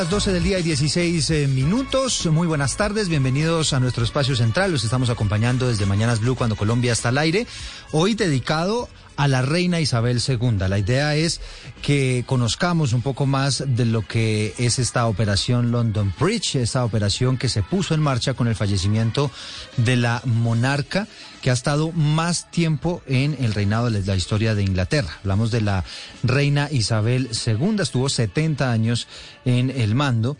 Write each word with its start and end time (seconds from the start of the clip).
Las 0.00 0.08
12 0.08 0.32
del 0.32 0.42
día 0.42 0.58
y 0.58 0.62
16 0.62 1.28
eh, 1.28 1.46
minutos. 1.46 2.24
Muy 2.24 2.46
buenas 2.46 2.74
tardes, 2.74 3.10
bienvenidos 3.10 3.74
a 3.74 3.80
nuestro 3.80 4.02
espacio 4.02 4.34
central. 4.34 4.72
Los 4.72 4.82
estamos 4.82 5.10
acompañando 5.10 5.68
desde 5.68 5.84
Mañanas 5.84 6.20
Blue 6.20 6.36
cuando 6.36 6.56
Colombia 6.56 6.94
está 6.94 7.10
al 7.10 7.18
aire. 7.18 7.46
Hoy 7.92 8.14
dedicado 8.14 8.88
a 9.20 9.28
la 9.28 9.42
reina 9.42 9.80
Isabel 9.80 10.18
II. 10.26 10.56
La 10.66 10.78
idea 10.78 11.14
es 11.14 11.42
que 11.82 12.24
conozcamos 12.26 12.94
un 12.94 13.02
poco 13.02 13.26
más 13.26 13.62
de 13.66 13.84
lo 13.84 14.00
que 14.00 14.54
es 14.56 14.78
esta 14.78 15.06
operación 15.06 15.70
London 15.70 16.14
Bridge, 16.18 16.56
esta 16.56 16.86
operación 16.86 17.36
que 17.36 17.50
se 17.50 17.62
puso 17.62 17.92
en 17.92 18.00
marcha 18.00 18.32
con 18.32 18.48
el 18.48 18.56
fallecimiento 18.56 19.30
de 19.76 19.96
la 19.96 20.22
monarca 20.24 21.06
que 21.42 21.50
ha 21.50 21.52
estado 21.52 21.92
más 21.92 22.50
tiempo 22.50 23.02
en 23.06 23.36
el 23.40 23.52
reinado 23.52 23.90
de 23.90 24.02
la 24.02 24.16
historia 24.16 24.54
de 24.54 24.62
Inglaterra. 24.62 25.10
Hablamos 25.20 25.50
de 25.50 25.60
la 25.60 25.84
reina 26.22 26.70
Isabel 26.70 27.28
II, 27.46 27.76
estuvo 27.78 28.08
70 28.08 28.72
años 28.72 29.06
en 29.44 29.68
el 29.68 29.94
mando 29.94 30.38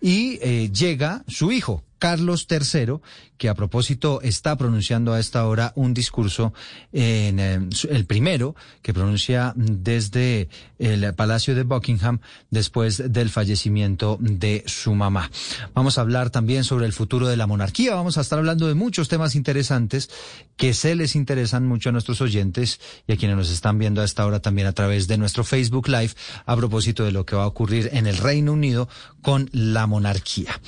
y 0.00 0.38
eh, 0.40 0.70
llega 0.72 1.22
su 1.28 1.52
hijo, 1.52 1.84
Carlos 2.02 2.48
III, 2.50 2.94
que 3.38 3.48
a 3.48 3.54
propósito 3.54 4.20
está 4.22 4.56
pronunciando 4.56 5.12
a 5.12 5.20
esta 5.20 5.46
hora 5.46 5.72
un 5.76 5.94
discurso 5.94 6.52
en 6.90 7.38
eh, 7.38 7.60
el 7.90 8.06
primero 8.06 8.56
que 8.82 8.92
pronuncia 8.92 9.52
desde 9.54 10.48
el 10.80 11.14
Palacio 11.14 11.54
de 11.54 11.62
Buckingham 11.62 12.18
después 12.50 13.12
del 13.12 13.30
fallecimiento 13.30 14.18
de 14.20 14.64
su 14.66 14.96
mamá. 14.96 15.30
Vamos 15.74 15.96
a 15.96 16.00
hablar 16.00 16.30
también 16.30 16.64
sobre 16.64 16.86
el 16.86 16.92
futuro 16.92 17.28
de 17.28 17.36
la 17.36 17.46
monarquía, 17.46 17.94
vamos 17.94 18.18
a 18.18 18.22
estar 18.22 18.40
hablando 18.40 18.66
de 18.66 18.74
muchos 18.74 19.08
temas 19.08 19.36
interesantes 19.36 20.10
que 20.56 20.74
se 20.74 20.96
les 20.96 21.14
interesan 21.14 21.68
mucho 21.68 21.90
a 21.90 21.92
nuestros 21.92 22.20
oyentes 22.20 22.80
y 23.06 23.12
a 23.12 23.16
quienes 23.16 23.36
nos 23.36 23.50
están 23.52 23.78
viendo 23.78 24.00
a 24.00 24.04
esta 24.04 24.26
hora 24.26 24.40
también 24.40 24.66
a 24.66 24.72
través 24.72 25.06
de 25.06 25.18
nuestro 25.18 25.44
Facebook 25.44 25.86
Live 25.86 26.14
a 26.46 26.56
propósito 26.56 27.04
de 27.04 27.12
lo 27.12 27.24
que 27.24 27.36
va 27.36 27.44
a 27.44 27.46
ocurrir 27.46 27.90
en 27.92 28.08
el 28.08 28.16
Reino 28.16 28.54
Unido 28.54 28.88
con 29.20 29.48
la 29.52 29.86
monarquía. 29.86 30.60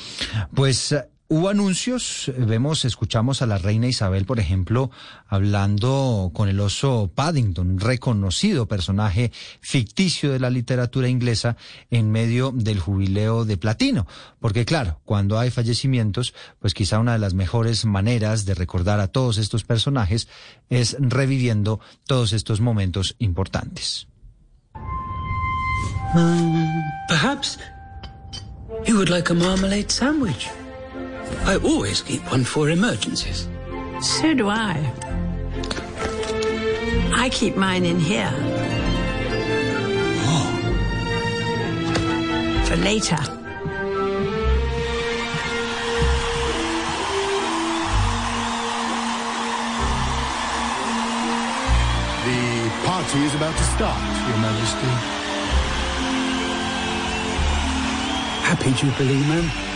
Pues 0.55 0.95
Hubo 1.27 1.49
anuncios, 1.49 2.31
vemos, 2.37 2.85
escuchamos 2.85 3.41
a 3.41 3.47
la 3.47 3.57
reina 3.57 3.87
Isabel, 3.87 4.27
por 4.27 4.39
ejemplo, 4.41 4.91
hablando 5.27 6.31
con 6.35 6.51
el 6.51 6.61
oso 6.61 7.11
Paddington, 7.15 7.81
reconocido 7.81 8.69
personaje 8.69 9.33
ficticio 9.63 10.33
de 10.33 10.39
la 10.39 10.51
literatura 10.51 11.09
inglesa 11.09 11.57
en 11.91 12.11
medio 12.11 12.53
del 12.55 12.79
jubileo 12.79 13.47
de 13.47 13.57
platino. 13.57 14.07
Porque 14.39 14.67
claro, 14.67 15.01
cuando 15.07 15.39
hay 15.39 15.51
fallecimientos, 15.51 16.35
pues 16.59 16.75
quizá 16.75 16.99
una 16.99 17.15
de 17.15 17.21
las 17.21 17.33
mejores 17.33 17.87
maneras 17.87 18.45
de 18.45 18.55
recordar 18.55 19.01
a 19.01 19.09
todos 19.09 19.39
estos 19.39 19.65
personajes 19.65 20.29
es 20.69 20.95
reviviendo 21.01 21.81
todos 22.07 22.35
estos 22.35 22.61
momentos 22.61 23.17
importantes. 23.19 24.09
Um, 26.15 26.83
perhaps 27.09 27.59
you 28.87 28.95
would 28.97 29.09
like 29.09 29.31
a 29.31 29.35
marmalade. 29.35 29.89
I 31.43 31.57
always 31.63 32.01
keep 32.03 32.23
one 32.31 32.45
for 32.45 32.71
emergencies. 32.71 33.49
So 34.01 34.35
do 34.35 34.49
I. 34.49 34.93
I 37.15 37.29
keep 37.31 37.57
mine 37.57 37.85
in 37.85 37.99
here. 38.01 38.31
Oh. 40.27 40.47
For 42.67 42.77
later. 42.77 43.17
The 52.25 52.71
party 52.87 53.19
is 53.21 53.35
about 53.35 53.57
to 53.57 53.65
start, 53.65 54.01
Your 54.29 54.39
Majesty. 54.39 54.93
Happy 58.45 58.73
Jubilee, 58.73 59.27
ma'am. 59.29 59.74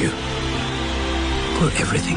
You 0.00 0.08
for 1.58 1.70
everything. 1.78 2.16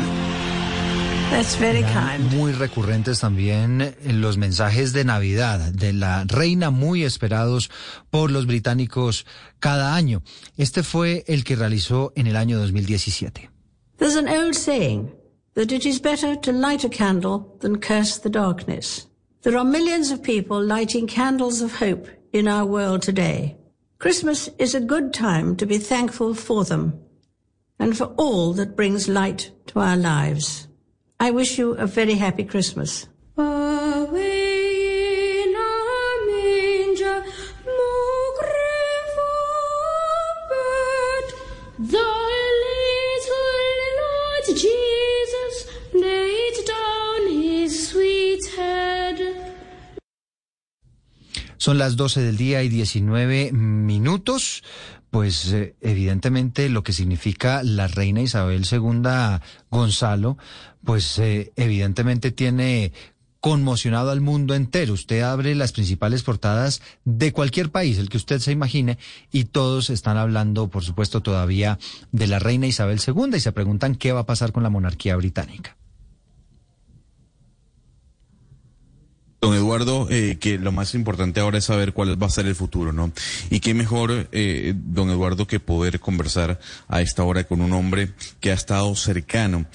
That's 1.32 1.58
very 1.58 1.84
kind. 1.84 2.32
Muy 2.34 2.54
recurrentes 2.54 3.20
también 3.20 3.94
los 4.06 4.38
mensajes 4.38 4.94
de 4.94 5.04
Navidad 5.04 5.60
de 5.60 5.92
la 5.92 6.24
reina, 6.24 6.70
muy 6.70 7.04
esperados 7.04 7.70
por 8.10 8.32
los 8.32 8.46
británicos 8.46 9.26
cada 9.60 9.96
año. 9.96 10.22
Este 10.56 10.82
fue 10.82 11.26
el 11.28 11.44
que 11.44 11.58
realizó 11.58 12.14
en 12.16 12.28
el 12.28 12.38
año 12.38 12.58
2017. 12.60 13.50
There's 13.98 14.16
an 14.16 14.30
old 14.30 14.54
saying 14.54 15.12
that 15.56 15.74
it 15.74 15.86
is 15.86 16.02
better 16.02 16.40
to 16.40 16.54
light 16.54 16.86
a 16.86 16.90
candle 16.90 17.58
than 17.60 17.80
curse 17.82 18.18
the 18.22 18.30
darkness. 18.30 19.10
There 19.42 19.58
are 19.58 19.66
millions 19.66 20.10
of 20.10 20.22
people 20.22 20.64
lighting 20.64 21.06
candles 21.06 21.62
of 21.62 21.82
hope 21.82 22.08
in 22.32 22.48
our 22.48 22.66
world 22.66 23.02
today. 23.02 23.58
Christmas 24.00 24.50
is 24.58 24.74
a 24.74 24.80
good 24.80 25.14
time 25.14 25.58
to 25.58 25.66
be 25.66 25.78
thankful 25.78 26.34
for 26.34 26.64
them 26.64 27.03
and 27.84 27.98
for 27.98 28.14
all 28.16 28.54
that 28.54 28.78
brings 28.78 29.10
light 29.10 29.52
to 29.68 29.80
our 29.80 29.98
lives. 29.98 30.70
I 31.20 31.32
wish 31.32 31.58
you 31.58 31.74
a 31.74 31.86
very 31.86 32.16
happy 32.16 32.46
Christmas. 32.46 33.08
Son 51.58 51.78
las 51.78 51.96
12 51.96 52.22
del 52.22 52.36
día 52.36 52.62
y 52.62 52.68
19 52.68 53.54
minutos. 53.54 54.64
Pues 55.14 55.54
eh, 55.54 55.76
evidentemente 55.82 56.70
lo 56.70 56.82
que 56.82 56.92
significa 56.92 57.62
la 57.62 57.86
reina 57.86 58.22
Isabel 58.22 58.66
II 58.66 59.04
Gonzalo, 59.70 60.40
pues 60.84 61.20
eh, 61.20 61.54
evidentemente 61.56 62.32
tiene 62.32 62.94
conmocionado 63.40 64.10
al 64.10 64.22
mundo 64.22 64.56
entero. 64.56 64.94
Usted 64.94 65.22
abre 65.22 65.54
las 65.54 65.72
principales 65.72 66.24
portadas 66.24 66.82
de 67.06 67.32
cualquier 67.32 67.70
país, 67.70 68.00
el 68.00 68.10
que 68.10 68.18
usted 68.18 68.40
se 68.40 68.54
imagine, 68.54 68.98
y 69.32 69.44
todos 69.44 69.92
están 69.92 70.18
hablando, 70.18 70.70
por 70.70 70.84
supuesto, 70.84 71.22
todavía 71.22 71.78
de 72.12 72.26
la 72.26 72.40
reina 72.40 72.66
Isabel 72.66 73.00
II 73.06 73.36
y 73.36 73.40
se 73.40 73.52
preguntan 73.52 73.94
qué 73.94 74.14
va 74.14 74.22
a 74.22 74.26
pasar 74.26 74.52
con 74.52 74.64
la 74.64 74.72
monarquía 74.72 75.16
británica. 75.16 75.78
Don 79.44 79.54
Eduardo, 79.54 80.08
eh, 80.10 80.38
que 80.40 80.58
lo 80.58 80.72
más 80.72 80.96
importante 80.96 81.42
ahora 81.42 81.58
es 81.58 81.66
saber 81.66 81.92
cuál 81.92 82.22
va 82.22 82.28
a 82.28 82.30
ser 82.30 82.46
el 82.46 82.56
futuro, 82.56 82.94
¿no? 82.94 83.12
Y 83.50 83.60
qué 83.60 83.74
mejor, 83.74 84.30
eh, 84.32 84.74
don 84.74 85.10
Eduardo, 85.10 85.48
que 85.48 85.60
poder 85.60 86.00
conversar 86.00 86.62
a 86.88 87.02
esta 87.02 87.26
hora 87.26 87.44
con 87.44 87.60
un 87.60 87.74
hombre 87.74 88.14
que 88.40 88.52
ha 88.52 88.54
estado 88.54 88.96
cercano 88.96 89.66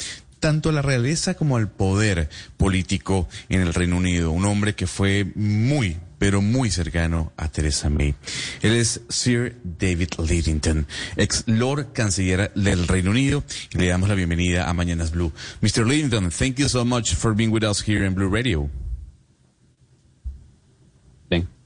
tanto 0.41 0.71
a 0.71 0.73
la 0.73 0.81
realeza 0.81 1.35
como 1.35 1.59
al 1.59 1.69
poder 1.69 2.31
político 2.57 3.29
en 3.51 3.61
el 3.61 3.75
Reino 3.75 3.99
Unido. 3.99 4.31
Un 4.31 4.47
hombre 4.47 4.75
que 4.75 4.87
fue 4.87 5.27
muy, 5.35 5.99
pero 6.19 6.41
muy 6.41 6.71
cercano 6.71 7.35
a 7.37 7.49
Theresa 7.49 7.91
May. 7.91 8.15
Él 8.63 8.73
es 8.73 9.03
Sir 9.11 9.61
David 9.65 10.13
Lidington, 10.19 10.87
ex 11.17 11.45
Lord 11.45 11.93
Canciller 11.93 12.51
del 12.55 12.89
Reino 12.89 13.11
Unido, 13.11 13.45
le 13.73 13.89
damos 13.89 14.09
la 14.09 14.15
bienvenida 14.15 14.67
a 14.67 14.73
Mañanas 14.73 15.11
Blue. 15.11 15.31
Mr. 15.61 15.87
Lidington, 15.87 16.31
thank 16.31 16.57
you 16.57 16.71
so 16.71 16.87
much 16.87 17.15
for 17.15 17.35
being 17.35 17.53
with 17.53 17.65
us 17.65 17.87
here 17.87 18.07
in 18.07 18.15
Blue 18.15 18.31
Radio. 18.31 18.71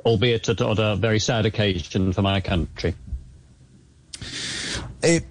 Albeit 0.05 0.49
at, 0.49 0.61
at 0.61 0.79
a 0.79 0.97
very 0.97 1.21
sad 1.21 1.47
occasion 1.47 2.13
for 2.13 2.23
my 2.23 2.41
country. 2.41 2.95
Eh, 5.03 5.23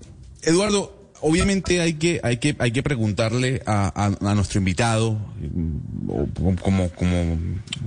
Eduardo, 0.43 1.01
obviamente 1.21 1.81
hay 1.81 1.93
que, 1.93 2.19
hay 2.23 2.37
que, 2.37 2.55
hay 2.59 2.71
que 2.71 2.83
preguntarle 2.83 3.61
a, 3.65 3.87
a, 3.95 4.29
a 4.29 4.35
nuestro 4.35 4.59
invitado, 4.59 5.13
mm, 5.13 6.55
como, 6.61 6.89
como, 6.89 7.37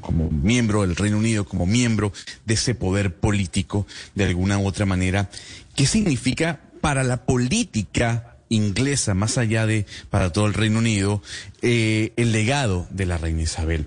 como 0.00 0.30
miembro 0.30 0.82
del 0.82 0.96
Reino 0.96 1.18
Unido, 1.18 1.44
como 1.44 1.66
miembro 1.66 2.12
de 2.44 2.54
ese 2.54 2.74
poder 2.74 3.14
político, 3.14 3.86
de 4.14 4.24
alguna 4.24 4.58
u 4.58 4.66
otra 4.66 4.86
manera, 4.86 5.30
¿qué 5.74 5.86
significa 5.86 6.60
para 6.80 7.02
la 7.04 7.24
política 7.24 8.36
inglesa, 8.48 9.14
más 9.14 9.38
allá 9.38 9.66
de 9.66 9.86
para 10.10 10.30
todo 10.32 10.46
el 10.46 10.54
Reino 10.54 10.78
Unido, 10.78 11.22
eh, 11.62 12.12
el 12.16 12.32
legado 12.32 12.86
de 12.90 13.06
la 13.06 13.18
reina 13.18 13.42
Isabel? 13.42 13.86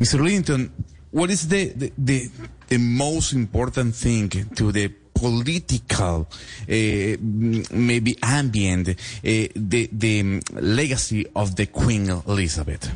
Mr. 0.00 0.20
Linton, 0.22 0.72
what 1.10 1.30
is 1.30 1.48
the, 1.48 1.68
the, 1.68 1.92
the, 1.96 2.30
the 2.68 2.78
most 2.78 3.32
important 3.32 3.94
thing 3.94 4.28
to 4.28 4.72
the 4.72 4.88
political, 5.18 6.28
uh, 6.62 7.16
maybe 7.20 8.16
ambient, 8.22 8.88
uh, 8.88 8.94
the 9.22 9.88
the 9.92 10.40
legacy 10.52 11.26
of 11.34 11.56
the 11.56 11.66
Queen 11.66 12.08
Elizabeth. 12.26 12.90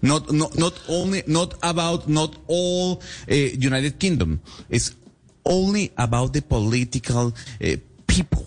Not 0.00 0.32
not 0.32 0.56
not 0.56 0.80
only 0.88 1.22
not 1.26 1.54
about 1.62 2.08
not 2.08 2.36
all 2.46 3.02
uh, 3.30 3.34
United 3.34 3.98
Kingdom. 3.98 4.40
It's 4.70 4.94
only 5.44 5.92
about 5.98 6.32
the 6.32 6.40
political 6.40 7.34
people. 8.06 8.46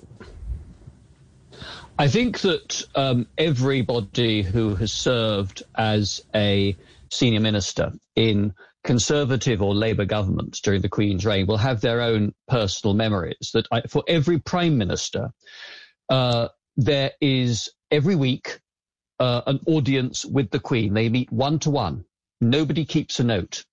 I 2.00 2.08
think 2.08 2.42
that 2.42 2.84
um, 2.96 3.28
everybody 3.38 4.44
who 4.44 4.76
has 4.76 4.92
served 4.92 5.64
as 5.76 6.22
a 6.34 6.76
senior 7.10 7.40
minister 7.40 7.92
in 8.16 8.54
Conservative 8.88 9.62
or 9.62 9.76
Labour 9.76 10.06
governments 10.06 10.62
during 10.62 10.82
the 10.82 10.88
Queen's 10.88 11.26
reign 11.26 11.46
will 11.46 11.58
have 11.58 11.82
their 11.82 12.00
own 12.00 12.34
personal 12.48 12.94
memories. 12.94 13.52
That 13.54 13.68
I, 13.70 13.82
for 13.82 14.02
every 14.08 14.40
Prime 14.40 14.78
Minister, 14.78 15.32
uh, 16.10 16.48
there 16.78 17.12
is 17.20 17.70
every 17.92 18.16
week 18.16 18.62
uh, 19.20 19.42
an 19.46 19.60
audience 19.68 20.24
with 20.24 20.52
the 20.52 20.62
Queen. 20.62 20.94
They 20.94 21.10
meet 21.10 21.30
one 21.30 21.60
to 21.60 21.70
one. 21.70 22.06
Nobody 22.40 22.86
keeps 22.86 23.20
a 23.20 23.26
note. 23.26 23.66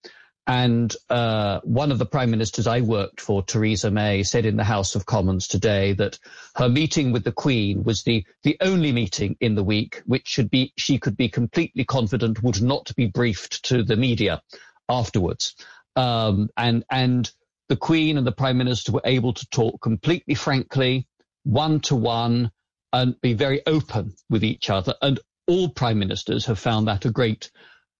And 0.48 0.94
uh, 1.08 1.60
one 1.62 1.92
of 1.92 1.98
the 1.98 2.06
prime 2.06 2.30
ministers 2.30 2.66
I 2.66 2.80
worked 2.80 3.20
for, 3.20 3.42
Theresa 3.42 3.90
May, 3.92 4.24
said 4.24 4.44
in 4.44 4.56
the 4.56 4.64
House 4.64 4.96
of 4.96 5.06
Commons 5.06 5.46
today 5.46 5.92
that 5.94 6.18
her 6.56 6.68
meeting 6.68 7.12
with 7.12 7.22
the 7.22 7.32
Queen 7.32 7.84
was 7.84 8.02
the 8.02 8.26
the 8.42 8.56
only 8.60 8.90
meeting 8.90 9.36
in 9.40 9.54
the 9.54 9.64
week 9.64 10.02
which 10.04 10.26
should 10.26 10.50
be 10.50 10.72
she 10.76 10.98
could 10.98 11.16
be 11.16 11.28
completely 11.30 11.84
confident 11.84 12.42
would 12.42 12.60
not 12.60 12.94
be 12.94 13.06
briefed 13.06 13.64
to 13.66 13.84
the 13.84 13.96
media 13.96 14.42
afterwards. 14.88 15.54
Um, 15.96 16.48
and 16.56 16.84
and 16.90 17.30
the 17.68 17.76
Queen 17.76 18.18
and 18.18 18.26
the 18.26 18.32
Prime 18.32 18.58
Minister 18.58 18.92
were 18.92 19.02
able 19.04 19.32
to 19.32 19.46
talk 19.50 19.80
completely 19.80 20.34
frankly, 20.34 21.06
one 21.44 21.80
to 21.80 21.96
one, 21.96 22.50
and 22.92 23.20
be 23.20 23.34
very 23.34 23.64
open 23.66 24.14
with 24.30 24.44
each 24.44 24.70
other. 24.70 24.94
And 25.02 25.20
all 25.46 25.68
prime 25.68 25.98
ministers 25.98 26.46
have 26.46 26.58
found 26.58 26.88
that 26.88 27.04
a 27.04 27.10
great 27.10 27.50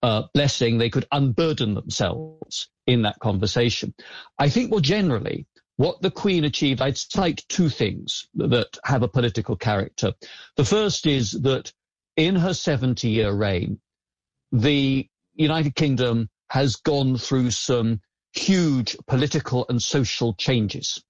uh, 0.02 0.24
blessing. 0.34 0.78
They 0.78 0.90
could 0.90 1.06
unburden 1.12 1.74
themselves 1.74 2.68
in 2.86 3.02
that 3.02 3.18
conversation. 3.20 3.94
I 4.38 4.48
think 4.48 4.70
more 4.70 4.80
generally, 4.80 5.46
what 5.76 6.00
the 6.02 6.10
Queen 6.10 6.44
achieved, 6.44 6.80
I'd 6.80 6.98
cite 6.98 7.44
two 7.48 7.68
things 7.68 8.28
that 8.34 8.78
have 8.84 9.02
a 9.02 9.08
political 9.08 9.56
character. 9.56 10.12
The 10.56 10.64
first 10.64 11.06
is 11.06 11.32
that 11.32 11.72
in 12.16 12.36
her 12.36 12.54
70 12.54 13.08
year 13.08 13.32
reign, 13.32 13.80
the 14.52 15.08
United 15.34 15.74
Kingdom 15.74 16.28
has 16.54 16.76
gone 16.76 17.18
through 17.18 17.50
some 17.50 18.00
huge 18.32 18.96
political 19.08 19.66
and 19.68 19.82
social 19.82 20.34
changes. 20.34 21.02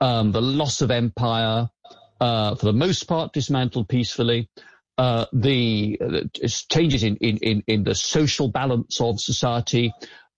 Um, 0.00 0.32
the 0.32 0.40
loss 0.40 0.80
of 0.80 0.90
empire, 0.90 1.68
uh, 2.22 2.54
for 2.54 2.64
the 2.64 2.72
most 2.72 3.06
part, 3.06 3.34
dismantled 3.34 3.90
peacefully. 3.90 4.48
Uh, 4.96 5.26
the 5.30 6.00
uh, 6.00 6.20
changes 6.70 7.04
in, 7.04 7.16
in, 7.16 7.62
in, 7.66 7.84
the 7.84 7.94
social 7.94 8.48
balance 8.48 8.98
of 8.98 9.20
society, 9.20 9.92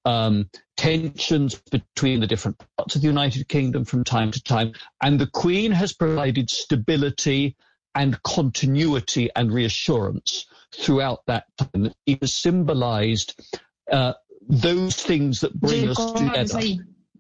um, 0.05 0.51
tensions 0.77 1.55
between 1.71 2.19
the 2.19 2.27
different 2.27 2.61
parts 2.77 2.97
of 2.97 3.03
the 3.03 3.07
United 3.07 3.47
Kingdom 3.47 3.85
from 3.85 4.03
time 4.03 4.33
to 4.33 4.43
time. 4.43 4.73
And 5.01 5.21
the 5.21 5.29
Queen 5.29 5.71
has 5.71 5.93
provided 5.93 6.51
stability 6.51 7.57
and 7.95 8.21
continuity 8.25 9.31
and 9.37 9.53
reassurance 9.53 10.47
throughout 10.75 11.21
that 11.29 11.45
time. 11.57 11.93
It 12.05 12.19
has 12.21 12.35
symbolized 12.35 13.41
uh, 13.93 14.15
those 14.49 14.97
things 14.97 15.41
that 15.41 15.59
bring 15.59 15.89
us 15.89 16.13
together 16.13 16.59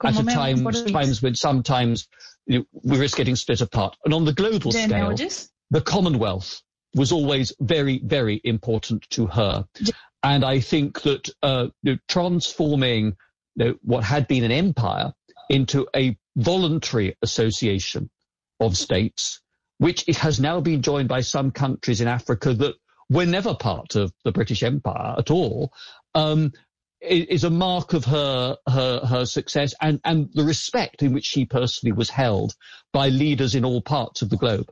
at 0.02 0.18
a 0.18 0.24
time, 0.24 0.64
times 0.64 1.22
when 1.22 1.34
sometimes 1.34 2.08
you 2.46 2.60
know, 2.60 2.64
we 2.82 2.98
risk 2.98 3.16
getting 3.16 3.36
split 3.36 3.60
apart. 3.60 3.96
And 4.04 4.14
on 4.14 4.24
the 4.24 4.32
global 4.32 4.72
scale, 4.72 5.14
the 5.70 5.80
Commonwealth 5.80 6.62
was 6.94 7.12
always 7.12 7.52
very, 7.60 8.00
very 8.02 8.40
important 8.44 9.08
to 9.10 9.26
her. 9.26 9.64
And 10.22 10.44
I 10.44 10.60
think 10.60 11.02
that 11.02 11.30
uh, 11.42 11.68
you 11.82 11.92
know, 11.92 11.98
transforming 12.08 13.16
you 13.56 13.64
know, 13.64 13.74
what 13.82 14.04
had 14.04 14.26
been 14.26 14.44
an 14.44 14.52
empire 14.52 15.12
into 15.48 15.86
a 15.94 16.16
voluntary 16.36 17.16
association 17.22 18.10
of 18.60 18.76
states, 18.76 19.40
which 19.78 20.04
it 20.08 20.16
has 20.16 20.40
now 20.40 20.60
been 20.60 20.82
joined 20.82 21.08
by 21.08 21.20
some 21.20 21.50
countries 21.50 22.00
in 22.00 22.08
Africa 22.08 22.52
that 22.54 22.74
were 23.08 23.26
never 23.26 23.54
part 23.54 23.96
of 23.96 24.12
the 24.24 24.32
British 24.32 24.62
Empire 24.62 25.16
at 25.18 25.30
all, 25.30 25.72
um, 26.14 26.52
is 27.00 27.44
a 27.44 27.50
mark 27.50 27.94
of 27.94 28.04
her 28.04 28.56
her 28.66 29.00
her 29.06 29.26
success 29.26 29.74
and 29.80 30.00
and 30.04 30.28
the 30.34 30.44
respect 30.44 31.02
in 31.02 31.12
which 31.14 31.26
she 31.26 31.46
personally 31.46 31.92
was 31.92 32.10
held 32.10 32.54
by 32.92 33.08
leaders 33.08 33.54
in 33.54 33.64
all 33.64 33.80
parts 33.80 34.22
of 34.22 34.30
the 34.30 34.36
globe. 34.36 34.70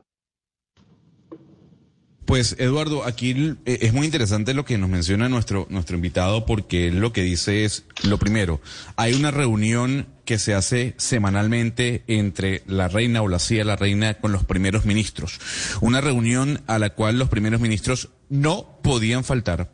Pues 2.25 2.55
Eduardo, 2.59 3.05
aquí 3.05 3.57
es 3.65 3.91
muy 3.91 4.05
interesante 4.05 4.53
lo 4.53 4.63
que 4.63 4.77
nos 4.77 4.87
menciona 4.87 5.29
nuestro 5.29 5.65
nuestro 5.71 5.95
invitado 5.95 6.45
porque 6.45 6.91
lo 6.91 7.11
que 7.11 7.23
dice 7.23 7.65
es 7.65 7.85
lo 8.03 8.19
primero, 8.19 8.61
hay 8.97 9.13
una 9.13 9.31
reunión 9.31 10.05
que 10.25 10.37
se 10.37 10.53
hace 10.53 10.93
semanalmente 10.97 12.03
entre 12.05 12.61
la 12.67 12.87
reina 12.87 13.23
o 13.23 13.27
la 13.27 13.39
CIA, 13.39 13.63
la 13.63 13.75
reina 13.75 14.13
con 14.13 14.31
los 14.31 14.43
primeros 14.43 14.85
ministros, 14.85 15.39
una 15.81 16.01
reunión 16.01 16.61
a 16.67 16.77
la 16.77 16.91
cual 16.91 17.17
los 17.17 17.29
primeros 17.29 17.61
ministros 17.61 18.09
no 18.29 18.77
podían 18.83 19.23
faltar. 19.23 19.73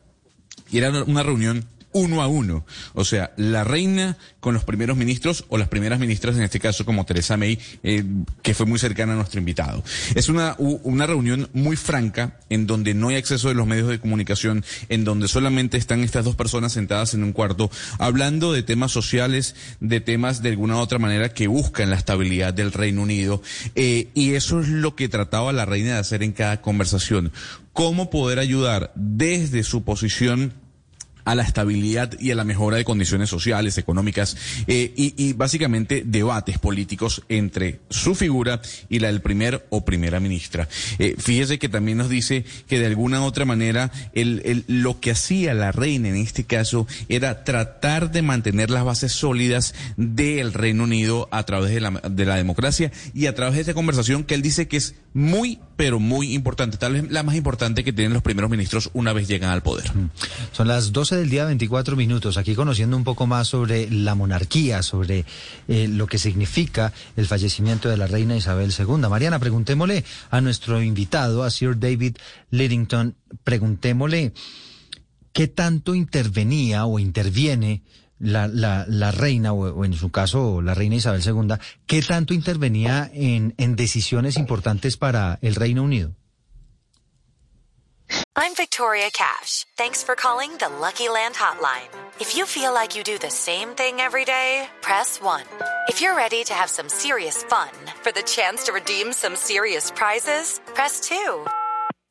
Y 0.72 0.78
era 0.78 1.04
una 1.04 1.24
reunión 1.24 1.66
uno 1.96 2.22
a 2.22 2.28
uno. 2.28 2.66
O 2.94 3.06
sea, 3.06 3.32
la 3.38 3.64
reina 3.64 4.18
con 4.42 4.54
los 4.54 4.66
primeros 4.66 4.98
ministros 4.98 5.46
o 5.48 5.58
las 5.58 5.70
primeras 5.70 5.98
ministras, 5.98 6.36
en 6.36 6.44
este 6.44 6.60
caso 6.60 6.86
como 6.86 7.06
Teresa 7.06 7.38
May, 7.38 7.58
eh, 7.84 8.04
que 8.42 8.54
fue 8.54 8.66
muy 8.66 8.78
cercana 8.78 9.14
a 9.14 9.16
nuestro 9.16 9.40
invitado. 9.40 9.82
Es 10.14 10.28
una, 10.28 10.56
una 10.60 11.08
reunión 11.08 11.50
muy 11.54 11.78
franca 11.78 12.38
en 12.50 12.68
donde 12.68 12.94
no 12.94 13.08
hay 13.08 13.16
acceso 13.16 13.48
de 13.48 13.56
los 13.56 13.66
medios 13.66 13.88
de 13.88 14.00
comunicación, 14.00 14.66
en 14.90 15.06
donde 15.06 15.30
solamente 15.30 15.78
están 15.78 16.04
estas 16.04 16.26
dos 16.26 16.36
personas 16.36 16.74
sentadas 16.74 17.14
en 17.14 17.24
un 17.24 17.32
cuarto 17.32 17.72
hablando 17.98 18.52
de 18.52 18.62
temas 18.62 18.92
sociales, 18.92 19.56
de 19.80 20.02
temas 20.02 20.42
de 20.42 20.50
alguna 20.50 20.76
u 20.76 20.80
otra 20.80 21.00
manera 21.00 21.30
que 21.30 21.48
buscan 21.48 21.90
la 21.90 21.96
estabilidad 21.96 22.54
del 22.54 22.74
Reino 22.74 23.04
Unido. 23.04 23.42
Eh, 23.76 24.10
y 24.14 24.34
eso 24.34 24.60
es 24.60 24.68
lo 24.68 24.98
que 24.98 25.08
trataba 25.08 25.54
la 25.54 25.64
reina 25.64 25.94
de 25.94 26.00
hacer 26.00 26.24
en 26.24 26.34
cada 26.34 26.62
conversación. 26.62 27.32
Cómo 27.72 28.10
poder 28.10 28.40
ayudar 28.40 28.92
desde 28.96 29.64
su 29.64 29.86
posición 29.86 30.65
a 31.26 31.36
la 31.36 31.44
estabilidad 31.44 32.18
y 32.20 32.32
a 32.32 32.36
la 32.36 32.44
mejora 32.44 32.78
de 32.78 32.86
condiciones 32.86 33.30
sociales, 33.30 33.78
económicas 33.78 34.38
eh, 34.68 34.94
y, 34.96 35.14
y, 35.18 35.34
básicamente 35.34 36.04
debates 36.06 36.60
políticos 36.60 37.24
entre 37.30 37.80
su 37.90 38.16
figura 38.16 38.62
y 38.90 39.00
la 39.00 39.08
del 39.08 39.22
primer 39.22 39.66
o 39.70 39.84
primera 39.84 40.20
ministra. 40.20 40.70
Eh, 41.00 41.16
fíjese 41.18 41.60
que 41.60 41.70
también 41.70 41.98
nos 41.98 42.10
dice 42.10 42.46
que 42.68 42.80
de 42.80 42.86
alguna 42.86 43.22
u 43.22 43.26
otra 43.26 43.46
manera 43.46 43.92
el, 44.14 44.42
el, 44.46 44.66
lo 44.68 45.00
que 45.00 45.12
hacía 45.12 45.54
la 45.54 45.72
reina 45.72 46.10
en 46.10 46.16
este 46.16 46.46
caso 46.46 46.88
era 47.10 47.44
tratar 47.44 48.12
de 48.12 48.22
mantener 48.22 48.70
las 48.70 48.86
bases 48.86 49.12
sólidas 49.12 49.74
del 49.98 50.54
Reino 50.54 50.84
Unido 50.84 51.28
a 51.32 51.44
través 51.44 51.74
de 51.74 51.82
la, 51.82 51.92
de 51.92 52.26
la 52.26 52.36
democracia 52.36 52.92
y 53.14 53.26
a 53.26 53.36
través 53.36 53.56
de 53.56 53.62
esta 53.62 53.74
conversación 53.74 54.24
que 54.24 54.36
él 54.36 54.42
dice 54.42 54.68
que 54.68 54.78
es 54.78 54.96
muy, 55.14 55.60
pero 55.76 56.00
muy 56.00 56.34
importante, 56.34 56.78
tal 56.78 56.94
vez 56.94 57.12
la 57.12 57.24
más 57.24 57.36
importante 57.36 57.84
que 57.84 57.92
tienen 57.92 58.14
los 58.14 58.24
primeros 58.24 58.50
ministros 58.50 58.90
una 58.94 59.14
vez 59.14 59.28
llegan 59.28 59.52
al 59.52 59.62
poder. 59.62 59.92
Son 60.52 60.68
las 60.68 60.92
12 60.92 61.18
del 61.18 61.30
día 61.30 61.46
24 61.46 61.96
minutos, 61.96 62.38
aquí 62.38 62.56
conociendo 62.56 62.96
un 62.96 63.04
poco 63.04 63.28
más 63.28 63.48
sobre 63.48 63.90
la 63.90 64.16
monarquía, 64.16 64.84
sobre 64.84 65.26
eh, 65.68 65.88
lo 65.88 66.08
que 66.08 66.18
significa 66.18 66.94
el 67.18 67.28
fallecimiento 67.28 67.90
de 67.90 67.98
la 67.98 68.08
reina 68.08 68.36
Isabel 68.36 68.74
II. 68.78 69.08
Mariana, 69.10 69.40
preguntémosle 69.40 70.04
a 70.30 70.42
nuestro 70.42 70.82
invitado, 70.82 71.44
a 71.44 71.50
Sir 71.50 71.78
David 71.78 72.18
Liddington, 72.52 73.16
preguntémosle 73.44 74.34
qué 75.34 75.48
tanto 75.48 75.96
intervenía 75.96 76.86
o 76.86 77.00
interviene 77.00 77.84
la, 78.20 78.48
la, 78.48 78.86
la 78.88 79.12
reina, 79.12 79.54
o, 79.54 79.86
en 79.86 79.94
su 79.94 80.12
caso 80.12 80.62
la 80.62 80.74
reina 80.74 80.96
Isabel 80.96 81.22
II, 81.26 81.56
¿qué 81.86 82.02
tanto 82.02 82.34
intervenía 82.34 83.10
en, 83.14 83.54
en 83.58 83.76
decisiones 83.76 84.38
importantes 84.38 84.98
para 84.98 85.40
el 85.42 85.56
Reino 85.56 85.84
Unido? 85.84 86.14
I'm 88.36 88.54
Victoria 88.54 89.10
Cash. 89.12 89.66
Thanks 89.78 90.04
for 90.04 90.16
calling 90.16 90.52
the 90.58 90.70
Lucky 90.70 91.10
Land 91.10 91.36
Hotline. 91.36 91.90
If 92.20 92.36
you 92.36 92.46
feel 92.46 92.74
like 92.74 92.96
you 92.96 93.04
do 93.04 93.18
the 93.18 93.32
same 93.32 93.70
thing 93.70 94.00
every 94.00 94.26
day, 94.26 94.68
press 94.82 95.20
1. 95.22 95.42
If 95.88 96.02
you're 96.02 96.16
ready 96.16 96.44
to 96.44 96.54
have 96.54 96.70
some 96.70 96.90
serious 96.90 97.44
fun 97.44 97.72
for 98.04 98.12
the 98.12 98.24
chance 98.24 98.66
to 98.66 98.74
redeem 98.74 99.12
some 99.12 99.36
serious 99.36 99.90
prizes, 99.92 100.60
press 100.74 101.00
2. 101.00 101.46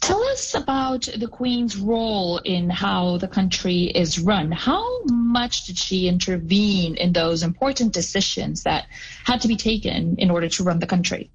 tell 0.00 0.22
us 0.24 0.54
about 0.54 1.08
the 1.16 1.28
Queen's 1.28 1.76
role 1.76 2.38
in 2.38 2.70
how 2.70 3.18
the 3.18 3.28
country 3.28 3.84
is 3.84 4.18
run. 4.18 4.50
How 4.50 5.04
much 5.04 5.66
did 5.66 5.78
she 5.78 6.08
intervene 6.08 6.96
in 6.96 7.12
those 7.12 7.42
important 7.42 7.92
decisions 7.92 8.62
that 8.64 8.86
had 9.24 9.40
to 9.42 9.48
be 9.48 9.56
taken 9.56 10.16
in 10.16 10.30
order 10.30 10.48
to 10.48 10.64
run 10.64 10.78
the 10.78 10.86
country? 10.86 11.30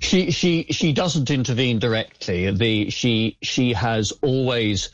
She 0.00 0.30
she 0.30 0.66
she 0.70 0.92
doesn't 0.92 1.30
intervene 1.30 1.78
directly. 1.78 2.50
The 2.50 2.90
she 2.90 3.36
she 3.42 3.72
has 3.74 4.12
always 4.22 4.90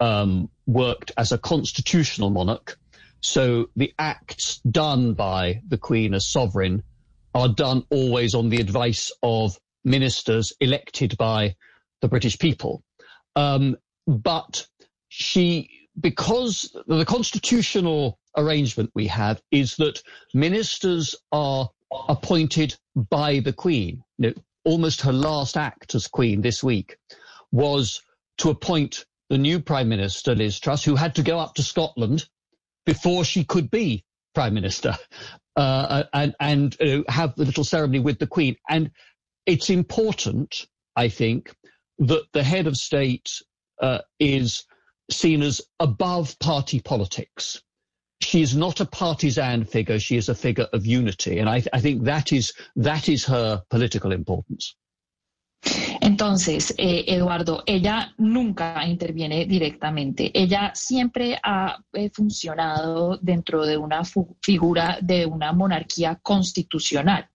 um, 0.00 0.48
worked 0.66 1.12
as 1.16 1.32
a 1.32 1.38
constitutional 1.38 2.30
monarch. 2.30 2.78
So 3.20 3.70
the 3.76 3.94
acts 3.98 4.58
done 4.58 5.14
by 5.14 5.62
the 5.66 5.78
Queen 5.78 6.14
as 6.14 6.26
sovereign 6.26 6.82
are 7.34 7.48
done 7.48 7.84
always 7.90 8.34
on 8.34 8.48
the 8.48 8.60
advice 8.60 9.12
of 9.22 9.58
ministers 9.84 10.52
elected 10.60 11.16
by 11.16 11.54
the 12.00 12.08
British 12.08 12.38
people. 12.38 12.82
Um, 13.34 13.76
but 14.06 14.66
she, 15.08 15.88
because 16.00 16.74
the 16.86 17.04
constitutional 17.04 18.18
arrangement 18.36 18.90
we 18.94 19.06
have 19.06 19.40
is 19.50 19.76
that 19.76 20.02
ministers 20.34 21.14
are 21.32 21.68
appointed 22.08 22.76
by 22.94 23.40
the 23.40 23.52
Queen. 23.52 24.02
You 24.18 24.28
know, 24.28 24.34
almost 24.64 25.00
her 25.02 25.12
last 25.12 25.56
act 25.56 25.94
as 25.94 26.06
Queen 26.06 26.40
this 26.40 26.62
week 26.62 26.96
was 27.52 28.02
to 28.38 28.50
appoint 28.50 29.06
the 29.30 29.38
new 29.38 29.60
Prime 29.60 29.88
Minister, 29.88 30.34
Liz 30.34 30.60
Truss, 30.60 30.84
who 30.84 30.94
had 30.94 31.14
to 31.16 31.22
go 31.22 31.38
up 31.38 31.54
to 31.54 31.62
Scotland 31.62 32.28
before 32.84 33.24
she 33.24 33.44
could 33.44 33.70
be 33.70 34.04
Prime 34.34 34.54
Minister 34.54 34.96
uh, 35.56 36.04
and, 36.12 36.34
and 36.38 36.80
uh, 36.80 37.02
have 37.08 37.34
the 37.34 37.44
little 37.44 37.64
ceremony 37.64 38.00
with 38.00 38.18
the 38.18 38.26
Queen. 38.26 38.56
And 38.68 38.90
it's 39.46 39.70
important, 39.70 40.66
I 40.94 41.08
think, 41.08 41.54
that 41.98 42.24
the 42.32 42.42
head 42.42 42.66
of 42.66 42.76
state 42.76 43.42
uh, 43.80 44.00
is 44.18 44.64
seen 45.10 45.42
as 45.42 45.60
above 45.80 46.38
party 46.38 46.80
politics. 46.80 47.62
She 48.20 48.42
is 48.42 48.56
not 48.56 48.80
a 48.80 48.86
partisan 48.86 49.64
figure. 49.64 49.98
She 49.98 50.16
is 50.16 50.28
a 50.28 50.34
figure 50.34 50.68
of 50.72 50.86
unity. 50.86 51.38
And 51.38 51.48
I, 51.48 51.60
th- 51.60 51.68
I 51.72 51.80
think 51.80 52.04
that 52.04 52.32
is, 52.32 52.52
that 52.76 53.08
is 53.08 53.24
her 53.26 53.62
political 53.70 54.12
importance. 54.12 54.74
Entonces, 56.06 56.72
eh, 56.78 57.04
Eduardo, 57.08 57.64
ella 57.66 58.14
nunca 58.18 58.86
interviene 58.86 59.44
directamente. 59.44 60.30
Ella 60.32 60.70
siempre 60.72 61.36
ha 61.42 61.82
eh, 61.92 62.10
funcionado 62.10 63.18
dentro 63.20 63.66
de 63.66 63.76
una 63.76 64.02
figura 64.40 64.98
de 65.02 65.26
una 65.26 65.52
monarquía 65.52 66.14
constitucional. 66.22 67.28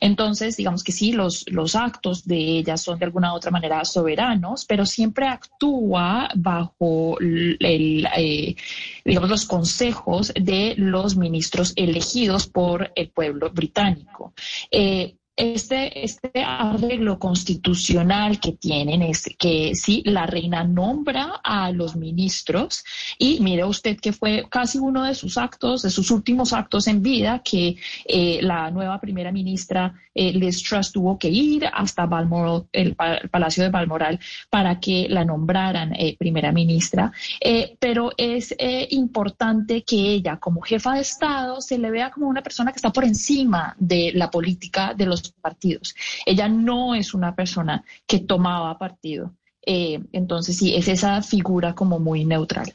Entonces, 0.00 0.56
digamos 0.56 0.82
que 0.82 0.90
sí, 0.90 1.12
los, 1.12 1.44
los 1.48 1.76
actos 1.76 2.26
de 2.26 2.36
ella 2.36 2.76
son 2.76 2.98
de 2.98 3.04
alguna 3.04 3.32
u 3.32 3.36
otra 3.36 3.52
manera 3.52 3.84
soberanos, 3.84 4.64
pero 4.64 4.86
siempre 4.86 5.28
actúa 5.28 6.28
bajo 6.34 7.18
eh, 7.20 8.56
los 9.04 9.46
consejos 9.46 10.32
de 10.34 10.74
los 10.76 11.16
ministros 11.16 11.72
elegidos 11.76 12.48
por 12.48 12.90
el 12.96 13.10
pueblo 13.10 13.50
británico. 13.50 14.34
Eh, 14.68 15.14
este, 15.36 16.04
este 16.04 16.42
arreglo 16.42 17.18
constitucional 17.18 18.40
que 18.40 18.52
tienen 18.52 19.02
es 19.02 19.24
que 19.38 19.72
sí, 19.74 20.02
la 20.06 20.26
reina 20.26 20.64
nombra 20.64 21.40
a 21.44 21.70
los 21.72 21.94
ministros 21.96 22.84
y 23.18 23.40
mire 23.40 23.64
usted 23.64 23.98
que 24.00 24.12
fue 24.12 24.46
casi 24.50 24.78
uno 24.78 25.04
de 25.04 25.14
sus 25.14 25.36
actos, 25.36 25.82
de 25.82 25.90
sus 25.90 26.10
últimos 26.10 26.52
actos 26.52 26.86
en 26.86 27.02
vida, 27.02 27.42
que 27.44 27.76
eh, 28.06 28.40
la 28.42 28.70
nueva 28.70 29.00
primera 29.00 29.30
ministra 29.30 29.94
eh, 30.16 30.32
Liz 30.32 30.62
Truss 30.62 30.92
tuvo 30.92 31.18
que 31.18 31.28
ir 31.28 31.66
hasta 31.72 32.06
Balmoral, 32.06 32.64
el, 32.72 32.96
Palacio 33.30 33.62
de 33.62 33.68
Balmoral 33.68 34.18
para 34.50 34.80
que 34.80 35.06
la 35.08 35.24
nombraran 35.24 35.94
eh, 35.94 36.16
primera 36.18 36.52
ministra. 36.52 37.12
Eh, 37.40 37.76
pero 37.78 38.12
es 38.16 38.54
eh, 38.58 38.88
importante 38.90 39.82
que 39.82 39.96
ella, 39.96 40.38
como 40.38 40.62
jefa 40.62 40.94
de 40.94 41.00
Estado, 41.02 41.60
se 41.60 41.78
le 41.78 41.90
vea 41.90 42.10
como 42.10 42.28
una 42.28 42.42
persona 42.42 42.72
que 42.72 42.76
está 42.76 42.90
por 42.92 43.04
encima 43.04 43.74
de 43.78 44.12
la 44.14 44.30
política 44.30 44.94
de 44.94 45.06
los 45.06 45.25
partidos. 45.30 45.94
Ella 46.24 46.48
no 46.48 46.94
es 46.94 47.14
una 47.14 47.34
persona 47.34 47.84
que 48.06 48.20
tomaba 48.20 48.78
partido. 48.78 49.32
Eh, 49.64 50.00
entonces, 50.12 50.56
sí, 50.56 50.74
es 50.74 50.88
esa 50.88 51.22
figura 51.22 51.74
como 51.74 51.98
muy 51.98 52.24
neutral. 52.24 52.74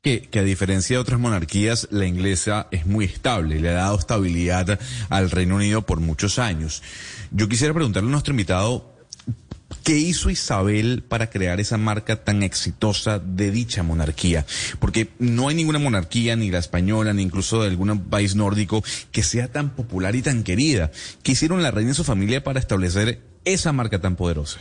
Que, 0.00 0.22
que, 0.22 0.38
a 0.38 0.44
diferencia 0.44 0.96
de 0.96 1.00
otras 1.00 1.18
monarquías, 1.18 1.88
la 1.90 2.06
inglesa 2.06 2.68
es 2.70 2.86
muy 2.86 3.04
estable, 3.04 3.60
le 3.60 3.70
ha 3.70 3.72
dado 3.72 3.98
estabilidad 3.98 4.78
al 5.08 5.30
Reino 5.30 5.56
Unido 5.56 5.82
por 5.82 5.98
muchos 5.98 6.38
años. 6.38 6.82
Yo 7.32 7.48
quisiera 7.48 7.74
preguntarle 7.74 8.08
a 8.08 8.12
nuestro 8.12 8.32
invitado, 8.32 8.97
¿Qué 9.88 9.96
hizo 9.96 10.28
Isabel 10.28 11.02
para 11.02 11.30
crear 11.30 11.60
esa 11.60 11.78
marca 11.78 12.22
tan 12.22 12.42
exitosa 12.42 13.18
de 13.18 13.50
dicha 13.50 13.82
monarquía? 13.82 14.44
Porque 14.80 15.08
no 15.18 15.48
hay 15.48 15.54
ninguna 15.54 15.78
monarquía, 15.78 16.36
ni 16.36 16.50
la 16.50 16.58
española, 16.58 17.14
ni 17.14 17.22
incluso 17.22 17.62
de 17.62 17.68
algún 17.68 17.98
país 18.00 18.34
nórdico, 18.34 18.84
que 19.12 19.22
sea 19.22 19.50
tan 19.50 19.70
popular 19.70 20.14
y 20.14 20.20
tan 20.20 20.42
querida. 20.42 20.90
¿Qué 21.22 21.32
hicieron 21.32 21.62
la 21.62 21.70
reina 21.70 21.92
y 21.92 21.94
su 21.94 22.04
familia 22.04 22.44
para 22.44 22.60
establecer 22.60 23.22
esa 23.46 23.72
marca 23.72 23.98
tan 23.98 24.14
poderosa? 24.14 24.60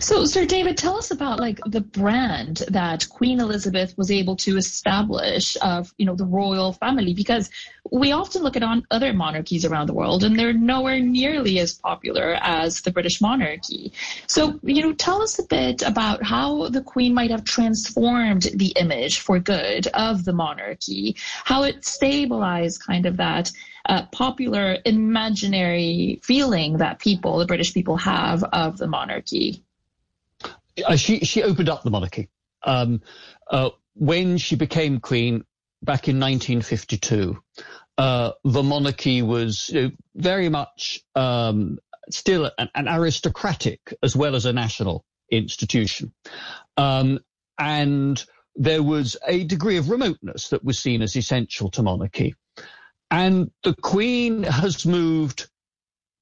So, 0.00 0.24
Sir 0.26 0.44
David, 0.44 0.76
tell 0.76 0.96
us 0.96 1.10
about 1.10 1.40
like 1.40 1.58
the 1.66 1.80
brand 1.80 2.62
that 2.68 3.08
Queen 3.08 3.40
Elizabeth 3.40 3.96
was 3.96 4.10
able 4.10 4.36
to 4.36 4.56
establish 4.56 5.56
of, 5.62 5.92
you 5.96 6.06
know, 6.06 6.14
the 6.14 6.24
royal 6.24 6.72
family, 6.72 7.14
because 7.14 7.50
we 7.90 8.12
often 8.12 8.42
look 8.42 8.56
at 8.56 8.62
on 8.62 8.86
other 8.90 9.12
monarchies 9.12 9.64
around 9.64 9.86
the 9.86 9.94
world 9.94 10.24
and 10.24 10.38
they're 10.38 10.52
nowhere 10.52 11.00
nearly 11.00 11.58
as 11.58 11.74
popular 11.74 12.38
as 12.40 12.82
the 12.82 12.90
British 12.90 13.20
monarchy. 13.20 13.92
So, 14.26 14.58
you 14.62 14.82
know, 14.82 14.92
tell 14.92 15.22
us 15.22 15.38
a 15.38 15.44
bit 15.44 15.82
about 15.82 16.22
how 16.22 16.68
the 16.68 16.82
Queen 16.82 17.14
might 17.14 17.30
have 17.30 17.44
transformed 17.44 18.48
the 18.54 18.72
image 18.76 19.20
for 19.20 19.38
good 19.38 19.86
of 19.88 20.24
the 20.24 20.32
monarchy, 20.32 21.16
how 21.44 21.62
it 21.62 21.84
stabilized 21.84 22.82
kind 22.82 23.06
of 23.06 23.16
that 23.18 23.50
uh, 23.88 24.04
popular 24.06 24.78
imaginary 24.84 26.20
feeling 26.22 26.78
that 26.78 26.98
people, 26.98 27.38
the 27.38 27.46
British 27.46 27.72
people, 27.72 27.96
have 27.96 28.42
of 28.44 28.78
the 28.78 28.88
monarchy. 28.88 29.62
Uh, 30.84 30.96
she 30.96 31.20
she 31.20 31.42
opened 31.42 31.68
up 31.68 31.82
the 31.82 31.90
monarchy 31.90 32.28
um, 32.64 33.00
uh, 33.50 33.70
when 33.94 34.38
she 34.38 34.56
became 34.56 35.00
queen 35.00 35.44
back 35.82 36.08
in 36.08 36.20
1952. 36.20 37.38
Uh, 37.98 38.32
the 38.44 38.62
monarchy 38.62 39.22
was 39.22 39.70
you 39.70 39.82
know, 39.82 39.90
very 40.14 40.50
much 40.50 41.00
um, 41.14 41.78
still 42.10 42.50
an, 42.58 42.68
an, 42.74 42.88
aristocratic 42.88 43.94
as 44.02 44.14
well 44.14 44.36
as 44.36 44.44
a 44.44 44.52
national 44.52 45.02
institution, 45.30 46.12
um, 46.76 47.18
and 47.58 48.24
there 48.54 48.82
was 48.82 49.16
a 49.26 49.44
degree 49.44 49.78
of 49.78 49.88
remoteness 49.88 50.48
that 50.48 50.64
was 50.64 50.78
seen 50.78 51.00
as 51.02 51.16
essential 51.16 51.70
to 51.70 51.82
monarchy. 51.82 52.34
And 53.10 53.50
the 53.62 53.74
Queen 53.74 54.42
has 54.42 54.84
moved 54.84 55.48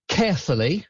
carefully, 0.08 0.86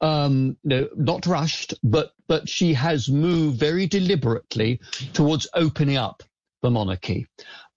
um, 0.00 0.56
no, 0.64 0.88
not 0.96 1.26
rushed, 1.26 1.74
but 1.82 2.12
but 2.26 2.48
she 2.48 2.74
has 2.74 3.08
moved 3.08 3.58
very 3.58 3.86
deliberately 3.86 4.80
towards 5.12 5.48
opening 5.54 5.96
up 5.96 6.22
the 6.62 6.70
monarchy. 6.70 7.26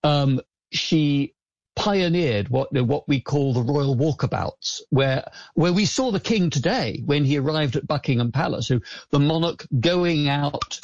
Um, 0.04 0.42
she 0.72 1.34
pioneered 1.76 2.50
what 2.50 2.72
what 2.74 3.08
we 3.08 3.22
call 3.22 3.54
the 3.54 3.62
royal 3.62 3.96
walkabouts, 3.96 4.82
where 4.90 5.26
where 5.56 5.74
we 5.74 5.86
saw 5.86 6.12
the 6.12 6.20
king 6.20 6.50
today 6.50 7.02
when 7.06 7.26
he 7.26 7.38
arrived 7.38 7.76
at 7.76 7.88
Buckingham 7.88 8.32
Palace, 8.32 8.68
who 8.68 8.82
the 9.10 9.20
monarch 9.20 9.66
going 9.80 10.30
out, 10.30 10.80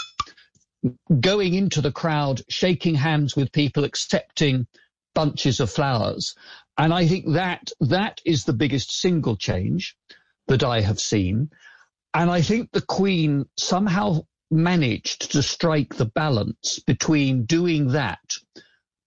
going 1.19 1.53
into 1.53 1.81
the 1.81 1.91
crowd, 1.91 2.41
shaking 2.49 2.95
hands 2.95 3.35
with 3.35 3.51
people, 3.51 3.83
accepting 3.83 4.65
bunches 5.13 5.59
of 5.59 5.69
flowers. 5.69 6.35
And 6.79 6.93
I 6.93 7.07
think 7.07 7.33
that 7.33 7.71
that 7.79 8.21
is 8.23 8.45
the 8.45 8.53
biggest 8.53 8.91
single 8.91 9.35
change 9.35 9.95
that 10.47 10.63
I 10.63 10.81
have 10.81 10.99
seen. 10.99 11.49
and 12.13 12.31
I 12.31 12.41
think 12.41 12.71
the 12.71 12.81
Queen 12.81 13.45
somehow 13.57 14.21
managed 14.49 15.31
to 15.33 15.43
strike 15.43 15.95
the 15.95 16.05
balance 16.05 16.79
between 16.79 17.45
doing 17.45 17.89
that, 17.89 18.19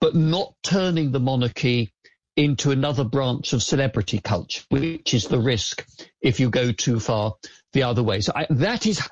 but 0.00 0.14
not 0.14 0.54
turning 0.62 1.10
the 1.12 1.20
monarchy 1.20 1.92
into 2.36 2.70
another 2.70 3.04
branch 3.04 3.52
of 3.52 3.62
celebrity 3.62 4.20
culture, 4.20 4.62
which 4.70 5.14
is 5.14 5.26
the 5.26 5.40
risk 5.40 5.86
if 6.20 6.40
you 6.40 6.50
go 6.50 6.72
too 6.72 7.00
far 7.00 7.34
the 7.72 7.82
other 7.82 8.02
way. 8.02 8.20
So 8.20 8.32
I, 8.34 8.46
that 8.50 8.86
is 8.86 9.06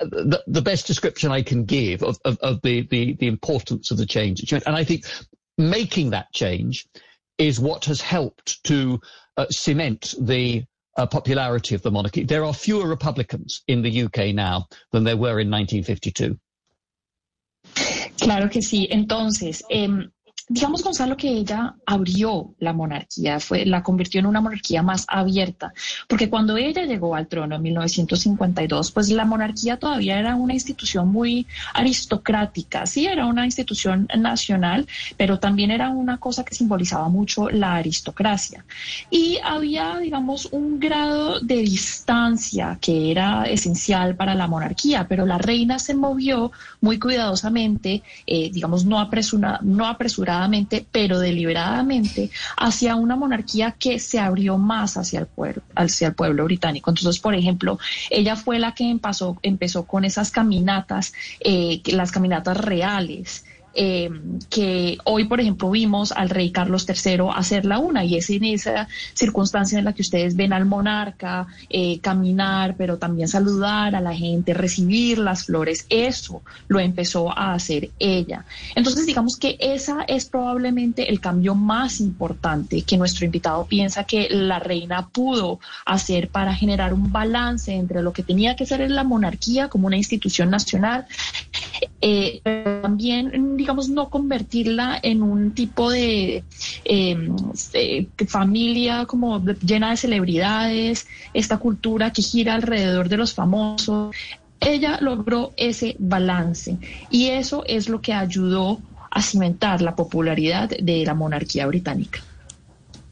the, 0.00 0.42
the, 0.46 0.62
best 0.62 0.86
description 0.86 1.30
I 1.30 1.42
can 1.42 1.64
give 1.64 2.02
of, 2.02 2.18
of, 2.24 2.38
of 2.38 2.62
the, 2.62 2.86
the, 2.88 3.14
the, 3.14 3.26
importance 3.26 3.90
of 3.90 3.98
the 3.98 4.06
change. 4.06 4.52
And 4.52 4.76
I 4.76 4.84
think 4.84 5.04
making 5.58 6.10
that 6.10 6.32
change 6.32 6.86
is 7.38 7.60
what 7.60 7.84
has 7.86 8.00
helped 8.00 8.62
to 8.64 9.00
uh, 9.36 9.46
cement 9.50 10.14
the 10.20 10.64
uh, 10.96 11.06
popularity 11.06 11.74
of 11.74 11.82
the 11.82 11.90
monarchy. 11.90 12.24
There 12.24 12.44
are 12.44 12.54
fewer 12.54 12.86
Republicans 12.86 13.62
in 13.68 13.82
the 13.82 14.02
UK 14.04 14.34
now 14.34 14.66
than 14.90 15.04
there 15.04 15.16
were 15.16 15.40
in 15.40 15.50
1952. 15.50 16.38
Claro 18.20 18.48
que 18.48 18.60
sí. 18.60 18.88
Entonces, 18.90 19.62
eh, 19.70 19.88
digamos, 20.48 20.82
Gonzalo, 20.82 21.16
que 21.16 21.28
ella 21.28 21.74
abrió 21.86 22.54
la 22.58 22.72
monarquía, 22.72 23.40
fue, 23.40 23.64
la 23.64 23.82
convirtió 23.82 24.20
en 24.20 24.26
una 24.26 24.40
monarquía 24.40 24.82
más 24.82 25.04
abierta, 25.08 25.72
porque 26.08 26.28
cuando 26.28 26.56
ella 26.56 26.84
llegó 26.84 27.14
al 27.14 27.28
trono 27.28 27.56
en 27.56 27.62
1952, 27.62 28.92
pues 28.92 29.08
la 29.10 29.24
monarquía 29.24 29.78
todavía 29.78 30.18
era 30.18 30.34
una 30.34 30.54
institución 30.54 31.08
muy 31.08 31.46
aristocrática, 31.74 32.86
sí, 32.86 33.06
era 33.06 33.26
una 33.26 33.44
institución 33.44 34.08
nacional, 34.16 34.86
pero 35.16 35.38
también 35.38 35.70
era 35.70 35.90
una 35.90 36.18
cosa 36.18 36.44
que 36.44 36.54
simbolizaba 36.54 37.08
mucho 37.08 37.48
la 37.50 37.76
aristocracia. 37.76 38.64
Y 39.10 39.38
había, 39.44 39.98
digamos, 39.98 40.48
un 40.52 40.80
grado 40.80 41.40
de 41.40 41.56
distancia 41.56 42.78
que 42.80 43.10
era 43.10 43.44
esencial 43.44 44.16
para 44.16 44.34
la 44.34 44.46
monarquía, 44.46 45.06
pero 45.08 45.26
la 45.26 45.38
reina 45.38 45.78
se 45.78 45.94
movió 45.94 46.52
muy 46.80 46.98
cuidadosamente, 46.98 48.02
eh, 48.26 48.50
digamos, 48.52 48.84
no, 48.84 48.98
apresura, 49.00 49.60
no 49.62 49.86
apresurada 50.32 50.84
pero 50.90 51.18
deliberadamente, 51.18 52.30
hacia 52.56 52.96
una 52.96 53.16
monarquía 53.16 53.72
que 53.72 53.98
se 53.98 54.18
abrió 54.18 54.58
más 54.58 54.96
hacia 54.96 55.20
el 55.20 55.26
pueblo, 55.26 55.62
el 56.08 56.14
pueblo 56.14 56.44
británico. 56.44 56.90
Entonces, 56.90 57.20
por 57.20 57.34
ejemplo, 57.34 57.78
ella 58.10 58.36
fue 58.36 58.58
la 58.58 58.74
que 58.74 58.88
empezó, 58.88 59.38
empezó 59.42 59.84
con 59.84 60.04
esas 60.04 60.30
caminatas, 60.30 61.12
eh, 61.40 61.80
las 61.86 62.10
caminatas 62.10 62.56
reales. 62.56 63.44
Eh, 63.74 64.10
que 64.50 64.98
hoy, 65.04 65.24
por 65.24 65.40
ejemplo, 65.40 65.70
vimos 65.70 66.12
al 66.12 66.28
rey 66.28 66.50
Carlos 66.50 66.86
III 66.88 67.28
hacer 67.34 67.64
la 67.64 67.78
una 67.78 68.04
y 68.04 68.16
es 68.16 68.28
en 68.30 68.44
esa 68.44 68.88
circunstancia 69.14 69.78
en 69.78 69.84
la 69.84 69.92
que 69.92 70.02
ustedes 70.02 70.36
ven 70.36 70.52
al 70.52 70.66
monarca 70.66 71.46
eh, 71.70 71.98
caminar, 72.00 72.76
pero 72.76 72.98
también 72.98 73.28
saludar 73.28 73.94
a 73.94 74.00
la 74.00 74.14
gente, 74.14 74.54
recibir 74.54 75.18
las 75.18 75.46
flores. 75.46 75.86
Eso 75.88 76.42
lo 76.68 76.80
empezó 76.80 77.30
a 77.30 77.54
hacer 77.54 77.90
ella. 77.98 78.44
Entonces, 78.74 79.06
digamos 79.06 79.36
que 79.36 79.56
esa 79.58 80.02
es 80.02 80.26
probablemente 80.26 81.08
el 81.10 81.20
cambio 81.20 81.54
más 81.54 82.00
importante 82.00 82.82
que 82.82 82.96
nuestro 82.96 83.24
invitado 83.24 83.66
piensa 83.66 84.04
que 84.04 84.28
la 84.30 84.58
reina 84.58 85.08
pudo 85.08 85.60
hacer 85.86 86.28
para 86.28 86.54
generar 86.54 86.92
un 86.94 87.12
balance 87.12 87.72
entre 87.72 88.02
lo 88.02 88.12
que 88.12 88.22
tenía 88.22 88.56
que 88.56 88.66
ser 88.66 88.82
la 88.90 89.04
monarquía 89.04 89.68
como 89.68 89.86
una 89.86 89.96
institución 89.96 90.50
nacional, 90.50 91.06
eh, 92.00 92.40
también 92.82 93.56
digamos, 93.62 93.88
no 93.88 94.10
convertirla 94.10 94.98
en 95.00 95.22
un 95.22 95.52
tipo 95.52 95.88
de 95.88 96.42
em, 96.84 97.36
eh, 97.74 98.06
familia 98.26 99.06
como 99.06 99.38
llena 99.38 99.90
de 99.90 99.96
celebridades, 99.96 101.06
esta 101.32 101.58
cultura 101.58 102.12
que 102.12 102.22
gira 102.22 102.54
alrededor 102.54 103.08
de 103.08 103.16
los 103.16 103.34
famosos. 103.34 104.14
Ella 104.58 104.98
logró 105.00 105.52
ese 105.56 105.94
balance 106.00 106.76
y 107.08 107.28
eso 107.28 107.62
es 107.66 107.88
lo 107.88 108.00
que 108.00 108.12
ayudó 108.12 108.80
a 109.10 109.22
cimentar 109.22 109.80
la 109.80 109.94
popularidad 109.94 110.68
de 110.68 111.04
la 111.06 111.14
monarquía 111.14 111.66
británica. 111.66 112.20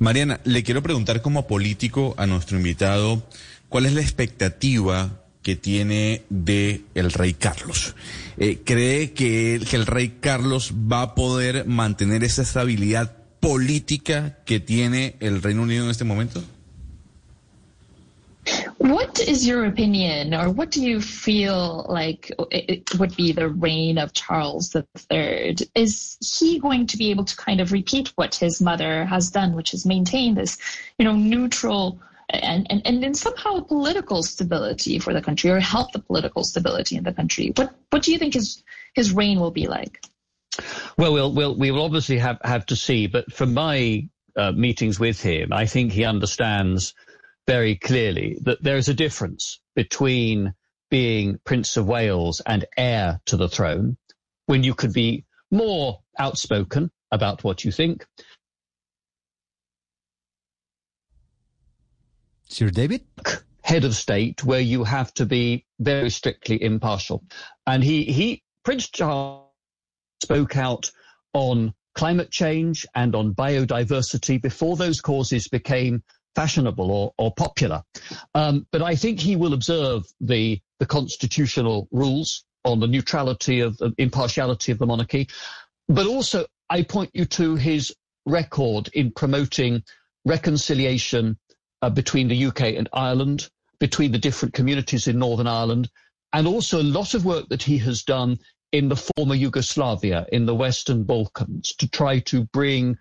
Mariana, 0.01 0.41
le 0.45 0.65
quiero 0.65 0.83
preguntar 0.83 1.23
como 1.23 1.47
político 1.47 2.15
a 2.17 2.27
nuestro 2.27 2.57
invitado, 2.57 3.23
¿cuál 3.69 3.87
es 3.87 3.93
la 3.93 4.01
expectativa 4.01 5.20
que 5.43 5.57
tiene 5.57 6.23
de 6.29 6.83
el 6.95 7.13
rey 7.13 7.35
Carlos. 7.35 7.95
Eh, 8.39 8.61
¿Cree 8.65 9.13
que 9.13 9.55
el, 9.55 9.67
que 9.67 9.77
el 9.77 9.87
rey 9.87 10.17
Carlos 10.21 10.73
va 10.73 11.03
a 11.03 11.15
poder 11.15 11.67
mantener 11.67 12.25
esa 12.25 12.43
estabilidad 12.43 13.17
política 13.41 14.39
que 14.45 14.61
tiene 14.61 15.17
el 15.21 15.43
Reino 15.43 15.63
Unido 15.63 15.85
en 15.85 15.91
este 15.91 16.05
momento? 16.05 16.43
What 18.79 19.21
is 19.21 19.47
your 19.47 19.67
opinion, 19.67 20.33
or 20.33 20.49
what 20.49 20.71
do 20.71 20.83
you 20.83 21.01
feel 21.01 21.85
like 21.89 22.33
it 22.51 22.99
would 22.99 23.15
be 23.15 23.33
the 23.33 23.49
reign 23.49 23.99
of 23.99 24.13
Charles 24.15 24.75
III? 24.75 25.57
Is 25.75 26.17
he 26.21 26.59
going 26.59 26.87
to 26.87 26.97
be 26.97 27.11
able 27.11 27.25
to 27.25 27.37
kind 27.37 27.61
of 27.61 27.73
repeat 27.73 28.09
what 28.17 28.35
his 28.35 28.61
mother 28.61 29.05
has 29.05 29.31
done, 29.31 29.55
which 29.55 29.75
is 29.75 29.85
maintain 29.85 30.35
this, 30.35 30.57
you 30.99 31.05
know, 31.05 31.15
neutral 31.15 32.01
and, 32.33 32.67
and, 32.71 32.83
and 32.85 33.03
then 33.03 33.15
somehow 33.15 33.61
political 33.61 34.23
stability 34.23 34.99
for 34.99 35.13
the 35.13 35.23
country 35.23 35.51
or 35.51 35.61
help 35.61 35.93
the 35.93 35.99
political 35.99 36.45
stability 36.45 36.97
in 36.97 37.05
the 37.05 37.13
country. 37.13 37.53
What 37.57 37.75
what 37.91 38.03
do 38.03 38.13
you 38.13 38.19
think 38.19 38.35
his 38.35 38.63
his 38.95 39.13
reign 39.13 39.41
will 39.41 39.51
be 39.51 39.67
like? 39.67 40.03
Well, 40.97 41.13
we'll, 41.13 41.33
we'll 41.33 41.57
we 41.57 41.71
will 41.71 41.85
obviously 41.85 42.19
have, 42.19 42.39
have 42.43 42.67
to 42.67 42.77
see, 42.77 43.07
but 43.07 43.33
from 43.33 43.55
my 43.55 44.09
uh, 44.37 44.53
meetings 44.53 44.99
with 44.99 45.21
him, 45.21 45.53
I 45.53 45.67
think 45.67 45.93
he 45.93 46.05
understands 46.05 46.95
very 47.47 47.77
clearly 47.77 48.39
that 48.43 48.63
there 48.63 48.77
is 48.77 48.89
a 48.89 48.95
difference 48.95 49.61
between 49.75 50.55
being 50.91 51.39
Prince 51.45 51.77
of 51.77 51.87
Wales 51.87 52.41
and 52.45 52.65
heir 52.77 53.21
to 53.27 53.37
the 53.37 53.49
throne, 53.49 53.97
when 54.47 54.63
you 54.65 54.75
could 54.75 54.93
be 54.93 55.25
more 55.51 56.01
outspoken 56.19 56.91
about 57.13 57.45
what 57.45 57.65
you 57.65 57.73
think, 57.73 58.07
Sir 62.51 62.69
David? 62.69 63.03
Head 63.63 63.85
of 63.85 63.95
state, 63.95 64.43
where 64.43 64.61
you 64.61 64.83
have 64.83 65.15
to 65.15 65.25
be 65.25 65.65
very 65.79 66.11
strictly 66.11 66.61
impartial. 66.61 67.23
And 67.65 67.83
he, 67.85 68.03
he 68.05 68.43
Prince 68.65 68.89
Charles 68.89 69.47
spoke 70.21 70.57
out 70.57 70.91
on 71.33 71.73
climate 71.95 72.33
change 72.33 72.85
and 72.97 73.15
on 73.15 73.35
biodiversity 73.35 74.43
before 74.43 74.77
those 74.77 75.01
causes 75.01 75.47
became 75.47 76.03
fashionable 76.35 76.91
or, 76.91 77.15
or 77.19 77.33
popular. 77.33 77.85
Um, 78.35 78.67
but 78.73 78.83
I 78.83 78.97
think 78.97 79.21
he 79.21 79.37
will 79.37 79.55
observe 79.55 80.03
the, 80.21 80.61
the 80.81 80.87
constitutional 80.87 81.89
rules 81.93 82.45
on 82.65 82.81
the 82.81 82.89
neutrality 82.89 83.61
of 83.61 83.77
the 83.79 83.95
impartiality 83.97 84.73
of 84.73 84.79
the 84.79 84.87
monarchy. 84.87 85.29
But 85.89 86.07
also, 86.07 86.47
I 86.69 86.83
point 86.83 87.11
you 87.15 87.27
to 87.27 87.55
his 87.55 87.95
record 88.27 88.91
in 88.93 89.13
promoting 89.13 89.85
reconciliation 90.25 91.39
uh, 91.83 91.91
between 91.91 92.29
the 92.29 92.47
UK 92.47 92.63
and 92.77 92.89
Ireland, 92.93 93.49
between 93.79 94.13
the 94.13 94.19
different 94.19 94.55
communities 94.55 95.09
in 95.09 95.19
Northern 95.19 95.47
Ireland, 95.47 95.91
and 96.33 96.47
also 96.47 96.81
a 96.81 96.85
lot 96.85 97.15
of 97.15 97.25
work 97.25 97.49
that 97.49 97.63
he 97.63 97.79
has 97.79 98.03
done 98.03 98.39
in 98.73 98.89
the 98.89 98.97
former 98.97 99.35
Yugoslavia, 99.35 100.27
in 100.31 100.47
the 100.47 100.55
Western 100.55 101.03
Balkans, 101.05 101.75
to 101.79 101.89
try 101.89 102.21
to 102.21 102.45
bring 102.53 102.99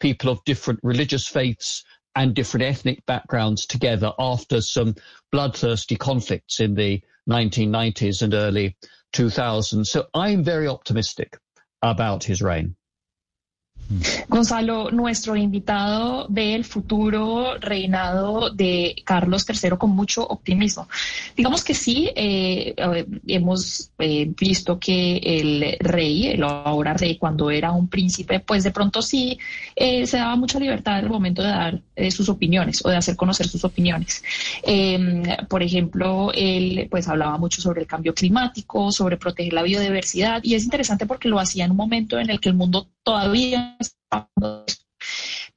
people 0.00 0.30
of 0.30 0.44
different 0.44 0.80
religious 0.82 1.26
faiths 1.26 1.84
and 2.14 2.34
different 2.34 2.64
ethnic 2.64 3.04
backgrounds 3.06 3.66
together 3.66 4.12
after 4.18 4.60
some 4.60 4.94
bloodthirsty 5.32 5.96
conflicts 5.96 6.60
in 6.60 6.74
the 6.74 7.02
1990s 7.28 8.22
and 8.22 8.34
early 8.34 8.76
2000s. 9.12 9.86
So 9.86 10.06
I'm 10.14 10.44
very 10.44 10.68
optimistic 10.68 11.38
about 11.82 12.24
his 12.24 12.42
reign. 12.42 12.76
Gonzalo, 14.28 14.90
nuestro 14.90 15.36
invitado 15.36 16.26
ve 16.28 16.54
el 16.54 16.64
futuro 16.64 17.58
reinado 17.58 18.50
de 18.50 18.96
Carlos 19.04 19.46
III 19.48 19.70
con 19.78 19.90
mucho 19.90 20.26
optimismo. 20.26 20.88
Digamos 21.36 21.64
que 21.64 21.74
sí, 21.74 22.10
eh, 22.14 22.74
hemos 23.26 23.90
eh, 23.98 24.30
visto 24.38 24.78
que 24.78 25.16
el 25.16 25.76
rey, 25.80 26.28
el 26.28 26.42
ahora 26.42 26.94
rey, 26.94 27.16
cuando 27.16 27.50
era 27.50 27.72
un 27.72 27.88
príncipe, 27.88 28.40
pues 28.40 28.64
de 28.64 28.70
pronto 28.70 29.00
sí 29.00 29.38
eh, 29.74 30.06
se 30.06 30.18
daba 30.18 30.36
mucha 30.36 30.58
libertad 30.58 30.98
en 30.98 31.04
el 31.06 31.10
momento 31.10 31.42
de 31.42 31.48
dar 31.48 31.80
sus 32.10 32.28
opiniones 32.28 32.84
o 32.84 32.90
de 32.90 32.96
hacer 32.96 33.16
conocer 33.16 33.48
sus 33.48 33.64
opiniones. 33.64 34.22
Em, 34.62 35.22
por 35.48 35.62
ejemplo, 35.62 36.30
él 36.34 36.86
pues 36.90 37.08
hablaba 37.08 37.38
mucho 37.38 37.60
sobre 37.60 37.80
el 37.80 37.86
cambio 37.86 38.14
climático, 38.14 38.92
sobre 38.92 39.16
proteger 39.16 39.52
la 39.52 39.62
biodiversidad 39.62 40.40
y 40.44 40.54
es 40.54 40.64
interesante 40.64 41.06
porque 41.06 41.28
lo 41.28 41.40
hacía 41.40 41.64
en 41.64 41.72
un 41.72 41.76
momento 41.76 42.18
en 42.18 42.30
el 42.30 42.40
que 42.40 42.50
el 42.50 42.54
mundo 42.54 42.88
todavía 43.08 43.74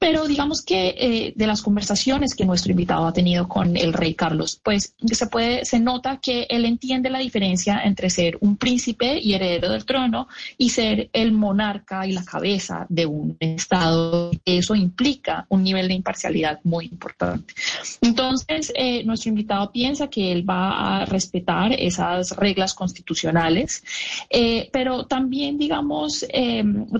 Pero 0.02 0.26
digamos 0.26 0.62
que 0.62 0.96
eh, 0.98 1.32
de 1.36 1.46
las 1.46 1.62
conversaciones 1.62 2.34
que 2.34 2.44
nuestro 2.44 2.72
invitado 2.72 3.06
ha 3.06 3.12
tenido 3.12 3.46
con 3.46 3.76
el 3.76 3.92
rey 3.92 4.14
Carlos, 4.14 4.60
pues 4.60 4.96
se 5.12 5.26
puede, 5.28 5.64
se 5.64 5.78
nota 5.78 6.18
que 6.20 6.48
él 6.50 6.64
entiende 6.64 7.08
la 7.08 7.20
diferencia 7.20 7.80
entre 7.84 8.10
ser 8.10 8.36
un 8.40 8.56
príncipe 8.56 9.20
y 9.20 9.34
heredero 9.34 9.70
del 9.70 9.84
trono 9.84 10.26
y 10.58 10.70
ser 10.70 11.08
el 11.12 11.30
monarca 11.30 12.04
y 12.04 12.10
la 12.10 12.24
cabeza 12.24 12.84
de 12.88 13.06
un 13.06 13.36
estado. 13.38 14.32
Eso 14.44 14.74
implica 14.74 15.46
un 15.50 15.62
nivel 15.62 15.86
de 15.86 15.94
imparcialidad 15.94 16.58
muy 16.64 16.86
importante. 16.86 17.54
Entonces, 18.00 18.72
eh, 18.74 19.04
nuestro 19.04 19.28
invitado 19.28 19.70
piensa 19.70 20.10
que 20.10 20.32
él 20.32 20.48
va 20.50 21.02
a 21.02 21.04
respetar 21.04 21.74
esas 21.74 22.34
reglas 22.36 22.74
constitucionales, 22.74 23.84
eh, 24.28 24.68
pero 24.72 25.06
también, 25.06 25.58
digamos, 25.58 26.26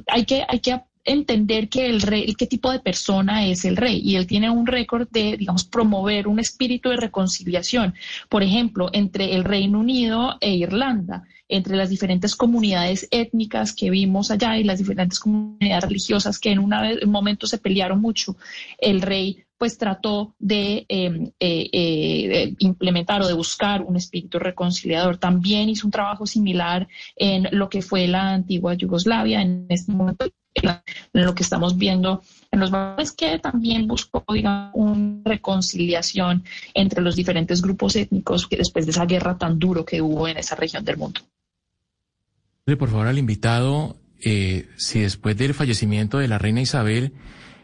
hay 0.07 0.25
que, 0.25 0.45
hay 0.47 0.61
que 0.61 0.81
entender 1.05 1.69
que 1.69 1.87
el 1.87 2.01
rey, 2.01 2.35
qué 2.35 2.47
tipo 2.47 2.71
de 2.71 2.81
persona 2.81 3.47
es 3.47 3.65
el 3.65 3.77
rey. 3.77 4.01
Y 4.05 4.17
él 4.17 4.27
tiene 4.27 4.51
un 4.51 4.67
récord 4.67 5.09
de, 5.11 5.37
digamos, 5.37 5.65
promover 5.65 6.29
un 6.29 6.39
espíritu 6.39 6.91
de 6.91 6.97
reconciliación, 6.97 7.95
por 8.29 8.43
ejemplo, 8.43 8.89
entre 8.93 9.35
el 9.35 9.45
Reino 9.45 9.81
Unido 9.81 10.37
e 10.41 10.55
Irlanda, 10.55 11.25
entre 11.49 11.77
las 11.77 11.91
diferentes 11.91 12.35
comunidades 12.35 13.09
étnicas 13.11 13.75
que 13.75 13.91
vimos 13.91 14.31
allá 14.31 14.57
y 14.57 14.65
las 14.65 14.79
diferentes 14.79 15.19
comunidades 15.19 15.85
religiosas 15.85 16.39
que 16.39 16.51
en, 16.51 16.61
un 16.61 16.73
momento 17.07 17.47
se 17.47 17.59
pelearon 17.59 18.01
mucho. 18.01 18.37
El 18.79 19.03
rey 19.03 19.45
pues 19.63 19.79
trató 19.79 20.35
de 20.41 20.87
em, 20.89 21.31
eh, 21.39 21.71
eh, 21.73 22.55
implementar 22.59 23.23
o 23.23 23.29
de 23.29 23.33
buscar 23.33 23.83
un 23.83 23.95
espíritu 23.95 24.41
reconciliador. 24.41 25.19
También 25.19 25.69
hizo 25.69 25.87
un 25.87 25.93
trabajo 25.93 26.27
similar 26.27 26.89
en 27.15 27.47
lo 27.53 27.69
que 27.69 27.81
fue 27.81 28.09
la 28.09 28.33
antigua 28.33 28.75
Yugoslavia, 28.75 29.41
en 29.41 29.67
este 29.69 29.93
momento 29.93 30.27
en 30.57 30.81
lo 31.25 31.33
que 31.37 31.45
estamos 31.45 31.79
viendo 31.79 32.23
en 32.51 32.59
los 32.59 32.73
valores 32.73 33.13
que 33.13 33.39
también 33.39 33.87
buscó 33.87 34.25
digamos, 34.35 34.73
una 34.75 35.23
reconciliación 35.27 36.43
entre 36.75 37.01
los 37.01 37.15
diferentes 37.15 37.63
grupos 37.63 37.95
étnicos 37.95 38.49
que 38.49 38.57
después 38.57 38.85
de 38.85 38.91
esa 38.91 39.07
guerra 39.07 39.39
tan 39.39 39.61
duro 39.61 39.85
que 39.85 40.03
hubo 40.03 40.27
en 40.27 40.39
esa 40.39 40.57
región 40.57 40.85
del 40.85 40.97
mundo. 40.97 41.21
Por 42.65 42.89
favor, 42.89 43.07
al 43.07 43.19
invitado, 43.19 43.95
eh, 44.25 44.67
si 44.77 45.03
después 45.03 45.37
del 45.37 45.55
fallecimiento 45.55 46.19
de 46.19 46.27
la 46.27 46.39
reina 46.39 46.61
Isabel 46.61 47.13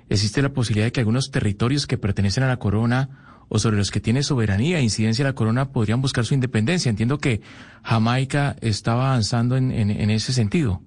existe 0.08 0.42
la 0.42 0.50
posibilidad 0.50 0.86
de 0.86 0.92
que 0.92 1.00
algunos 1.00 1.30
territorios 1.30 1.86
que 1.86 1.98
pertenecen 1.98 2.44
a 2.44 2.48
la 2.48 2.58
corona 2.58 3.44
o 3.48 3.58
sobre 3.58 3.76
los 3.76 3.90
que 3.90 4.00
tiene 4.00 4.22
soberanía 4.22 4.78
e 4.78 4.82
incidencia 4.82 5.24
la 5.24 5.32
corona 5.34 5.72
podrían 5.72 6.02
buscar 6.02 6.24
su 6.24 6.34
independencia. 6.34 6.90
Entiendo 6.90 7.18
que 7.18 7.40
Jamaica 7.82 8.56
estaba 8.60 9.08
avanzando 9.10 9.56
en, 9.56 9.72
en 9.72 10.10
ese 10.10 10.32
sentido. 10.32 10.82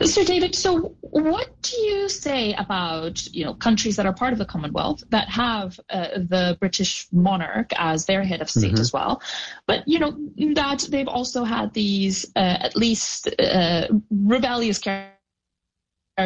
Mr. 0.00 0.24
David, 0.24 0.54
so 0.54 0.94
what 1.02 1.48
do 1.60 1.76
you 1.76 2.08
say 2.08 2.54
about 2.54 3.26
you 3.34 3.44
know 3.44 3.52
countries 3.52 3.96
that 3.96 4.06
are 4.06 4.14
part 4.14 4.32
of 4.32 4.38
the 4.38 4.46
Commonwealth 4.46 5.02
that 5.10 5.28
have 5.28 5.78
uh, 5.90 6.08
the 6.14 6.56
British 6.58 7.06
monarch 7.12 7.70
as 7.76 8.06
their 8.06 8.24
head 8.24 8.40
of 8.40 8.48
state 8.48 8.72
mm-hmm. 8.72 8.80
as 8.80 8.92
well, 8.92 9.20
but 9.66 9.86
you 9.86 9.98
know 9.98 10.16
that 10.54 10.88
they've 10.90 11.08
also 11.08 11.44
had 11.44 11.74
these 11.74 12.24
uh, 12.34 12.38
at 12.38 12.76
least 12.76 13.28
uh, 13.38 13.88
rebellious 14.10 14.78
characters 14.78 15.19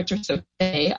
of 0.00 0.44
say 0.60 0.94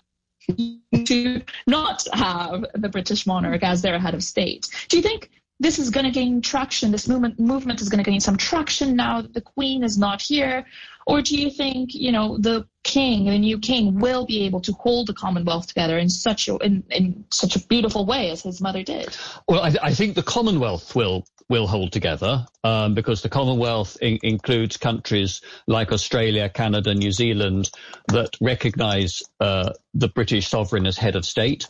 to 1.06 1.42
not 1.68 2.04
have 2.14 2.66
the 2.76 2.90
British 2.90 3.26
monarch 3.26 3.64
as 3.64 3.82
their 3.82 4.00
head 4.00 4.14
of 4.14 4.24
state. 4.24 4.68
Do 4.90 4.98
you 4.98 5.04
think 5.04 5.30
this 5.60 5.80
is 5.80 5.90
going 5.90 6.06
to 6.06 6.12
gain 6.12 6.42
traction. 6.42 6.92
This 6.92 7.08
movement 7.08 7.40
movement 7.40 7.82
is 7.82 7.90
going 7.90 8.04
to 8.04 8.10
gain 8.10 8.20
some 8.20 8.36
traction 8.36 8.96
now 8.96 9.22
that 9.22 9.34
the 9.34 9.42
Queen 9.42 9.84
is 9.84 9.98
not 9.98 10.22
here, 10.22 10.66
or 11.08 11.22
do 11.22 11.38
you 11.38 11.50
think 11.50 11.94
you 11.94 12.12
know 12.12 12.38
the 12.38 12.68
King, 12.84 13.26
the 13.26 13.38
new 13.38 13.58
King, 13.58 14.00
will 14.00 14.26
be 14.26 14.44
able 14.44 14.60
to 14.62 14.74
hold 14.74 15.08
the 15.08 15.14
Commonwealth 15.14 15.68
together 15.68 15.98
in 15.98 16.10
such 16.10 16.50
a 16.50 16.58
in, 16.58 16.84
in 16.90 17.26
such 17.32 17.56
a 17.56 17.60
beautiful 17.68 18.06
way 18.06 18.32
as 18.32 18.42
his 18.42 18.60
mother 18.60 18.84
did? 18.84 19.16
Well, 19.48 19.62
I, 19.62 19.74
I 19.82 19.94
think 19.94 20.16
the 20.16 20.24
Commonwealth 20.24 20.94
will 20.94 21.26
will 21.50 21.68
hold 21.68 21.92
together 21.92 22.46
um, 22.64 22.94
because 22.94 23.22
the 23.22 23.30
Commonwealth 23.30 23.98
in, 24.02 24.18
includes 24.24 24.78
countries 24.78 25.42
like 25.68 25.92
Australia, 25.92 26.50
Canada, 26.50 26.94
New 26.94 27.12
Zealand 27.12 27.70
that 28.08 28.36
recognise 28.42 29.22
uh, 29.40 29.72
the 29.94 30.08
British 30.10 30.48
sovereign 30.48 30.88
as 30.88 30.98
head 30.98 31.16
of 31.16 31.26
state 31.26 31.68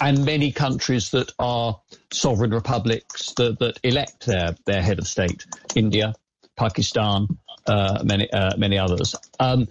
and 0.00 0.24
many 0.24 0.52
countries 0.52 1.10
that 1.10 1.32
are 1.38 1.80
sovereign 2.12 2.52
republics 2.52 3.32
that, 3.36 3.58
that 3.58 3.78
elect 3.82 4.26
their, 4.26 4.54
their 4.64 4.82
head 4.82 4.98
of 4.98 5.06
state, 5.06 5.44
India, 5.74 6.14
Pakistan, 6.56 7.26
uh, 7.66 8.02
many 8.04 8.30
uh, 8.32 8.56
many 8.56 8.78
others. 8.78 9.14
Um, 9.40 9.68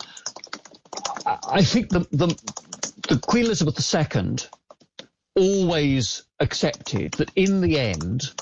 I 1.25 1.63
think 1.63 1.89
the, 1.89 1.99
the, 2.11 2.27
the 3.09 3.19
Queen 3.19 3.45
Elizabeth 3.45 3.93
II 3.93 4.37
always 5.35 6.23
accepted 6.39 7.13
that 7.13 7.31
in 7.35 7.61
the 7.61 7.79
end 7.79 8.33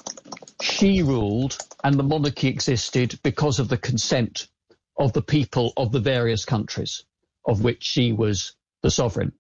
she 0.62 1.02
ruled 1.02 1.58
and 1.84 1.96
the 1.96 2.04
monarchy 2.04 2.48
existed 2.48 3.20
because 3.24 3.60
of 3.60 3.68
the 3.68 3.78
consent 3.78 4.48
of 4.98 5.14
the 5.14 5.22
people 5.22 5.74
of 5.78 5.92
the 5.92 6.00
various 6.00 6.46
countries 6.46 7.04
of 7.46 7.64
which 7.64 7.84
she 7.84 8.12
was 8.12 8.54
the 8.82 8.92
sovereign. 8.92 9.34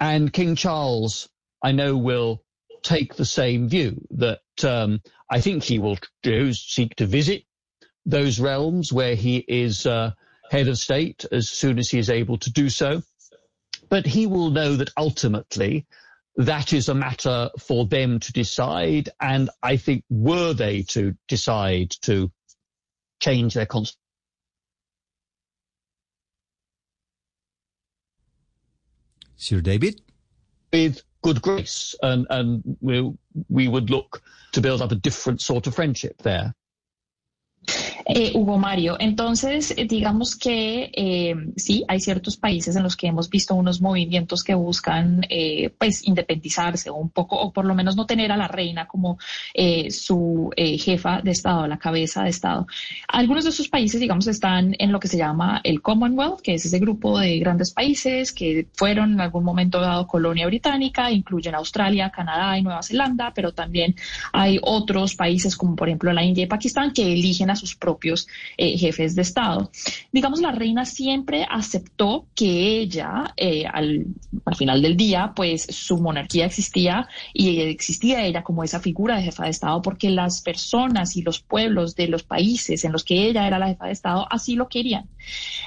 And 0.00 0.32
King 0.32 0.56
Charles 0.56 1.28
I 1.62 1.72
know 1.72 1.96
will 1.96 2.42
take 2.82 3.14
the 3.14 3.24
same 3.24 3.68
view 3.68 4.06
that 4.10 4.42
um, 4.62 5.00
I 5.30 5.40
think 5.40 5.62
he 5.62 5.78
will 5.78 5.98
do 6.22 6.52
seek 6.52 6.94
to 6.96 7.06
visit 7.06 7.44
those 8.04 8.38
realms 8.38 8.92
where 8.92 9.14
he 9.14 9.38
is 9.48 9.86
uh, 9.86 10.12
head 10.50 10.68
of 10.68 10.78
state 10.78 11.24
as 11.32 11.48
soon 11.48 11.78
as 11.78 11.88
he 11.88 11.98
is 11.98 12.10
able 12.10 12.36
to 12.38 12.52
do 12.52 12.68
so. 12.68 13.02
But 13.88 14.06
he 14.06 14.26
will 14.26 14.50
know 14.50 14.76
that 14.76 14.90
ultimately 14.96 15.86
that 16.36 16.72
is 16.72 16.88
a 16.88 16.94
matter 16.94 17.50
for 17.58 17.86
them 17.86 18.18
to 18.20 18.32
decide. 18.32 19.08
And 19.20 19.50
I 19.62 19.76
think 19.76 20.04
were 20.10 20.52
they 20.52 20.82
to 20.88 21.14
decide 21.28 21.90
to 22.02 22.30
change 23.20 23.54
their 23.54 23.66
constitution. 23.66 24.00
Sir 29.36 29.60
David? 29.60 30.00
With 30.72 31.02
good 31.22 31.42
grace, 31.42 31.94
and 32.02 32.26
and 32.30 32.62
we 32.80 33.12
we 33.48 33.68
would 33.68 33.90
look 33.90 34.22
to 34.52 34.60
build 34.60 34.82
up 34.82 34.92
a 34.92 34.96
different 34.96 35.40
sort 35.40 35.66
of 35.66 35.74
friendship 35.74 36.22
there. 36.22 36.54
Eh, 38.06 38.32
Hugo 38.34 38.58
Mario, 38.58 38.96
entonces 39.00 39.72
eh, 39.76 39.86
digamos 39.86 40.36
que 40.36 40.90
eh, 40.92 41.34
sí, 41.56 41.84
hay 41.88 42.00
ciertos 42.00 42.36
países 42.36 42.76
en 42.76 42.82
los 42.82 42.96
que 42.96 43.06
hemos 43.06 43.30
visto 43.30 43.54
unos 43.54 43.80
movimientos 43.80 44.44
que 44.44 44.54
buscan 44.54 45.22
pues 45.78 46.06
independizarse 46.06 46.90
un 46.90 47.08
poco 47.08 47.36
o 47.36 47.52
por 47.52 47.64
lo 47.64 47.74
menos 47.74 47.96
no 47.96 48.06
tener 48.06 48.30
a 48.30 48.36
la 48.36 48.48
reina 48.48 48.86
como 48.86 49.18
su 49.88 50.50
jefa 50.56 51.20
de 51.22 51.30
Estado, 51.30 51.66
la 51.66 51.78
cabeza 51.78 52.24
de 52.24 52.30
Estado. 52.30 52.66
Algunos 53.08 53.44
de 53.44 53.50
esos 53.50 53.68
países, 53.68 54.00
digamos, 54.00 54.26
están 54.26 54.74
en 54.78 54.92
lo 54.92 55.00
que 55.00 55.08
se 55.08 55.16
llama 55.16 55.60
el 55.64 55.80
Commonwealth, 55.80 56.40
que 56.40 56.54
es 56.54 56.66
ese 56.66 56.78
grupo 56.78 57.18
de 57.18 57.38
grandes 57.38 57.72
países 57.72 58.32
que 58.32 58.66
fueron 58.74 59.14
en 59.14 59.20
algún 59.20 59.44
momento 59.44 59.80
dado 59.80 60.06
colonia 60.06 60.46
británica, 60.46 61.10
incluyen 61.10 61.54
Australia, 61.54 62.10
Canadá 62.10 62.58
y 62.58 62.62
Nueva 62.62 62.82
Zelanda, 62.82 63.32
pero 63.34 63.52
también 63.52 63.94
hay 64.32 64.58
otros 64.62 65.14
países 65.14 65.56
como 65.56 65.74
por 65.74 65.88
ejemplo 65.88 66.12
la 66.12 66.24
India 66.24 66.44
y 66.44 66.46
Pakistán 66.46 66.92
que 66.92 67.12
eligen 67.12 67.50
a 67.50 67.56
sus 67.56 67.74
propios 67.74 67.93
eh, 68.56 68.76
jefes 68.78 69.14
de 69.14 69.22
Estado. 69.22 69.70
Digamos, 70.12 70.40
la 70.40 70.52
reina 70.52 70.84
siempre 70.84 71.46
aceptó 71.48 72.26
que 72.34 72.78
ella, 72.78 73.32
eh, 73.36 73.66
al, 73.66 74.06
al, 74.44 74.56
final 74.56 74.82
del 74.82 74.96
día, 74.96 75.32
pues 75.34 75.62
su 75.62 75.98
monarquía 75.98 76.46
existía 76.46 77.08
y 77.32 77.60
existía 77.60 78.24
ella 78.24 78.42
como 78.42 78.64
esa 78.64 78.80
figura 78.80 79.16
de 79.16 79.24
jefa 79.24 79.44
de 79.44 79.50
Estado 79.50 79.82
porque 79.82 80.10
las 80.10 80.40
personas 80.40 81.16
y 81.16 81.22
los 81.22 81.40
pueblos 81.40 81.94
de 81.94 82.08
los 82.08 82.22
países 82.22 82.84
en 82.84 82.92
los 82.92 83.04
que 83.04 83.28
ella 83.28 83.46
era 83.46 83.58
la 83.58 83.68
jefa 83.68 83.86
de 83.86 83.92
Estado 83.92 84.26
así 84.30 84.54
lo 84.54 84.68
querían. 84.68 85.08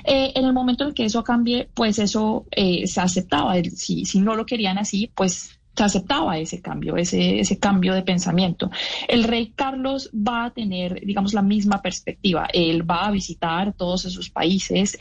Eh, 0.03 0.31
en 0.35 0.45
el 0.45 0.53
momento 0.53 0.85
en 0.85 0.93
que 0.93 1.05
eso 1.05 1.23
cambie, 1.23 1.69
pues 1.73 1.99
eso 1.99 2.45
se 2.51 3.01
aceptaba. 3.01 3.55
Si, 3.75 4.05
si 4.05 4.19
no 4.19 4.35
lo 4.35 4.45
querían 4.45 4.77
así, 4.77 5.11
pues 5.15 5.56
se 5.77 5.83
aceptaba 5.83 6.37
ese 6.39 6.61
cambio, 6.61 6.97
ese, 6.97 7.39
ese 7.39 7.59
cambio 7.59 7.93
de 7.93 8.01
pensamiento. 8.01 8.71
El 9.07 9.23
rey 9.23 9.53
Carlos 9.55 10.09
va 10.11 10.45
a 10.45 10.51
tener, 10.51 11.05
digamos, 11.05 11.33
la 11.33 11.43
misma 11.43 11.81
perspectiva. 11.81 12.47
Él 12.51 12.89
va 12.89 13.05
a 13.05 13.11
visitar 13.11 13.73
todos 13.73 14.05
esos 14.05 14.29
países 14.29 14.97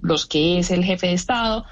los 0.00 0.26
que 0.26 0.58
es 0.58 0.70
el 0.70 0.84
jefe 0.84 1.08
de 1.08 1.12
Estado 1.14 1.64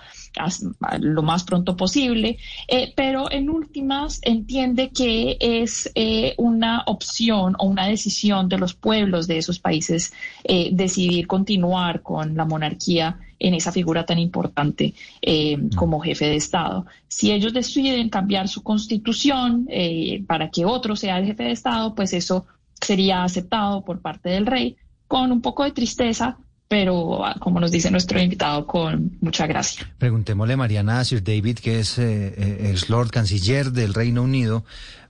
lo 1.00 1.22
más 1.22 1.44
pronto 1.44 1.76
posible, 1.76 2.38
eh, 2.66 2.92
pero 2.96 3.30
en 3.30 3.48
últimas 3.48 4.20
entiende 4.22 4.90
que 4.90 5.36
es 5.40 5.90
eh, 5.94 6.34
una 6.38 6.82
opción 6.86 7.54
o 7.58 7.66
una 7.66 7.86
decisión 7.86 8.48
de 8.48 8.58
los 8.58 8.74
pueblos 8.74 9.26
de 9.26 9.38
esos 9.38 9.58
países 9.58 10.12
eh, 10.42 10.70
decidir 10.72 11.26
continuar 11.26 12.02
con 12.02 12.36
la 12.36 12.44
monarquía 12.44 13.18
en 13.46 13.54
esa 13.54 13.72
figura 13.72 14.06
tan 14.06 14.18
importante 14.18 14.94
mm. 15.26 15.74
como 15.76 16.00
jefe 16.00 16.26
de 16.26 16.36
Estado. 16.36 16.86
Si 17.08 17.32
ellos 17.32 17.52
deciden 17.52 18.08
cambiar 18.08 18.48
su 18.48 18.62
constitución 18.62 19.68
para 20.26 20.50
que 20.50 20.64
otro 20.64 20.96
sea 20.96 21.18
el 21.18 21.26
jefe 21.26 21.44
de 21.44 21.52
Estado, 21.52 21.94
pues 21.94 22.12
eso 22.12 22.46
sería 22.80 23.24
aceptado 23.24 23.84
por 23.84 24.00
parte 24.00 24.28
del 24.30 24.46
rey 24.46 24.76
con 25.06 25.32
un 25.32 25.40
poco 25.40 25.64
de 25.64 25.72
tristeza 25.72 26.38
pero 26.68 27.24
ah, 27.24 27.36
como 27.38 27.60
nos 27.60 27.70
dice 27.70 27.90
nuestro 27.90 28.20
invitado, 28.20 28.66
con 28.66 29.16
mucha 29.20 29.46
gracia. 29.46 29.88
Preguntémosle, 29.98 30.56
Mariana, 30.56 31.00
a 31.00 31.04
Sir 31.04 31.22
David, 31.22 31.58
que 31.58 31.80
es 31.80 31.98
eh, 31.98 32.34
eh, 32.36 32.70
ex 32.70 32.88
Lord 32.88 33.10
Canciller 33.10 33.70
del 33.70 33.94
Reino 33.94 34.22
Unido, 34.22 34.64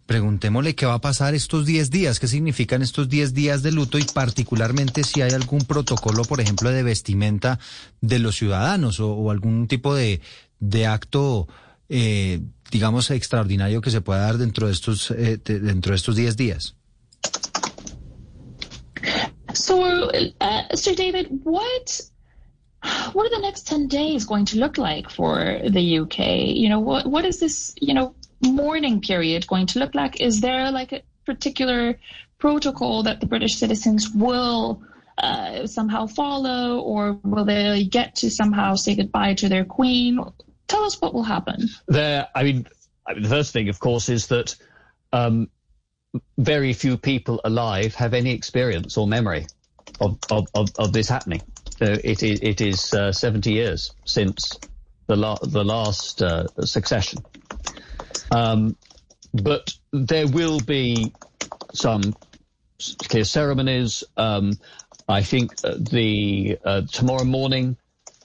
preguntémosle 0.06 0.74
qué 0.74 0.86
va 0.86 0.94
a 0.94 1.00
pasar 1.00 1.34
estos 1.34 1.64
10 1.66 1.90
días, 1.90 2.20
qué 2.20 2.28
significan 2.28 2.82
estos 2.82 3.08
10 3.08 3.34
días 3.34 3.62
de 3.62 3.72
luto 3.72 3.98
y 3.98 4.04
particularmente 4.04 5.02
si 5.04 5.22
hay 5.22 5.32
algún 5.32 5.60
protocolo, 5.60 6.24
por 6.24 6.40
ejemplo, 6.40 6.70
de 6.70 6.82
vestimenta 6.82 7.58
de 8.00 8.18
los 8.18 8.36
ciudadanos 8.36 9.00
o, 9.00 9.30
algún 9.30 9.66
tipo 9.66 9.94
de, 9.94 10.20
de 10.60 10.86
acto, 10.86 11.48
eh, 11.88 12.40
digamos, 12.70 13.10
extraordinario 13.10 13.80
que 13.80 13.90
se 13.90 14.00
pueda 14.00 14.20
dar 14.20 14.38
dentro 14.38 14.66
de 14.66 14.72
estos, 14.72 15.10
eh, 15.10 15.38
dentro 15.42 15.92
de 15.92 15.96
estos 15.96 16.16
10 16.16 16.36
días. 16.36 16.76
So, 19.54 20.10
uh, 20.10 20.74
Sir 20.74 20.96
David, 20.96 21.28
what 21.44 22.00
what 23.14 23.24
are 23.24 23.30
the 23.30 23.40
next 23.40 23.66
10 23.66 23.88
days 23.88 24.26
going 24.26 24.44
to 24.46 24.58
look 24.58 24.76
like 24.76 25.08
for 25.08 25.60
the 25.70 26.00
UK? 26.00 26.18
You 26.54 26.68
know, 26.68 26.80
what 26.80 27.06
what 27.06 27.24
is 27.24 27.38
this, 27.38 27.72
you 27.80 27.94
know, 27.94 28.14
mourning 28.44 29.00
period 29.00 29.46
going 29.46 29.66
to 29.66 29.78
look 29.78 29.94
like? 29.94 30.20
Is 30.20 30.40
there 30.40 30.70
like 30.70 30.92
a 30.92 31.02
particular 31.26 31.98
protocol 32.38 33.04
that 33.04 33.20
the 33.20 33.26
British 33.26 33.56
citizens 33.56 34.10
will 34.10 34.82
uh, 35.18 35.66
somehow 35.66 36.06
follow, 36.06 36.80
or 36.80 37.18
will 37.22 37.44
they 37.44 37.84
get 37.84 38.16
to 38.16 38.30
somehow 38.30 38.74
say 38.74 38.94
goodbye 38.96 39.34
to 39.34 39.48
their 39.48 39.64
queen? 39.64 40.18
Tell 40.66 40.84
us 40.84 41.00
what 41.00 41.14
will 41.14 41.22
happen. 41.22 41.68
There, 41.86 42.28
I 42.34 42.42
mean, 42.42 42.66
I 43.06 43.14
mean 43.14 43.22
the 43.22 43.28
first 43.28 43.52
thing, 43.52 43.68
of 43.68 43.78
course, 43.78 44.08
is 44.08 44.26
that 44.28 44.56
um, 45.12 45.48
very 46.38 46.72
few 46.72 46.96
people 46.96 47.40
alive 47.44 47.94
have 47.94 48.14
any 48.14 48.32
experience 48.32 48.96
or 48.96 49.06
memory 49.06 49.46
of, 50.00 50.18
of, 50.30 50.48
of, 50.54 50.70
of 50.78 50.92
this 50.92 51.08
happening. 51.08 51.42
It 51.80 52.22
is, 52.22 52.40
it 52.40 52.60
is 52.60 52.94
uh, 52.94 53.12
70 53.12 53.52
years 53.52 53.92
since 54.04 54.58
the, 55.06 55.16
la- 55.16 55.38
the 55.42 55.64
last 55.64 56.22
uh, 56.22 56.46
succession. 56.64 57.20
Um, 58.30 58.76
but 59.32 59.74
there 59.92 60.28
will 60.28 60.60
be 60.60 61.12
some 61.72 62.14
clear 63.08 63.24
ceremonies. 63.24 64.04
Um, 64.16 64.58
I 65.08 65.22
think 65.22 65.52
uh, 65.64 65.74
the 65.78 66.58
uh, 66.64 66.82
tomorrow 66.90 67.24
morning 67.24 67.76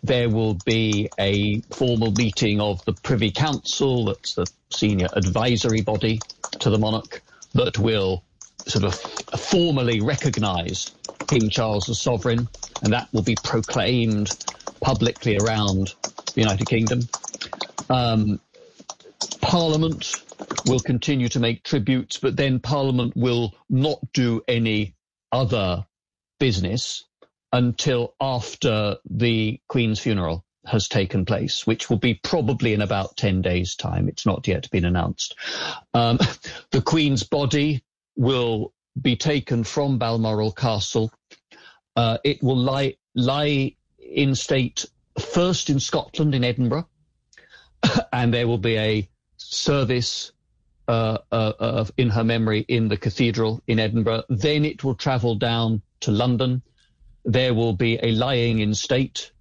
there 0.01 0.29
will 0.29 0.57
be 0.65 1.09
a 1.19 1.59
formal 1.71 2.11
meeting 2.11 2.61
of 2.61 2.83
the 2.85 2.93
Privy 2.93 3.31
Council, 3.31 4.05
that's 4.05 4.35
the 4.35 4.45
senior 4.69 5.09
advisory 5.13 5.81
body 5.81 6.19
to 6.59 6.69
the 6.69 6.77
monarch, 6.77 7.21
that 7.53 7.77
will 7.77 8.23
sort 8.65 8.85
of 8.85 8.95
formally 9.39 9.99
recognise 9.99 10.91
King 11.27 11.49
Charles 11.49 11.89
as 11.89 11.99
sovereign, 11.99 12.47
and 12.81 12.93
that 12.93 13.09
will 13.11 13.23
be 13.23 13.35
proclaimed 13.43 14.31
publicly 14.79 15.37
around 15.37 15.93
the 16.33 16.41
United 16.41 16.67
Kingdom. 16.67 17.01
Um, 17.89 18.39
Parliament 19.49 20.13
will 20.67 20.79
continue 20.79 21.27
to 21.27 21.39
make 21.39 21.63
tributes, 21.63 22.17
but 22.17 22.35
then 22.35 22.59
Parliament 22.59 23.13
will 23.15 23.55
not 23.67 23.97
do 24.13 24.43
any 24.47 24.93
other 25.31 25.87
business 26.39 27.05
until 27.51 28.13
after 28.21 28.97
the 29.09 29.59
Queen's 29.67 29.99
funeral 29.99 30.45
has 30.67 30.87
taken 30.87 31.25
place, 31.25 31.65
which 31.65 31.89
will 31.89 31.97
be 31.97 32.13
probably 32.13 32.75
in 32.75 32.83
about 32.83 33.17
10 33.17 33.41
days' 33.41 33.75
time. 33.75 34.07
It's 34.07 34.23
not 34.23 34.47
yet 34.47 34.69
been 34.69 34.85
announced. 34.85 35.35
Um, 35.95 36.19
the 36.69 36.83
Queen's 36.83 37.23
body 37.23 37.83
will 38.15 38.71
be 39.01 39.15
taken 39.15 39.63
from 39.63 39.97
Balmoral 39.97 40.51
Castle. 40.51 41.11
Uh, 41.95 42.19
it 42.23 42.43
will 42.43 42.55
lie, 42.55 42.97
lie 43.15 43.75
in 43.97 44.35
state 44.35 44.85
first 45.17 45.71
in 45.71 45.79
Scotland, 45.79 46.35
in 46.35 46.43
Edinburgh, 46.43 46.87
and 48.13 48.31
there 48.31 48.47
will 48.47 48.59
be 48.59 48.77
a 48.77 49.09
service 49.49 50.31
uh, 50.87 51.17
uh, 51.31 51.53
uh, 51.59 51.85
in 51.97 52.09
her 52.09 52.23
memory 52.23 52.65
in 52.67 52.87
the 52.87 52.97
cathedral 52.97 53.61
in 53.67 53.79
Edinburgh. 53.79 54.23
Then 54.29 54.63
it 54.63 54.83
will 54.83 54.95
travel 54.95 55.35
down 55.35 55.81
to 56.01 56.11
London. 56.11 56.61
There 57.25 57.53
will 57.53 57.73
be 57.73 57.99
a 58.01 58.11
lying 58.11 58.59
in 58.59 58.73
state 58.75 59.31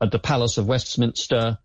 at 0.00 0.10
the 0.10 0.18
Palace 0.18 0.58
of 0.58 0.66
Westminster. 0.66 1.58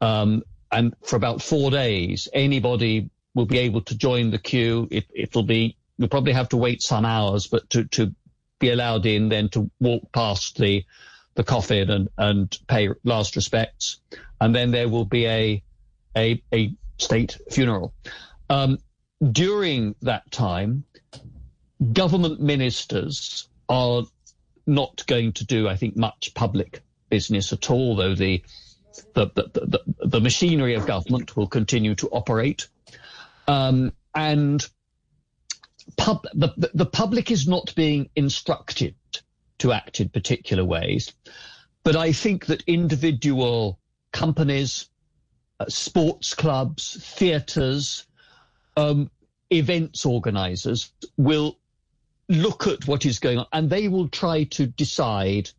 Um, 0.00 0.42
and 0.70 0.94
for 1.04 1.16
about 1.16 1.40
four 1.40 1.70
days, 1.70 2.28
anybody 2.32 3.08
will 3.34 3.46
be 3.46 3.58
able 3.58 3.82
to 3.82 3.96
join 3.96 4.30
the 4.30 4.38
queue. 4.38 4.88
It, 4.90 5.06
it'll 5.14 5.44
be, 5.44 5.76
you'll 5.96 6.08
probably 6.08 6.32
have 6.32 6.48
to 6.50 6.56
wait 6.56 6.82
some 6.82 7.04
hours, 7.04 7.46
but 7.46 7.70
to, 7.70 7.84
to 7.84 8.12
be 8.58 8.70
allowed 8.70 9.06
in, 9.06 9.28
then 9.28 9.48
to 9.50 9.70
walk 9.80 10.10
past 10.12 10.58
the, 10.58 10.84
the 11.36 11.44
coffin 11.44 11.88
and, 11.90 12.08
and 12.18 12.58
pay 12.66 12.88
last 13.04 13.36
respects. 13.36 14.00
And 14.40 14.54
then 14.54 14.72
there 14.72 14.88
will 14.88 15.04
be 15.04 15.26
a, 15.26 15.62
a, 16.16 16.42
a 16.52 16.72
state 16.98 17.38
funeral. 17.50 17.94
Um, 18.50 18.78
during 19.32 19.94
that 20.02 20.30
time, 20.30 20.84
government 21.92 22.40
ministers 22.40 23.48
are 23.68 24.02
not 24.66 25.04
going 25.06 25.32
to 25.32 25.46
do, 25.46 25.68
I 25.68 25.76
think, 25.76 25.96
much 25.96 26.32
public 26.34 26.82
business 27.08 27.52
at 27.52 27.70
all, 27.70 27.96
though 27.96 28.14
the 28.14 28.42
the, 29.14 29.26
the, 29.26 29.50
the, 29.54 30.06
the 30.06 30.20
machinery 30.20 30.74
of 30.74 30.86
government 30.86 31.36
will 31.36 31.46
continue 31.46 31.94
to 31.94 32.08
operate. 32.08 32.68
Um, 33.46 33.92
and 34.14 34.66
pub, 35.96 36.26
the, 36.34 36.70
the 36.74 36.86
public 36.86 37.30
is 37.30 37.46
not 37.46 37.72
being 37.76 38.10
instructed 38.16 38.96
to 39.58 39.72
act 39.72 40.00
in 40.00 40.08
particular 40.08 40.64
ways. 40.64 41.12
But 41.84 41.96
I 41.96 42.12
think 42.12 42.46
that 42.46 42.62
individual 42.66 43.78
companies, 44.12 44.88
sports 45.68 46.34
clubs, 46.34 46.96
theatres, 47.16 48.06
um, 48.76 49.10
events 49.50 50.06
organisers 50.06 50.92
will 51.16 51.58
look 52.28 52.66
at 52.66 52.86
what 52.86 53.06
is 53.06 53.18
going 53.18 53.38
on 53.38 53.46
and 53.52 53.70
they 53.70 53.88
will 53.88 54.08
try 54.08 54.44
to 54.44 54.66
decide 54.66 55.50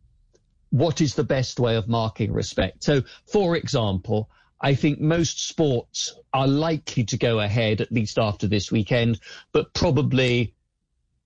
what 0.70 1.00
is 1.00 1.14
the 1.14 1.24
best 1.24 1.58
way 1.58 1.76
of 1.76 1.88
marking 1.88 2.32
respect. 2.32 2.84
So, 2.84 3.02
for 3.26 3.56
example, 3.56 4.30
I 4.60 4.74
think 4.74 5.00
most 5.00 5.48
sports 5.48 6.14
are 6.32 6.46
likely 6.46 7.04
to 7.04 7.18
go 7.18 7.40
ahead 7.40 7.80
at 7.80 7.90
least 7.90 8.18
after 8.18 8.46
this 8.46 8.70
weekend, 8.70 9.18
but 9.52 9.74
probably 9.74 10.54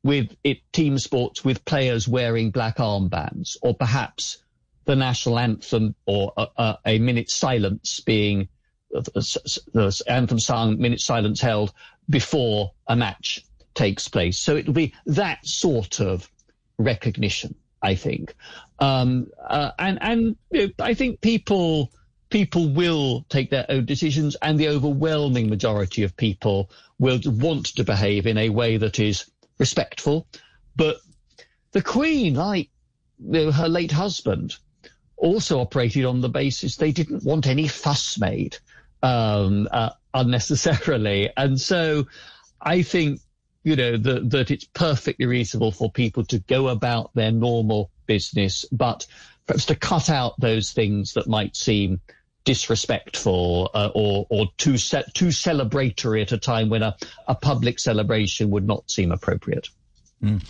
with 0.02 0.34
it, 0.44 0.58
team 0.72 0.98
sports 0.98 1.44
with 1.44 1.64
players 1.64 2.08
wearing 2.08 2.50
black 2.50 2.76
armbands 2.76 3.56
or 3.62 3.74
perhaps 3.74 4.38
the 4.84 4.96
national 4.96 5.38
anthem 5.38 5.94
or 6.06 6.32
a, 6.37 6.46
a, 6.56 6.78
a 6.87 6.98
minute 6.98 7.30
silence 7.30 8.00
being 8.00 8.48
the 9.02 10.02
anthem 10.07 10.38
sung, 10.38 10.78
minute 10.78 11.00
silence 11.00 11.40
held 11.40 11.72
before 12.09 12.72
a 12.87 12.96
match 12.96 13.44
takes 13.74 14.09
place. 14.09 14.38
So 14.38 14.57
it 14.57 14.66
will 14.66 14.74
be 14.74 14.94
that 15.07 15.44
sort 15.46 16.00
of 16.00 16.30
recognition, 16.78 17.54
I 17.83 17.94
think. 17.94 18.35
Um, 18.78 19.28
uh, 19.46 19.72
and 19.78 19.98
and 20.00 20.37
you 20.50 20.66
know, 20.66 20.72
I 20.78 20.94
think 20.94 21.20
people 21.20 21.92
people 22.30 22.68
will 22.68 23.24
take 23.28 23.50
their 23.50 23.66
own 23.68 23.85
decisions, 23.85 24.37
and 24.42 24.59
the 24.59 24.68
overwhelming 24.68 25.48
majority 25.48 26.02
of 26.02 26.16
people 26.16 26.70
will 26.98 27.20
want 27.24 27.66
to 27.66 27.85
behave 27.85 28.26
in 28.26 28.38
a 28.38 28.48
way 28.48 28.76
that 28.76 28.98
is 28.98 29.30
respectful. 29.59 30.26
But 30.76 30.98
the 31.72 31.83
Queen, 31.83 32.35
like 32.35 32.70
you 33.18 33.46
know, 33.46 33.52
her 33.52 33.68
late 33.68 33.92
husband, 33.92 34.57
also 35.16 35.61
operated 35.61 36.04
on 36.04 36.20
the 36.20 36.28
basis 36.28 36.76
they 36.76 36.92
didn't 36.92 37.24
want 37.24 37.46
any 37.46 37.68
fuss 37.68 38.18
made 38.18 38.59
um, 39.04 39.68
uh, 39.70 39.90
unnecessarily. 40.14 41.30
And 41.36 41.60
so 41.60 42.06
I 42.60 42.82
think, 42.82 43.20
you 43.62 43.76
know, 43.76 43.96
that, 43.98 44.30
that 44.30 44.50
it's 44.50 44.64
perfectly 44.64 45.26
reasonable 45.26 45.72
for 45.72 45.92
people 45.92 46.24
to 46.26 46.38
go 46.38 46.68
about 46.68 47.14
their 47.14 47.30
normal 47.30 47.90
business, 48.06 48.64
but 48.72 49.06
perhaps 49.46 49.66
to 49.66 49.74
cut 49.74 50.08
out 50.08 50.40
those 50.40 50.72
things 50.72 51.12
that 51.14 51.26
might 51.26 51.54
seem 51.54 52.00
disrespectful 52.44 53.70
uh, 53.74 53.90
or, 53.94 54.26
or 54.30 54.46
too, 54.56 54.78
ce- 54.78 55.12
too 55.12 55.28
celebratory 55.28 56.22
at 56.22 56.32
a 56.32 56.38
time 56.38 56.70
when 56.70 56.82
a, 56.82 56.96
a 57.28 57.34
public 57.34 57.78
celebration 57.78 58.50
would 58.50 58.66
not 58.66 58.90
seem 58.90 59.12
appropriate. 59.12 59.68
Mm. 60.22 60.42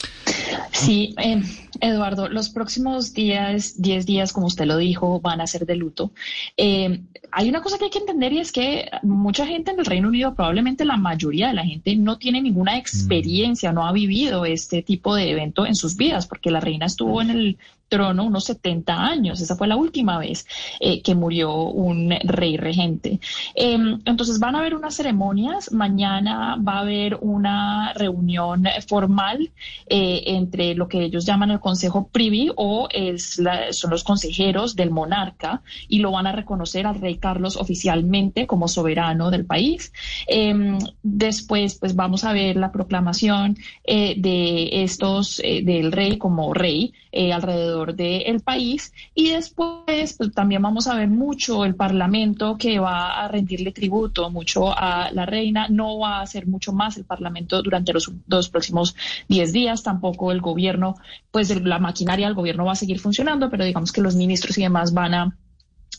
Sí, 0.72 1.14
eh, 1.18 1.42
Eduardo, 1.80 2.28
los 2.28 2.48
próximos 2.48 3.12
días, 3.12 3.80
10 3.80 4.06
días, 4.06 4.32
como 4.32 4.46
usted 4.46 4.66
lo 4.66 4.76
dijo, 4.76 5.20
van 5.20 5.40
a 5.40 5.46
ser 5.46 5.66
de 5.66 5.76
luto. 5.76 6.12
Eh, 6.56 7.02
hay 7.32 7.48
una 7.48 7.62
cosa 7.62 7.78
que 7.78 7.84
hay 7.84 7.90
que 7.90 7.98
entender 7.98 8.32
y 8.32 8.38
es 8.38 8.52
que 8.52 8.88
mucha 9.02 9.46
gente 9.46 9.72
en 9.72 9.80
el 9.80 9.86
Reino 9.86 10.08
Unido, 10.08 10.34
probablemente 10.34 10.84
la 10.84 10.96
mayoría 10.96 11.48
de 11.48 11.54
la 11.54 11.64
gente, 11.64 11.96
no 11.96 12.16
tiene 12.16 12.40
ninguna 12.40 12.78
experiencia, 12.78 13.72
no 13.72 13.86
ha 13.86 13.92
vivido 13.92 14.44
este 14.44 14.82
tipo 14.82 15.14
de 15.16 15.30
evento 15.30 15.66
en 15.66 15.74
sus 15.74 15.96
vidas, 15.96 16.26
porque 16.26 16.50
la 16.50 16.60
reina 16.60 16.86
estuvo 16.86 17.20
en 17.20 17.30
el 17.30 17.58
trono 17.88 18.24
unos 18.24 18.44
70 18.44 18.92
años. 18.92 19.40
Esa 19.40 19.56
fue 19.56 19.68
la 19.68 19.76
última 19.76 20.18
vez 20.18 20.46
eh, 20.80 21.02
que 21.02 21.14
murió 21.14 21.54
un 21.64 22.14
rey 22.24 22.56
regente. 22.56 23.20
Em, 23.54 24.00
entonces 24.04 24.38
van 24.38 24.56
a 24.56 24.60
haber 24.60 24.74
unas 24.74 24.94
ceremonias. 24.94 25.72
Mañana 25.72 26.56
va 26.56 26.74
a 26.74 26.80
haber 26.80 27.18
una 27.20 27.92
reunión 27.94 28.64
formal 28.86 29.50
eh, 29.88 30.22
entre 30.26 30.53
lo 30.74 30.88
que 30.88 31.02
ellos 31.02 31.24
llaman 31.26 31.50
el 31.50 31.60
Consejo 31.60 32.08
Privy 32.08 32.50
o 32.56 32.88
es 32.90 33.40
son 33.70 33.90
los 33.90 34.04
consejeros 34.04 34.76
del 34.76 34.90
monarca 34.90 35.62
y 35.88 35.98
lo 35.98 36.12
van 36.12 36.26
a 36.26 36.32
reconocer 36.32 36.86
al 36.86 37.00
rey 37.00 37.16
Carlos 37.16 37.56
oficialmente 37.56 38.46
como 38.46 38.68
soberano 38.68 39.30
del 39.30 39.44
país. 39.44 39.92
Em, 40.26 40.78
después, 41.02 41.76
pues 41.78 41.94
vamos 41.94 42.24
a 42.24 42.32
ver 42.32 42.56
la 42.56 42.72
proclamación 42.72 43.56
eh, 43.84 44.14
de 44.16 44.84
estos, 44.84 45.38
del 45.38 45.92
rey 45.92 46.18
como 46.18 46.54
rey 46.54 46.92
alrededor 47.32 47.94
del 47.94 48.40
país 48.40 48.92
y 49.14 49.30
después 49.30 50.14
pues, 50.16 50.32
también 50.34 50.62
vamos 50.62 50.86
a 50.88 50.96
ver 50.96 51.08
mucho 51.08 51.64
el 51.64 51.74
Parlamento 51.74 52.56
que 52.58 52.78
va 52.78 53.24
a 53.24 53.28
rendirle 53.28 53.72
tributo 53.72 54.30
mucho 54.30 54.76
a 54.76 55.10
la 55.12 55.26
reina, 55.26 55.68
no 55.68 55.98
va 55.98 56.18
a 56.18 56.22
hacer 56.22 56.46
mucho 56.46 56.72
más 56.72 56.96
el 56.96 57.04
Parlamento 57.04 57.62
durante 57.62 57.92
los 57.92 58.10
dos 58.26 58.48
próximos 58.48 58.96
10 59.28 59.52
días, 59.52 59.82
tampoco 59.82 60.32
el 60.34 60.40
gobierno, 60.40 60.96
pues 61.30 61.54
la 61.64 61.78
maquinaria 61.78 62.26
del 62.26 62.34
gobierno 62.34 62.64
va 62.64 62.72
a 62.72 62.76
seguir 62.76 63.00
funcionando, 63.00 63.50
pero 63.50 63.64
digamos 63.64 63.92
que 63.92 64.02
los 64.02 64.16
ministros 64.16 64.58
y 64.58 64.62
demás 64.62 64.92
van 64.92 65.14
a 65.14 65.36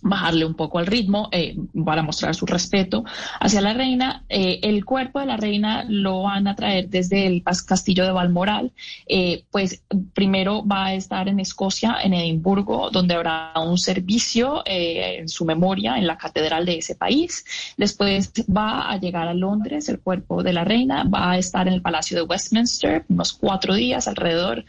bajarle 0.06 0.46
un 0.46 0.54
poco 0.54 0.78
al 0.78 0.86
ritmo 0.86 1.30
eh, 1.32 1.58
para 1.84 2.04
mostrar 2.04 2.36
su 2.36 2.46
respeto 2.46 3.04
hacia 3.40 3.60
la 3.60 3.74
reina. 3.74 4.24
Eh, 4.30 4.60
el 4.62 4.86
cuerpo 4.86 5.20
de 5.20 5.26
la 5.26 5.36
reina 5.36 5.84
lo 5.88 6.22
van 6.22 6.48
a 6.48 6.56
traer 6.56 6.90
desde 6.90 7.26
el 7.26 7.44
castillo 7.44 8.06
de 8.06 8.12
Balmoral. 8.12 8.72
Eh, 9.08 9.46
pues 9.52 9.84
primero 10.14 10.66
va 10.66 10.86
a 10.86 10.94
estar 10.94 11.28
en 11.28 11.40
Escocia, 11.40 11.98
en 12.04 12.14
Edimburgo, 12.14 12.92
donde 12.92 13.16
habrá 13.16 13.54
un 13.56 13.80
servicio 13.80 14.62
en 14.66 15.28
su 15.28 15.44
memoria 15.44 15.98
en 15.98 16.06
la 16.06 16.18
catedral 16.18 16.66
de 16.66 16.78
ese 16.78 16.94
país. 16.96 17.44
Después 17.76 18.32
va 18.46 18.92
a 18.92 18.98
llegar 18.98 19.28
a 19.28 19.34
Londres 19.34 19.90
el 19.90 20.00
cuerpo 20.00 20.44
de 20.44 20.54
la 20.54 20.64
reina, 20.64 21.04
va 21.04 21.32
a 21.32 21.38
estar 21.38 21.68
en 21.68 21.74
el 21.74 21.82
Palacio 21.82 22.16
de 22.16 22.24
Westminster 22.24 23.06
unos 23.10 23.34
cuatro 23.34 23.74
días 23.74 24.08
alrededor, 24.08 24.66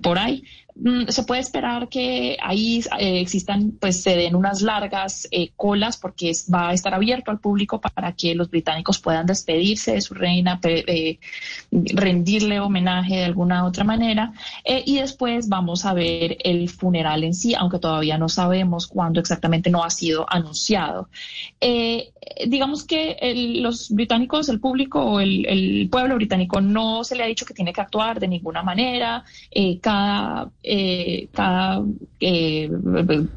por 0.00 0.18
ahí. 0.18 0.44
Mm, 0.78 1.08
se 1.08 1.22
puede 1.22 1.40
esperar 1.40 1.88
que 1.88 2.36
ahí 2.42 2.82
eh, 2.98 3.20
existan, 3.20 3.72
pues 3.80 4.02
se 4.02 4.14
den 4.14 4.34
unas 4.34 4.60
largas 4.60 5.26
eh, 5.30 5.50
colas 5.56 5.96
porque 5.96 6.32
va 6.52 6.68
a 6.68 6.72
estar 6.74 6.92
abierto 6.92 7.30
al 7.30 7.40
público 7.40 7.80
para 7.80 8.12
que 8.12 8.34
los 8.34 8.50
británicos 8.50 8.98
puedan 8.98 9.24
despedirse 9.24 9.92
de 9.92 10.02
su 10.02 10.12
reina, 10.12 10.60
eh, 10.62 11.18
rendirle 11.70 12.60
homenaje 12.60 13.16
de 13.16 13.24
alguna 13.24 13.64
otra 13.64 13.84
manera. 13.84 14.32
y 14.64 14.98
después 14.98 15.48
vamos 15.48 15.84
a 15.84 15.94
ver 15.94 16.36
el 16.44 16.68
funeral 16.68 17.24
en 17.24 17.34
sí, 17.34 17.54
aunque 17.54 17.78
todavía 17.78 18.18
no 18.18 18.28
sabemos 18.28 18.86
cuándo 18.86 19.20
exactamente 19.20 19.70
no 19.70 19.82
ha 19.82 19.90
sido 19.90 20.26
anunciado. 20.28 21.08
Digamos 22.46 22.84
que 22.84 23.16
los 23.60 23.90
británicos, 23.90 24.48
el 24.48 24.60
público 24.60 25.00
o 25.00 25.20
el, 25.20 25.46
el, 25.46 25.88
pueblo 25.88 26.16
británico 26.16 26.60
no 26.60 27.04
se 27.04 27.14
le 27.14 27.22
ha 27.22 27.26
dicho 27.26 27.46
que 27.46 27.54
tiene 27.54 27.72
que 27.72 27.80
actuar 27.80 28.20
de 28.20 28.28
ninguna 28.28 28.62
manera. 28.62 29.24
cada 29.80 30.50
eh, 30.62 31.28
cada 31.32 31.82
eh, 32.20 32.70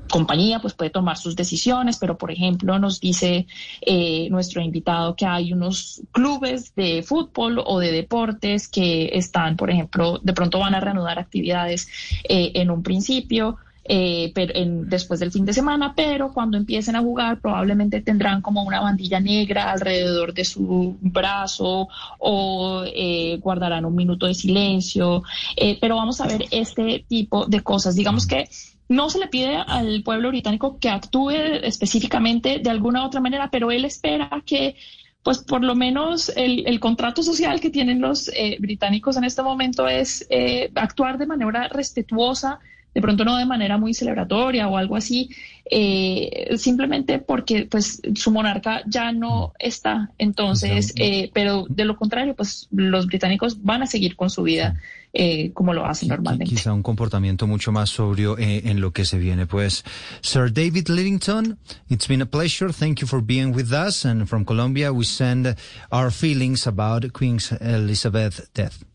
compañía 0.09 0.59
pues 0.59 0.73
puede 0.73 0.89
tomar 0.89 1.17
sus 1.17 1.35
decisiones, 1.35 1.97
pero 1.97 2.17
por 2.17 2.31
ejemplo 2.31 2.79
nos 2.79 2.99
dice 2.99 3.47
eh, 3.81 4.27
nuestro 4.29 4.61
invitado 4.61 5.15
que 5.15 5.25
hay 5.25 5.53
unos 5.53 6.01
clubes 6.11 6.73
de 6.75 7.03
fútbol 7.03 7.61
o 7.65 7.79
de 7.79 7.91
deportes 7.91 8.67
que 8.67 9.11
están, 9.13 9.55
por 9.55 9.69
ejemplo, 9.69 10.19
de 10.23 10.33
pronto 10.33 10.59
van 10.59 10.75
a 10.75 10.79
reanudar 10.79 11.19
actividades 11.19 11.87
en 12.27 12.71
un 12.71 12.83
principio. 12.83 13.57
Eh, 13.91 14.31
pero 14.35 14.53
después 14.85 15.19
del 15.19 15.31
fin 15.31 15.45
de 15.45 15.51
semana, 15.51 15.95
pero 15.95 16.31
cuando 16.31 16.57
empiecen 16.57 16.95
a 16.95 17.01
jugar 17.01 17.41
probablemente 17.41 18.01
tendrán 18.01 18.39
como 18.43 18.61
una 18.61 18.81
bandilla 18.81 19.19
negra 19.19 19.71
alrededor 19.71 20.31
de 20.31 20.45
su 20.45 20.95
brazo 21.01 21.87
o 22.19 22.83
eh, 22.85 23.39
guardarán 23.41 23.85
un 23.85 23.95
minuto 23.95 24.27
de 24.27 24.35
silencio, 24.35 25.23
eh, 25.55 25.79
pero 25.81 25.95
vamos 25.95 26.21
a 26.21 26.27
ver 26.27 26.45
este 26.51 27.03
tipo 27.07 27.47
de 27.47 27.61
cosas. 27.61 27.95
Digamos 27.95 28.27
que 28.27 28.47
no 28.89 29.09
se 29.09 29.17
le 29.17 29.27
pide 29.27 29.55
al 29.55 30.03
pueblo 30.03 30.29
británico 30.29 30.77
que 30.77 30.89
actúe 30.89 31.31
específicamente 31.63 32.59
de 32.59 32.69
alguna 32.69 33.03
otra 33.03 33.21
manera, 33.21 33.49
pero 33.49 33.71
él 33.71 33.85
espera 33.85 34.29
que 34.45 34.75
pues 35.23 35.39
por 35.39 35.63
lo 35.63 35.73
menos 35.73 36.31
el, 36.35 36.79
contrato 36.79 37.23
social 37.23 37.59
que 37.59 37.71
tienen 37.71 38.01
los 38.01 38.31
británicos 38.59 39.17
en 39.17 39.23
este 39.23 39.41
momento 39.41 39.87
es 39.87 40.27
actuar 40.75 41.17
de 41.17 41.25
manera 41.25 41.67
respetuosa 41.69 42.59
de 42.93 43.01
pronto 43.01 43.23
no 43.23 43.37
de 43.37 43.45
manera 43.45 43.77
muy 43.77 43.93
celebratoria 43.93 44.67
o 44.67 44.77
algo 44.77 44.95
así, 44.95 45.29
eh, 45.69 46.55
simplemente 46.57 47.19
porque 47.19 47.67
pues 47.69 48.01
su 48.15 48.31
monarca 48.31 48.81
ya 48.87 49.11
no 49.11 49.53
está. 49.59 50.09
Entonces, 50.17 50.93
eh, 50.97 51.29
pero 51.33 51.65
de 51.69 51.85
lo 51.85 51.95
contrario, 51.95 52.35
pues 52.35 52.67
los 52.71 53.05
británicos 53.05 53.63
van 53.63 53.83
a 53.83 53.87
seguir 53.87 54.15
con 54.15 54.29
su 54.29 54.43
vida. 54.43 54.79
Eh, 55.11 55.49
como 55.55 55.73
lo 55.73 55.87
hacen 55.87 56.07
normalmente. 56.07 56.53
Quizá 56.53 56.71
un 56.71 56.83
comportamiento 56.83 57.47
mucho 57.47 57.71
más 57.71 57.89
sobrio 57.89 58.35
en 58.37 58.79
lo 58.79 58.91
que 58.91 59.05
se 59.05 59.17
viene. 59.17 59.47
Pues, 59.47 59.83
Sir 60.21 60.53
David 60.53 60.87
Livington, 60.87 61.57
it's 61.89 62.07
been 62.07 62.21
a 62.21 62.27
pleasure. 62.27 62.71
Thank 62.71 62.99
you 62.99 63.07
for 63.07 63.19
being 63.19 63.51
with 63.55 63.71
us. 63.71 64.05
And 64.05 64.27
from 64.27 64.45
Colombia, 64.45 64.93
we 64.93 65.05
send 65.05 65.55
our 65.91 66.11
feelings 66.11 66.67
about 66.67 67.11
Queen 67.11 67.39
Elizabeth's 67.59 68.51
death. 68.53 68.88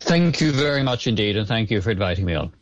Thank 0.00 0.40
you 0.40 0.52
very 0.52 0.82
much 0.82 1.06
indeed, 1.06 1.36
and 1.36 1.46
thank 1.46 1.70
you 1.70 1.80
for 1.80 1.92
inviting 1.92 2.24
me 2.24 2.36
on. 2.36 2.52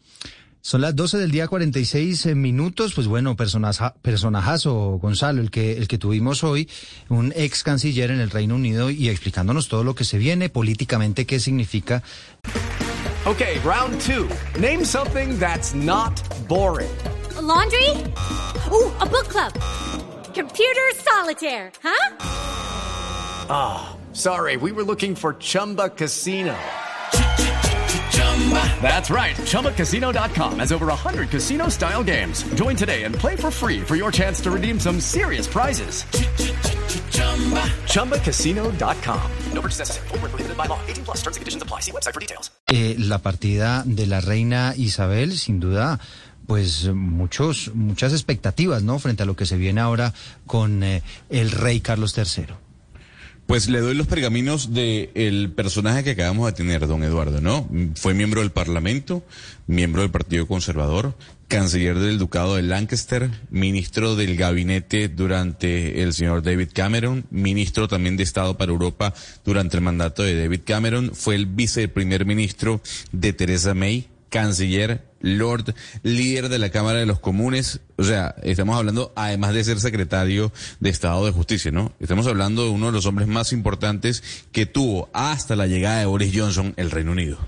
Son 0.61 0.81
las 0.81 0.97
12 0.97 1.19
del 1.19 1.31
día 1.31 1.47
46 1.47 2.25
eh, 2.25 2.35
minutos, 2.35 2.95
pues 2.95 3.07
bueno, 3.07 3.37
personaja, 3.37 3.93
personajazo, 4.01 4.99
Gonzalo, 4.99 5.43
el 5.43 5.51
que, 5.51 5.77
el 5.77 5.89
que 5.89 5.99
tuvimos 5.99 6.43
hoy, 6.43 6.71
un 7.11 7.35
ex 7.37 7.63
canciller 7.63 8.11
en 8.11 8.21
el 8.21 8.31
Reino 8.31 8.55
Unido 8.55 8.89
y 8.89 9.11
explicándonos 9.11 9.69
todo 9.69 9.85
lo 9.85 9.95
que 9.95 10.05
se 10.05 10.17
viene 10.17 10.49
políticamente, 10.49 11.27
qué 11.27 11.39
significa. 11.39 12.03
Okay, 13.27 13.59
round 13.63 14.01
two. 14.01 14.27
Name 14.59 14.87
something 14.87 15.39
that's 15.39 15.75
not 15.75 16.19
boring. 16.49 16.89
laundry? 17.43 17.91
Ooh, 18.71 18.91
a 19.01 19.07
book 19.07 19.29
club. 19.29 19.53
Computer 20.35 20.93
solitaire, 20.97 21.71
huh? 21.83 22.17
Ah, 23.51 23.97
sorry, 24.13 24.57
we 24.57 24.73
were 24.73 24.83
looking 24.83 25.15
for 25.15 25.35
Chumba 25.35 25.91
Casino. 25.91 26.57
That's 28.83 29.11
right. 29.11 29.35
ChumbaCasino.com 29.37 30.59
has 30.59 30.73
over 30.73 30.87
100 30.87 31.31
casino 31.31 31.69
style 31.69 32.05
games. 32.05 32.45
Join 32.55 32.77
today 32.77 33.05
and 33.05 33.15
play 33.15 33.37
for 33.37 33.51
free 33.51 33.81
for 33.81 33.97
your 33.97 34.13
chance 34.13 34.43
to 34.43 34.51
redeem 34.51 34.79
some 34.79 35.01
serious 35.01 35.47
prizes. 35.47 36.05
ChumbaCasino.com. 37.89 39.31
No 39.55 39.61
purchase 39.63 39.79
necessary. 39.81 40.09
Full 40.09 40.19
prohibited 40.19 40.57
by 40.57 40.67
law. 40.67 40.79
18 40.87 41.05
plus 41.05 41.23
terms 41.23 41.37
and 41.37 41.41
conditions 41.41 41.63
apply. 41.63 41.81
See 41.81 41.93
website 41.93 42.13
for 42.13 42.21
details. 42.21 42.51
Eh, 42.69 42.97
la 42.99 43.19
partida 43.19 43.83
de 43.87 44.07
la 44.07 44.21
reina 44.21 44.75
Isabel, 44.77 45.39
sin 45.39 45.59
duda. 45.61 45.99
Pues 46.47 46.93
muchos, 46.93 47.71
muchas 47.75 48.13
expectativas, 48.13 48.83
¿no? 48.83 48.99
Frente 48.99 49.23
a 49.23 49.27
lo 49.27 49.35
que 49.35 49.47
se 49.47 49.57
viene 49.57 49.81
ahora 49.81 50.13
con 50.47 50.83
eh, 50.83 51.03
el 51.31 51.51
rey 51.51 51.81
Carlos 51.81 52.15
III. 52.19 52.49
Pues 53.47 53.69
le 53.69 53.81
doy 53.81 53.95
los 53.95 54.07
pergaminos 54.07 54.73
del 54.73 55.53
personaje 55.55 56.03
que 56.03 56.13
acabamos 56.13 56.47
de 56.47 56.53
tener, 56.53 56.87
don 56.87 57.05
Eduardo, 57.05 57.43
¿no? 57.43 57.69
Fue 57.95 58.15
miembro 58.15 58.41
del 58.41 58.53
Parlamento, 58.53 59.23
miembro 59.67 60.01
del 60.01 60.11
Partido 60.11 60.47
Conservador, 60.49 61.15
canciller 61.47 61.99
del 61.99 62.19
Ducado 62.19 62.57
de 62.57 62.63
Lancaster, 62.63 63.31
ministro 63.51 64.17
del 64.17 64.37
gabinete 64.37 65.09
durante 65.09 66.03
el 66.03 66.15
señor 66.15 66.43
David 66.43 66.71
Cameron, 66.73 67.27
ministro 67.31 67.87
también 67.87 68.17
de 68.17 68.23
Estado 68.23 68.57
para 68.57 68.73
Europa 68.73 69.13
durante 69.45 69.77
el 69.77 69.83
mandato 69.83 70.23
de 70.23 70.41
David 70.41 70.63
Cameron, 70.65 71.11
fue 71.15 71.35
el 71.35 71.45
viceprimer 71.45 72.25
ministro 72.25 72.81
de 73.13 73.35
Theresa 73.35 73.75
May, 73.75 74.09
canciller, 74.31 75.05
Lord, 75.25 75.75
líder 76.03 76.51
de 76.51 76.59
la 76.59 76.69
Cámara 76.69 76.99
de 76.99 77.07
los 77.07 77.19
Comunes. 77.19 77.81
O 77.97 78.05
sea, 78.05 78.35
estamos 78.43 78.77
hablando, 78.77 79.13
además 79.17 79.55
de 79.55 79.65
ser 79.65 79.81
secretario 79.81 80.53
de 80.81 80.91
Estado 80.91 81.25
de 81.25 81.33
Justicia, 81.33 81.73
¿no? 81.73 81.93
Estamos 81.99 82.27
hablando 82.27 82.65
de 82.65 82.71
uno 82.71 82.87
de 82.87 82.93
los 82.93 83.07
hombres 83.07 83.27
más 83.27 83.53
importantes 83.53 84.23
que 84.53 84.67
tuvo 84.67 85.09
hasta 85.15 85.57
la 85.57 85.67
llegada 85.67 86.01
de 86.01 86.07
Boris 86.07 86.33
Johnson 86.35 86.75
el 86.77 86.91
Reino 86.91 87.13
Unido. 87.13 87.39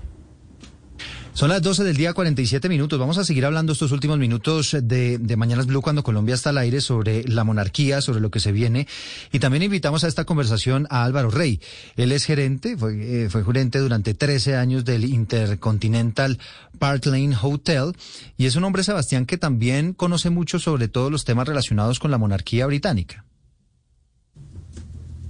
Son 1.37 1.49
las 1.49 1.61
12 1.61 1.83
del 1.83 1.95
día 1.95 2.15
47 2.15 2.67
minutos. 2.67 2.97
Vamos 2.97 3.19
a 3.19 3.23
seguir 3.23 3.45
hablando 3.45 3.73
estos 3.73 3.91
últimos 3.91 4.17
minutos 4.17 4.75
de, 4.81 5.19
Mañanas 5.37 5.67
Blue 5.67 5.83
cuando 5.83 6.01
Colombia 6.01 6.33
está 6.33 6.49
al 6.49 6.57
aire 6.57 6.81
sobre 6.81 7.25
la 7.25 7.43
monarquía, 7.43 8.01
sobre 8.01 8.21
lo 8.21 8.31
que 8.31 8.39
se 8.39 8.51
viene. 8.51 8.87
Y 9.31 9.37
también 9.37 9.61
invitamos 9.61 10.03
a 10.03 10.07
esta 10.07 10.25
conversación 10.25 10.87
a 10.89 11.03
Álvaro 11.03 11.29
Rey. 11.29 11.61
Él 11.95 12.11
es 12.11 12.25
gerente, 12.25 12.75
fue, 12.75 13.25
eh, 13.25 13.29
fue 13.29 13.45
gerente 13.45 13.77
durante 13.77 14.15
13 14.15 14.55
años 14.55 14.83
del 14.83 15.05
Intercontinental 15.05 16.39
Park 16.79 17.05
Lane 17.05 17.37
Hotel. 17.39 17.93
Y 18.35 18.47
es 18.47 18.55
un 18.55 18.63
hombre, 18.63 18.83
Sebastián, 18.83 19.27
que 19.27 19.37
también 19.37 19.93
conoce 19.93 20.31
mucho 20.31 20.57
sobre 20.57 20.87
todos 20.87 21.11
los 21.11 21.23
temas 21.23 21.47
relacionados 21.47 21.99
con 21.99 22.09
la 22.09 22.17
monarquía 22.17 22.65
británica. 22.65 23.26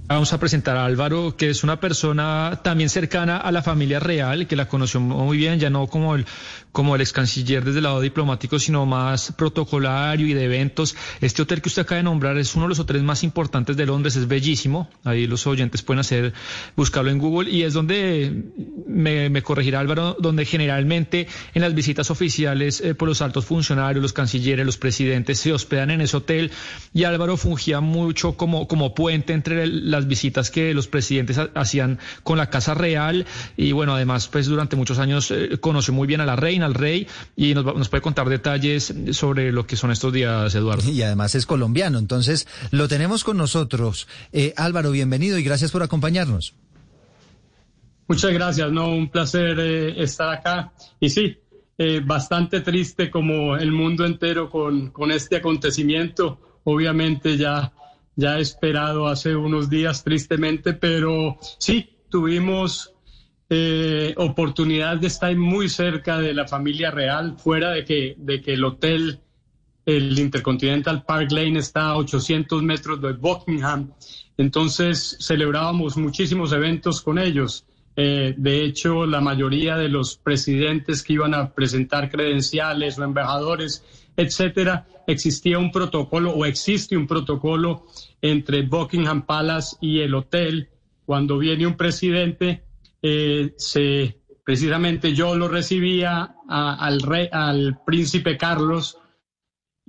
Vamos 0.08 0.32
a 0.32 0.40
presentar 0.40 0.78
a 0.78 0.86
Álvaro, 0.86 1.36
que 1.36 1.50
es 1.50 1.62
una 1.64 1.80
persona 1.80 2.60
también 2.64 2.88
cercana 2.88 3.36
a 3.36 3.52
la 3.52 3.60
familia 3.60 4.00
real, 4.00 4.46
que 4.46 4.56
la 4.56 4.66
conoció 4.66 5.00
muy 5.00 5.36
bien, 5.36 5.60
ya 5.60 5.68
no 5.68 5.86
como 5.86 6.14
el, 6.14 6.24
como 6.72 6.94
el 6.94 7.02
ex 7.02 7.12
canciller 7.12 7.62
desde 7.62 7.80
el 7.80 7.84
lado 7.84 8.00
diplomático, 8.00 8.58
sino 8.58 8.86
más 8.86 9.32
protocolario 9.32 10.26
y 10.26 10.32
de 10.32 10.44
eventos. 10.44 10.96
Este 11.20 11.42
hotel 11.42 11.60
que 11.60 11.68
usted 11.68 11.82
acaba 11.82 11.98
de 11.98 12.04
nombrar 12.04 12.38
es 12.38 12.54
uno 12.54 12.64
de 12.64 12.70
los 12.70 12.78
hoteles 12.78 13.02
más 13.02 13.22
importantes 13.22 13.76
de 13.76 13.84
Londres, 13.84 14.16
es 14.16 14.26
bellísimo. 14.26 14.88
Ahí 15.04 15.26
los 15.26 15.46
oyentes 15.46 15.82
pueden 15.82 16.00
hacer, 16.00 16.32
buscarlo 16.74 17.10
en 17.10 17.18
Google, 17.18 17.50
y 17.50 17.64
es 17.64 17.74
donde 17.74 18.44
me, 18.98 19.28
me 19.28 19.42
corregirá 19.42 19.80
Álvaro, 19.80 20.16
donde 20.18 20.46
generalmente 20.46 21.28
en 21.52 21.62
las 21.62 21.74
visitas 21.74 22.10
oficiales 22.10 22.80
eh, 22.80 22.94
por 22.94 23.08
los 23.08 23.20
altos 23.20 23.44
funcionarios, 23.44 24.00
los 24.02 24.14
cancilleres, 24.14 24.64
los 24.64 24.78
presidentes 24.78 25.38
se 25.38 25.52
hospedan 25.52 25.90
en 25.90 26.00
ese 26.00 26.16
hotel, 26.16 26.50
y 26.94 27.04
Álvaro 27.04 27.36
fungía 27.36 27.80
mucho 27.80 28.36
como, 28.36 28.66
como 28.66 28.94
puente 28.94 29.34
entre 29.34 29.66
la 29.66 29.98
las 29.98 30.06
visitas 30.06 30.50
que 30.50 30.72
los 30.74 30.86
presidentes 30.86 31.38
hacían 31.54 31.98
con 32.22 32.38
la 32.38 32.50
Casa 32.50 32.74
Real 32.74 33.26
y 33.56 33.72
bueno, 33.72 33.94
además 33.94 34.28
pues 34.28 34.46
durante 34.46 34.76
muchos 34.76 34.98
años 34.98 35.30
eh, 35.30 35.58
conoció 35.60 35.92
muy 35.92 36.06
bien 36.06 36.20
a 36.20 36.26
la 36.26 36.36
reina, 36.36 36.66
al 36.66 36.74
rey 36.74 37.06
y 37.36 37.54
nos, 37.54 37.64
nos, 37.64 37.88
puede 37.88 38.00
contar 38.00 38.28
detalles 38.28 38.94
sobre 39.12 39.50
lo 39.52 39.66
que 39.66 39.76
son 39.76 39.90
estos 39.90 40.12
días, 40.12 40.54
Eduardo. 40.54 40.88
Y 40.90 41.02
además 41.02 41.34
es 41.34 41.46
colombiano, 41.46 41.98
entonces 41.98 42.46
lo 42.70 42.86
tenemos 42.86 43.24
con 43.24 43.36
nosotros. 43.36 44.06
Eh, 44.32 44.54
Álvaro, 44.56 44.92
bienvenido 44.92 45.38
y 45.38 45.42
gracias 45.42 45.72
por 45.72 45.82
acompañarnos. 45.82 46.54
Muchas 48.08 48.32
gracias, 48.32 48.72
no, 48.72 48.88
un 48.88 49.08
placer 49.10 49.58
eh, 49.60 50.02
estar 50.02 50.30
acá. 50.30 50.72
Y 50.98 51.10
sí, 51.10 51.36
eh, 51.76 52.00
bastante 52.04 52.62
triste 52.62 53.10
como 53.10 53.56
el 53.56 53.70
mundo 53.70 54.04
entero 54.04 54.50
con, 54.50 54.90
con 54.90 55.12
este 55.12 55.36
acontecimiento. 55.36 56.60
Obviamente 56.64 57.36
ya 57.36 57.72
ya 58.18 58.40
esperado 58.40 59.06
hace 59.06 59.36
unos 59.36 59.70
días 59.70 60.02
tristemente, 60.02 60.72
pero 60.72 61.36
sí, 61.58 61.88
tuvimos 62.08 62.92
eh, 63.48 64.12
oportunidad 64.16 64.96
de 64.96 65.06
estar 65.06 65.36
muy 65.36 65.68
cerca 65.68 66.18
de 66.18 66.34
la 66.34 66.48
familia 66.48 66.90
real, 66.90 67.36
fuera 67.38 67.70
de 67.70 67.84
que, 67.84 68.16
de 68.18 68.42
que 68.42 68.54
el 68.54 68.64
hotel, 68.64 69.20
el 69.86 70.18
Intercontinental 70.18 71.04
Park 71.04 71.30
Lane 71.30 71.60
está 71.60 71.90
a 71.90 71.96
800 71.96 72.60
metros 72.60 73.00
de 73.00 73.12
Buckingham. 73.12 73.92
Entonces 74.36 75.16
celebrábamos 75.20 75.96
muchísimos 75.96 76.52
eventos 76.52 77.00
con 77.00 77.20
ellos. 77.20 77.67
Eh, 78.00 78.32
de 78.36 78.64
hecho, 78.64 79.06
la 79.06 79.20
mayoría 79.20 79.76
de 79.76 79.88
los 79.88 80.16
presidentes 80.16 81.02
que 81.02 81.14
iban 81.14 81.34
a 81.34 81.52
presentar 81.52 82.08
credenciales 82.08 82.96
o 82.96 83.02
embajadores, 83.02 83.84
etcétera, 84.16 84.86
existía 85.08 85.58
un 85.58 85.72
protocolo 85.72 86.30
o 86.30 86.44
existe 86.44 86.96
un 86.96 87.08
protocolo 87.08 87.86
entre 88.22 88.62
Buckingham 88.62 89.26
Palace 89.26 89.78
y 89.80 89.98
el 89.98 90.14
hotel. 90.14 90.68
Cuando 91.06 91.38
viene 91.38 91.66
un 91.66 91.76
presidente, 91.76 92.62
eh, 93.02 93.54
se, 93.56 94.20
precisamente 94.44 95.12
yo 95.12 95.34
lo 95.34 95.48
recibía 95.48 96.36
al, 96.48 97.00
rey, 97.00 97.28
al 97.32 97.80
príncipe 97.84 98.36
Carlos 98.36 98.96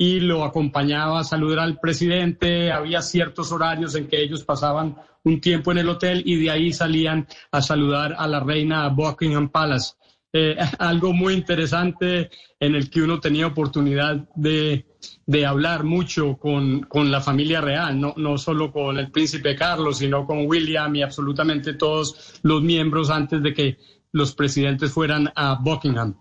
y 0.01 0.21
lo 0.21 0.45
acompañaba 0.45 1.19
a 1.19 1.23
saludar 1.25 1.59
al 1.59 1.77
presidente. 1.77 2.71
Había 2.71 3.01
ciertos 3.01 3.51
horarios 3.51 3.95
en 3.95 4.07
que 4.07 4.23
ellos 4.23 4.45
pasaban 4.45 4.95
un 5.25 5.41
tiempo 5.41 5.73
en 5.73 5.79
el 5.79 5.89
hotel 5.89 6.23
y 6.25 6.41
de 6.41 6.49
ahí 6.49 6.71
salían 6.71 7.27
a 7.51 7.61
saludar 7.61 8.15
a 8.17 8.25
la 8.25 8.39
reina 8.39 8.87
Buckingham 8.87 9.49
Palace. 9.49 9.95
Eh, 10.31 10.55
algo 10.79 11.11
muy 11.11 11.33
interesante 11.33 12.29
en 12.61 12.75
el 12.75 12.89
que 12.89 13.01
uno 13.01 13.19
tenía 13.19 13.47
oportunidad 13.47 14.25
de, 14.35 14.85
de 15.25 15.45
hablar 15.45 15.83
mucho 15.83 16.37
con, 16.37 16.79
con, 16.83 17.11
la 17.11 17.19
familia 17.19 17.59
real, 17.59 17.99
no, 17.99 18.13
no 18.15 18.37
solo 18.37 18.71
con 18.71 18.97
el 18.99 19.11
príncipe 19.11 19.53
Carlos, 19.53 19.97
sino 19.97 20.25
con 20.25 20.47
William 20.47 20.95
y 20.95 21.01
absolutamente 21.01 21.73
todos 21.73 22.39
los 22.43 22.61
miembros 22.61 23.09
antes 23.09 23.43
de 23.43 23.53
que 23.53 23.77
los 24.13 24.33
presidentes 24.33 24.93
fueran 24.93 25.29
a 25.35 25.55
Buckingham. 25.55 26.15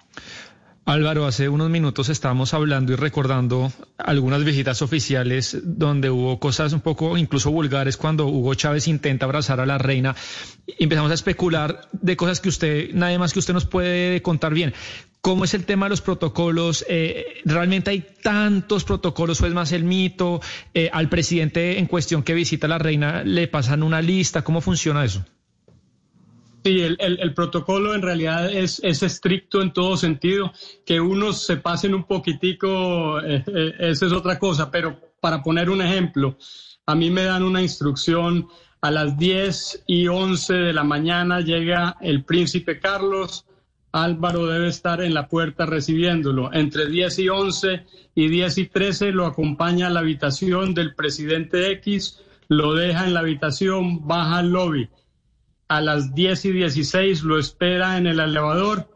Álvaro, 0.88 1.26
hace 1.26 1.50
unos 1.50 1.68
minutos 1.68 2.08
estábamos 2.08 2.54
hablando 2.54 2.94
y 2.94 2.96
recordando 2.96 3.70
algunas 3.98 4.42
visitas 4.42 4.80
oficiales 4.80 5.58
donde 5.62 6.08
hubo 6.08 6.40
cosas 6.40 6.72
un 6.72 6.80
poco 6.80 7.18
incluso 7.18 7.50
vulgares 7.50 7.98
cuando 7.98 8.26
Hugo 8.26 8.54
Chávez 8.54 8.88
intenta 8.88 9.26
abrazar 9.26 9.60
a 9.60 9.66
la 9.66 9.76
reina. 9.76 10.16
Empezamos 10.78 11.10
a 11.10 11.14
especular 11.14 11.90
de 11.92 12.16
cosas 12.16 12.40
que 12.40 12.48
usted, 12.48 12.94
nada 12.94 13.18
más 13.18 13.34
que 13.34 13.38
usted 13.38 13.52
nos 13.52 13.66
puede 13.66 14.22
contar 14.22 14.54
bien. 14.54 14.72
¿Cómo 15.20 15.44
es 15.44 15.52
el 15.52 15.66
tema 15.66 15.84
de 15.84 15.90
los 15.90 16.00
protocolos? 16.00 16.86
Eh, 16.88 17.42
¿Realmente 17.44 17.90
hay 17.90 18.06
tantos 18.22 18.84
protocolos 18.84 19.42
o 19.42 19.46
es 19.46 19.52
más 19.52 19.72
el 19.72 19.84
mito? 19.84 20.40
Eh, 20.72 20.88
¿Al 20.90 21.10
presidente 21.10 21.78
en 21.78 21.84
cuestión 21.84 22.22
que 22.22 22.32
visita 22.32 22.66
a 22.66 22.70
la 22.70 22.78
reina 22.78 23.24
le 23.24 23.46
pasan 23.46 23.82
una 23.82 24.00
lista? 24.00 24.40
¿Cómo 24.40 24.62
funciona 24.62 25.04
eso? 25.04 25.22
Sí, 26.68 26.82
el, 26.82 27.32
protocolo 27.32 27.94
en 27.94 28.02
realidad 28.02 28.52
es, 28.52 28.78
es, 28.84 29.02
estricto 29.02 29.62
en 29.62 29.72
todo 29.72 29.96
sentido. 29.96 30.52
Que 30.84 31.00
unos 31.00 31.46
se 31.46 31.56
pasen 31.56 31.94
un 31.94 32.04
poquitico, 32.04 33.22
eh, 33.22 33.42
eh, 33.46 33.74
es 33.78 34.02
otra 34.02 34.38
cosa. 34.38 34.70
Pero 34.70 35.00
para 35.18 35.42
poner 35.42 35.70
un 35.70 35.80
ejemplo, 35.80 36.36
a 36.84 36.94
mí 36.94 37.08
me 37.08 37.24
dan 37.24 37.42
una 37.42 37.62
instrucción 37.62 38.48
a 38.82 38.90
las 38.90 39.16
10 39.16 39.84
y 39.86 40.08
11 40.08 40.52
de 40.52 40.72
la 40.74 40.84
mañana 40.84 41.40
llega 41.40 41.96
el 42.02 42.22
príncipe 42.24 42.78
Carlos. 42.78 43.46
Álvaro 43.90 44.46
debe 44.46 44.68
estar 44.68 45.00
en 45.00 45.14
la 45.14 45.26
puerta 45.26 45.64
recibiéndolo. 45.64 46.52
Entre 46.52 46.86
10 46.86 47.18
y 47.20 47.28
11 47.30 47.86
y 48.14 48.28
10 48.28 48.58
y 48.58 48.66
13 48.66 49.12
lo 49.12 49.24
acompaña 49.24 49.86
a 49.86 49.90
la 49.90 50.00
habitación 50.00 50.74
del 50.74 50.94
presidente 50.94 51.70
X, 51.70 52.20
lo 52.48 52.74
deja 52.74 53.06
en 53.06 53.14
la 53.14 53.20
habitación, 53.20 54.06
baja 54.06 54.40
al 54.40 54.50
lobby 54.50 54.90
a 55.68 55.80
las 55.80 56.14
10 56.14 56.46
y 56.46 56.52
16 56.52 57.22
lo 57.22 57.38
espera 57.38 57.96
en 57.98 58.06
el 58.06 58.20
elevador 58.20 58.88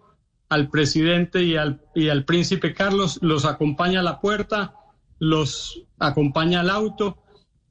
al 0.49 0.69
presidente 0.69 1.43
y 1.43 1.57
al, 1.57 1.81
y 1.95 2.09
al 2.09 2.25
príncipe 2.25 2.75
Carlos, 2.75 3.19
los 3.23 3.45
acompaña 3.45 4.01
a 4.01 4.03
la 4.03 4.21
puerta, 4.21 4.75
los 5.19 5.85
acompaña 5.99 6.61
al 6.61 6.71
auto 6.71 7.19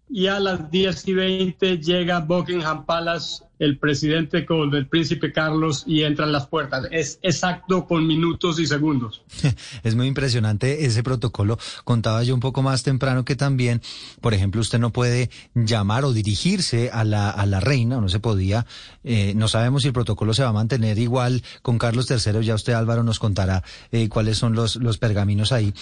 y 0.10 0.28
a 0.28 0.40
las 0.40 0.70
10 0.72 1.08
y 1.08 1.14
20 1.14 1.78
llega 1.80 2.20
Buckingham 2.20 2.86
Palace 2.86 3.44
el 3.62 3.78
presidente 3.78 4.44
con 4.44 4.74
el 4.74 4.88
príncipe 4.88 5.32
Carlos 5.32 5.84
y 5.86 6.02
entran 6.02 6.32
las 6.32 6.48
puertas. 6.48 6.88
Es 6.90 7.20
exacto 7.22 7.86
con 7.86 8.08
minutos 8.08 8.60
y 8.60 8.66
segundos. 8.66 9.22
Es 9.84 9.96
muy 9.96 10.08
impresionante 10.08 10.86
ese 10.86 11.04
protocolo. 11.04 11.60
Contaba 11.84 12.24
yo 12.24 12.34
un 12.34 12.40
poco 12.40 12.64
más 12.64 12.82
temprano 12.82 13.24
que 13.24 13.36
también, 13.36 13.82
por 14.20 14.34
ejemplo, 14.34 14.62
usted 14.62 14.80
no 14.80 14.92
puede 14.92 15.30
llamar 15.54 16.06
o 16.06 16.14
dirigirse 16.14 16.90
a 16.92 17.04
la, 17.04 17.30
a 17.30 17.46
la 17.46 17.60
reina, 17.60 18.02
no 18.02 18.10
se 18.10 18.20
podía. 18.20 18.66
Eh, 19.04 19.34
no 19.36 19.48
sabemos 19.48 19.84
si 19.84 19.90
el 19.90 19.94
protocolo 19.94 20.34
se 20.34 20.42
va 20.42 20.50
a 20.50 20.54
mantener 20.54 20.98
igual 20.98 21.44
con 21.62 21.78
Carlos 21.78 22.10
III. 22.10 22.44
Ya 22.44 22.56
usted, 22.56 22.74
Álvaro, 22.74 23.04
nos 23.04 23.20
contará 23.20 23.64
eh, 23.92 24.10
cuáles 24.10 24.40
son 24.40 24.54
los, 24.54 24.78
los 24.78 24.98
pergaminos 24.98 25.52
ahí. 25.52 25.74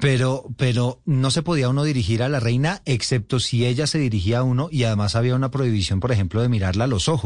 Pero, 0.00 0.44
pero 0.56 1.00
no 1.04 1.32
se 1.32 1.42
podía 1.42 1.68
uno 1.68 1.82
dirigir 1.82 2.22
a 2.22 2.28
la 2.28 2.38
reina, 2.38 2.80
excepto 2.84 3.40
si 3.40 3.66
ella 3.66 3.88
se 3.88 3.98
dirigía 3.98 4.38
a 4.38 4.42
uno 4.44 4.68
y 4.70 4.84
además 4.84 5.16
había 5.16 5.34
una 5.34 5.50
prohibición, 5.50 5.98
por 5.98 6.12
ejemplo, 6.12 6.40
de 6.40 6.48
mirarla 6.48 6.84
a 6.84 6.88
los 6.88 7.08
ojos. 7.08 7.23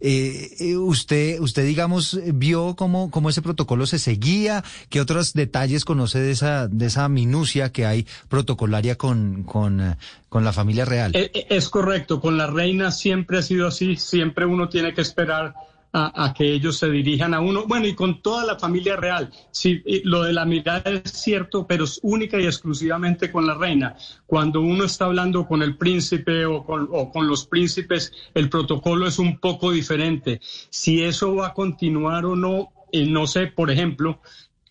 Eh, 0.00 0.56
eh, 0.58 0.76
usted, 0.76 1.40
usted, 1.40 1.64
digamos, 1.64 2.18
vio 2.34 2.74
cómo, 2.76 3.10
cómo 3.10 3.30
ese 3.30 3.42
protocolo 3.42 3.86
se 3.86 3.98
seguía, 3.98 4.64
qué 4.88 5.00
otros 5.00 5.32
detalles 5.32 5.84
conoce 5.84 6.18
de 6.18 6.30
esa, 6.30 6.68
de 6.68 6.86
esa 6.86 7.08
minucia 7.08 7.72
que 7.72 7.86
hay 7.86 8.06
protocolaria 8.28 8.96
con, 8.96 9.44
con, 9.44 9.80
eh, 9.80 9.96
con 10.28 10.44
la 10.44 10.52
familia 10.52 10.84
real. 10.84 11.12
Es 11.14 11.68
correcto, 11.68 12.20
con 12.20 12.36
la 12.36 12.46
reina 12.46 12.90
siempre 12.90 13.38
ha 13.38 13.42
sido 13.42 13.66
así, 13.66 13.96
siempre 13.96 14.46
uno 14.46 14.68
tiene 14.68 14.94
que 14.94 15.00
esperar 15.00 15.54
a, 15.98 16.34
que 16.34 16.52
ellos 16.52 16.76
se 16.76 16.90
dirijan 16.90 17.32
a 17.32 17.40
uno. 17.40 17.66
Bueno, 17.66 17.86
y 17.86 17.94
con 17.94 18.20
toda 18.20 18.44
la 18.44 18.58
familia 18.58 18.96
real. 18.96 19.32
Sí, 19.50 19.82
lo 20.04 20.24
de 20.24 20.34
la 20.34 20.44
mirada 20.44 20.82
es 20.90 21.10
cierto, 21.12 21.66
pero 21.66 21.84
es 21.84 21.98
única 22.02 22.38
y 22.38 22.44
exclusivamente 22.44 23.32
con 23.32 23.46
la 23.46 23.54
reina. 23.54 23.96
Cuando 24.26 24.60
uno 24.60 24.84
está 24.84 25.06
hablando 25.06 25.46
con 25.46 25.62
el 25.62 25.76
príncipe 25.76 26.44
o 26.44 26.64
con, 26.64 27.26
los 27.26 27.46
príncipes, 27.46 28.12
el 28.34 28.50
protocolo 28.50 29.06
es 29.06 29.18
un 29.18 29.38
poco 29.38 29.70
diferente. 29.70 30.40
Si 30.68 31.02
eso 31.02 31.34
va 31.36 31.48
a 31.48 31.54
continuar 31.54 32.26
o 32.26 32.36
no, 32.36 32.72
eh, 32.92 33.06
no 33.06 33.26
sé, 33.26 33.46
por 33.46 33.70
ejemplo, 33.70 34.20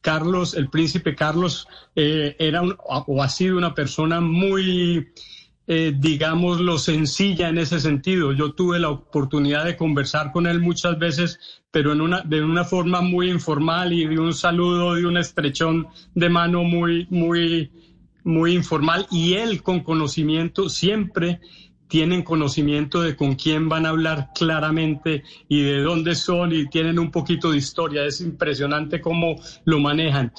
Carlos, 0.01 0.53
el 0.53 0.69
príncipe 0.69 1.15
Carlos, 1.15 1.67
eh, 1.95 2.35
era 2.37 2.61
o 2.61 3.23
ha 3.23 3.29
sido 3.29 3.57
una 3.57 3.73
persona 3.73 4.21
muy 4.21 5.07
eh, 5.67 5.93
digámoslo, 5.97 6.77
sencilla 6.77 7.49
en 7.49 7.57
ese 7.57 7.79
sentido. 7.79 8.31
Yo 8.33 8.53
tuve 8.53 8.79
la 8.79 8.89
oportunidad 8.89 9.65
de 9.65 9.75
conversar 9.75 10.31
con 10.31 10.45
él 10.45 10.61
muchas 10.61 10.99
veces, 10.99 11.39
pero 11.71 11.91
en 11.91 12.01
una, 12.01 12.21
de 12.21 12.43
una 12.43 12.63
forma 12.63 13.01
muy 13.01 13.31
informal 13.31 13.91
y 13.91 14.05
de 14.05 14.19
un 14.19 14.33
saludo, 14.33 14.93
de 14.93 15.05
un 15.05 15.17
estrechón 15.17 15.87
de 16.13 16.29
mano 16.29 16.63
muy, 16.63 17.07
muy, 17.09 17.71
muy 18.23 18.53
informal. 18.53 19.07
Y 19.09 19.33
él 19.33 19.63
con 19.63 19.81
conocimiento 19.81 20.69
siempre 20.69 21.39
tienen 21.87 22.23
conocimiento 22.23 23.01
de 23.01 23.15
con 23.15 23.35
quién 23.35 23.69
van 23.69 23.85
a 23.85 23.89
hablar 23.89 24.29
claramente 24.33 25.23
y 25.47 25.61
de 25.61 25.81
dónde 25.81 26.15
son 26.15 26.51
y 26.51 26.67
tienen 26.67 26.99
un 26.99 27.11
poquito 27.11 27.51
de 27.51 27.57
historia. 27.57 28.05
Es 28.05 28.21
impresionante 28.21 29.01
cómo 29.01 29.35
lo 29.65 29.79
manejan. 29.79 30.31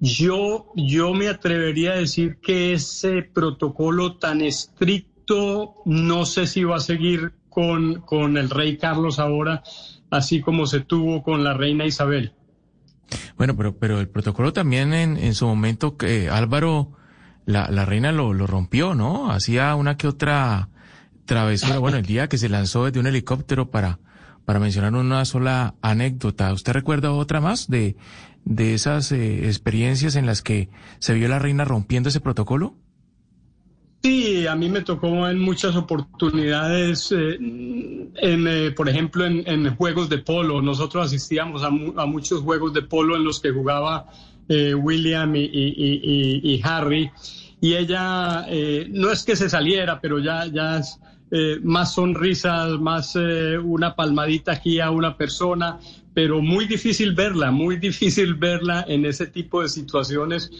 Yo, 0.00 0.72
yo 0.74 1.14
me 1.14 1.28
atrevería 1.28 1.92
a 1.92 1.96
decir 1.96 2.38
que 2.40 2.74
ese 2.74 3.22
protocolo 3.22 4.16
tan 4.16 4.40
estricto 4.42 5.74
no 5.84 6.26
sé 6.26 6.46
si 6.46 6.64
va 6.64 6.76
a 6.76 6.80
seguir 6.80 7.32
con, 7.48 8.02
con 8.02 8.36
el 8.36 8.50
rey 8.50 8.76
Carlos 8.76 9.18
ahora, 9.18 9.62
así 10.10 10.40
como 10.40 10.66
se 10.66 10.80
tuvo 10.80 11.22
con 11.22 11.42
la 11.42 11.54
reina 11.54 11.86
Isabel. 11.86 12.32
Bueno, 13.36 13.56
pero, 13.56 13.76
pero 13.76 14.00
el 14.00 14.08
protocolo 14.08 14.52
también 14.52 14.92
en, 14.92 15.16
en 15.16 15.34
su 15.34 15.46
momento 15.46 15.96
que 15.96 16.28
Álvaro, 16.28 16.92
la, 17.44 17.70
la 17.70 17.84
reina 17.84 18.12
lo, 18.12 18.34
lo 18.34 18.46
rompió, 18.46 18.94
¿no? 18.94 19.30
Hacía 19.30 19.74
una 19.74 19.96
que 19.96 20.08
otra 20.08 20.68
travesura. 21.24 21.78
Bueno, 21.78 21.96
el 21.98 22.06
día 22.06 22.28
que 22.28 22.38
se 22.38 22.48
lanzó 22.48 22.84
desde 22.84 23.00
un 23.00 23.06
helicóptero 23.06 23.70
para, 23.70 23.98
para 24.44 24.60
mencionar 24.60 24.94
una 24.94 25.24
sola 25.24 25.74
anécdota. 25.82 26.52
¿Usted 26.52 26.72
recuerda 26.72 27.12
otra 27.12 27.40
más 27.40 27.68
de, 27.68 27.96
de 28.46 28.72
esas 28.72 29.12
eh, 29.12 29.46
experiencias 29.46 30.16
en 30.16 30.24
las 30.24 30.40
que 30.40 30.70
se 30.98 31.12
vio 31.12 31.28
la 31.28 31.38
reina 31.38 31.66
rompiendo 31.66 32.08
ese 32.08 32.20
protocolo? 32.20 32.76
Sí, 34.06 34.46
a 34.46 34.54
mí 34.54 34.68
me 34.68 34.82
tocó 34.82 35.28
en 35.28 35.40
muchas 35.40 35.74
oportunidades, 35.74 37.10
eh, 37.10 37.34
en, 37.40 38.46
eh, 38.46 38.70
por 38.70 38.88
ejemplo, 38.88 39.26
en, 39.26 39.74
juegos 39.74 40.08
de 40.08 40.18
polo. 40.18 40.62
Nosotros 40.62 41.06
asistíamos 41.06 41.64
a, 41.64 41.70
muchos 42.06 42.42
juegos 42.42 42.72
de 42.72 42.82
polo 42.82 43.16
en 43.16 43.24
los 43.24 43.40
que 43.40 43.50
jugaba 43.50 44.06
eh, 44.48 44.74
William 44.74 45.34
y, 45.34 46.60
Harry. 46.62 47.10
Y 47.60 47.74
ella, 47.74 48.46
no 48.90 49.10
es 49.10 49.24
que 49.24 49.34
se 49.34 49.50
saliera, 49.50 50.00
pero 50.00 50.20
ya, 50.20 50.46
ya 50.46 50.78
es 50.78 51.00
más 51.64 51.94
sonrisas, 51.94 52.78
más 52.78 53.16
una 53.16 53.96
palmadita 53.96 54.52
aquí 54.52 54.78
a 54.78 54.92
una 54.92 55.16
persona, 55.16 55.80
pero 56.16 56.40
muy 56.40 56.64
difícil 56.64 57.12
verla, 57.12 57.50
muy 57.50 57.76
difícil 57.76 58.36
verla 58.36 58.86
en 58.88 59.04
ese 59.04 59.26
tipo 59.26 59.60
de 59.60 59.68
situaciones. 59.68 60.50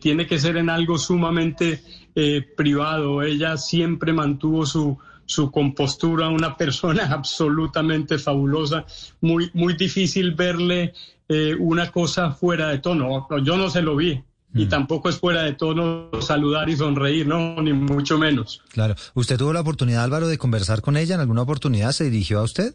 tiene 0.00 0.26
que 0.26 0.40
ser 0.40 0.56
en 0.56 0.68
algo 0.68 0.98
sumamente 0.98 1.80
eh, 2.16 2.44
privado. 2.56 3.22
Ella 3.22 3.56
siempre 3.56 4.12
mantuvo 4.12 4.66
su, 4.66 4.98
su 5.24 5.52
compostura, 5.52 6.28
una 6.28 6.56
persona 6.56 7.04
absolutamente 7.12 8.18
fabulosa, 8.18 8.84
muy, 9.20 9.48
muy 9.54 9.74
difícil 9.74 10.34
verle 10.34 10.92
eh, 11.28 11.54
una 11.56 11.92
cosa 11.92 12.32
fuera 12.32 12.70
de 12.70 12.78
tono. 12.78 13.28
Yo 13.44 13.56
no 13.56 13.70
se 13.70 13.82
lo 13.82 13.94
vi. 13.94 14.20
Y 14.54 14.64
mm. 14.64 14.68
tampoco 14.68 15.08
es 15.08 15.20
fuera 15.20 15.44
de 15.44 15.52
tono 15.52 16.10
saludar 16.20 16.68
y 16.68 16.76
sonreír, 16.76 17.28
no, 17.28 17.62
ni 17.62 17.72
mucho 17.72 18.18
menos. 18.18 18.60
Claro. 18.70 18.96
¿Usted 19.14 19.38
tuvo 19.38 19.52
la 19.52 19.60
oportunidad, 19.60 20.02
Álvaro, 20.02 20.26
de 20.26 20.36
conversar 20.36 20.82
con 20.82 20.96
ella? 20.96 21.14
¿En 21.14 21.20
alguna 21.20 21.42
oportunidad 21.42 21.92
se 21.92 22.10
dirigió 22.10 22.40
a 22.40 22.42
usted? 22.42 22.74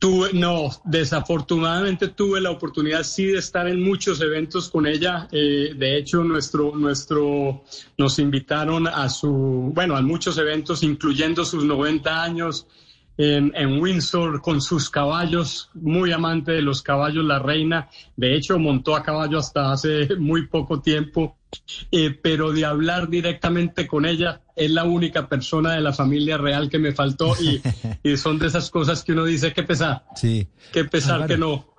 Tuve, 0.00 0.32
no, 0.32 0.70
desafortunadamente 0.82 2.08
tuve 2.08 2.40
la 2.40 2.50
oportunidad 2.50 3.02
sí 3.02 3.26
de 3.26 3.38
estar 3.38 3.68
en 3.68 3.82
muchos 3.82 4.22
eventos 4.22 4.70
con 4.70 4.86
ella. 4.86 5.28
Eh, 5.30 5.74
de 5.76 5.98
hecho, 5.98 6.24
nuestro, 6.24 6.74
nuestro, 6.74 7.64
nos 7.98 8.18
invitaron 8.18 8.88
a 8.88 9.10
su, 9.10 9.70
bueno, 9.74 9.94
a 9.98 10.00
muchos 10.00 10.38
eventos, 10.38 10.82
incluyendo 10.82 11.44
sus 11.44 11.64
90 11.64 12.22
años 12.22 12.66
en, 13.18 13.52
en, 13.54 13.78
Windsor 13.78 14.40
con 14.40 14.62
sus 14.62 14.88
caballos, 14.88 15.68
muy 15.74 16.12
amante 16.12 16.52
de 16.52 16.62
los 16.62 16.80
caballos, 16.80 17.22
la 17.26 17.38
reina. 17.38 17.90
De 18.16 18.34
hecho, 18.34 18.58
montó 18.58 18.96
a 18.96 19.02
caballo 19.02 19.36
hasta 19.36 19.70
hace 19.70 20.16
muy 20.16 20.46
poco 20.46 20.80
tiempo. 20.80 21.36
Eh, 21.90 22.18
pero 22.22 22.52
de 22.52 22.64
hablar 22.64 23.08
directamente 23.08 23.86
con 23.86 24.06
ella, 24.06 24.42
es 24.54 24.70
la 24.70 24.84
única 24.84 25.28
persona 25.28 25.74
de 25.74 25.80
la 25.80 25.92
familia 25.92 26.38
real 26.38 26.68
que 26.68 26.78
me 26.78 26.92
faltó 26.92 27.34
y, 27.40 27.60
son 28.16 28.38
de 28.38 28.46
esas 28.46 28.70
cosas 28.70 29.02
que 29.02 29.12
uno 29.12 29.24
dice, 29.24 29.52
que 29.52 29.62
pesar, 29.62 30.04
sí. 30.14 30.48
qué 30.72 30.84
pesar 30.84 31.26
que 31.26 31.36
no. 31.36 31.69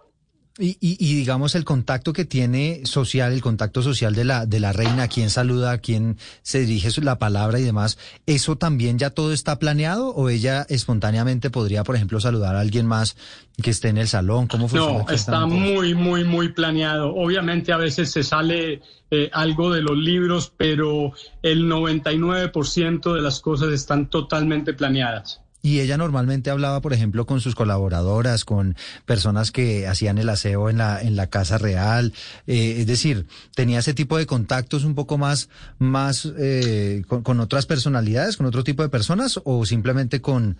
Y, 0.63 0.77
y, 0.79 1.15
digamos 1.15 1.55
el 1.55 1.65
contacto 1.65 2.13
que 2.13 2.23
tiene 2.23 2.81
social, 2.85 3.33
el 3.33 3.41
contacto 3.41 3.81
social 3.81 4.13
de 4.13 4.25
la, 4.25 4.45
de 4.45 4.59
la 4.59 4.71
reina, 4.71 5.03
a 5.03 5.07
quién 5.07 5.31
saluda, 5.31 5.71
a 5.71 5.77
quién 5.79 6.17
se 6.43 6.59
dirige 6.59 6.89
la 7.01 7.17
palabra 7.17 7.59
y 7.59 7.63
demás, 7.63 7.97
¿eso 8.27 8.57
también 8.57 8.99
ya 8.99 9.09
todo 9.09 9.33
está 9.33 9.57
planeado 9.57 10.09
o 10.09 10.29
ella 10.29 10.67
espontáneamente 10.69 11.49
podría, 11.49 11.83
por 11.83 11.95
ejemplo, 11.95 12.19
saludar 12.19 12.55
a 12.55 12.59
alguien 12.59 12.85
más 12.85 13.17
que 13.61 13.71
esté 13.71 13.89
en 13.89 13.97
el 13.97 14.07
salón? 14.07 14.45
¿Cómo 14.45 14.67
funciona? 14.67 15.03
No, 15.03 15.09
está 15.09 15.47
muy, 15.47 15.95
muy, 15.95 16.23
muy 16.23 16.49
planeado. 16.49 17.15
Obviamente 17.15 17.71
a 17.71 17.77
veces 17.77 18.11
se 18.11 18.21
sale 18.21 18.81
eh, 19.09 19.29
algo 19.33 19.73
de 19.73 19.81
los 19.81 19.97
libros, 19.97 20.53
pero 20.55 21.13
el 21.41 21.69
99% 21.69 23.15
de 23.15 23.21
las 23.21 23.39
cosas 23.39 23.73
están 23.73 24.11
totalmente 24.11 24.73
planeadas. 24.73 25.40
Y 25.61 25.79
ella 25.79 25.97
normalmente 25.97 26.49
hablaba, 26.49 26.81
por 26.81 26.93
ejemplo, 26.93 27.25
con 27.25 27.39
sus 27.39 27.53
colaboradoras, 27.53 28.45
con 28.45 28.75
personas 29.05 29.51
que 29.51 29.87
hacían 29.87 30.17
el 30.17 30.29
aseo 30.29 30.69
en 30.69 30.79
la, 30.79 31.01
en 31.01 31.15
la 31.15 31.27
casa 31.27 31.57
real. 31.57 32.13
Eh, 32.47 32.77
es 32.79 32.87
decir, 32.87 33.27
tenía 33.55 33.79
ese 33.79 33.93
tipo 33.93 34.17
de 34.17 34.25
contactos 34.25 34.83
un 34.83 34.95
poco 34.95 35.17
más, 35.17 35.49
más 35.77 36.31
eh, 36.37 37.03
con, 37.07 37.39
otras 37.39 37.65
personalidades, 37.65 38.37
con 38.37 38.47
otro 38.47 38.63
tipo 38.63 38.81
de 38.81 38.89
personas, 38.89 39.39
o 39.43 39.65
simplemente 39.65 40.19
con, 40.19 40.57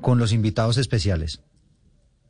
con 0.00 0.18
los 0.18 0.32
invitados 0.32 0.76
especiales. 0.76 1.40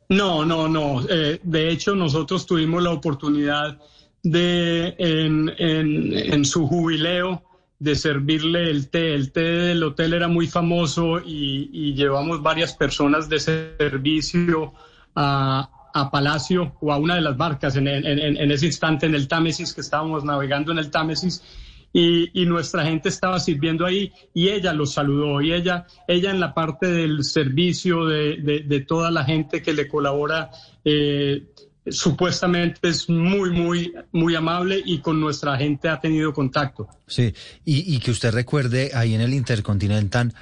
No, 0.07 0.45
no, 0.45 0.67
no. 0.67 1.05
Eh, 1.09 1.39
de 1.43 1.69
hecho, 1.69 1.93
nosotros 1.95 2.45
tuvimos 2.45 2.81
la 2.83 2.91
oportunidad 2.91 3.79
de, 4.21 4.95
en, 4.97 5.51
en 5.57 6.45
su 6.45 6.67
jubileo, 6.67 7.43
de 7.79 7.95
servirle 7.95 8.69
el 8.69 8.89
té. 8.89 9.13
El 9.13 9.31
té 9.31 9.41
del 9.41 9.83
hotel 9.83 10.13
era 10.13 10.27
muy 10.27 10.47
famoso 10.47 11.19
y, 11.19 11.93
llevamos 11.93 12.41
varias 12.41 12.73
personas 12.73 13.29
de 13.29 13.39
servicio 13.39 14.73
a, 15.15 15.69
Palacio 16.11 16.75
o 16.81 16.91
a 16.91 16.97
una 16.97 17.15
de 17.15 17.21
las 17.21 17.37
barcas 17.37 17.75
en, 17.75 17.87
ese 17.87 18.65
instante 18.65 19.05
en 19.05 19.13
el 19.13 19.27
Támesis, 19.27 19.73
que 19.73 19.81
estábamos 19.81 20.23
navegando 20.23 20.71
en 20.71 20.79
el 20.79 20.89
Támesis. 20.89 21.43
Y, 21.91 22.45
nuestra 22.47 22.83
gente 22.85 23.09
estaba 23.09 23.39
sirviendo 23.39 23.85
ahí 23.85 24.11
y 24.33 24.49
ella 24.49 24.73
los 24.73 24.93
saludó 24.93 25.41
y 25.41 25.53
ella, 25.53 25.85
ella 26.07 26.31
en 26.31 26.39
la 26.39 26.53
parte 26.53 26.87
del 26.87 27.23
servicio 27.23 28.05
de, 28.05 28.85
toda 28.87 29.11
la 29.11 29.23
gente 29.23 29.61
que 29.61 29.73
le 29.73 29.87
colabora 29.87 30.49
eh, 30.83 31.43
supuestamente 31.87 32.87
es 32.87 33.09
muy, 33.09 33.51
muy, 33.51 33.93
muy 34.11 34.35
amable 34.35 34.81
y 34.85 34.99
con 34.99 35.19
nuestra 35.19 35.57
gente 35.57 35.89
ha 35.89 35.99
tenido 35.99 36.33
contacto. 36.33 36.87
Sí, 37.07 37.33
y, 37.65 37.99
que 37.99 38.11
usted 38.11 38.31
recuerde 38.31 38.91
ahí 38.93 39.13
en 39.13 39.21
el 39.21 39.33
Intercontinental 39.33 40.33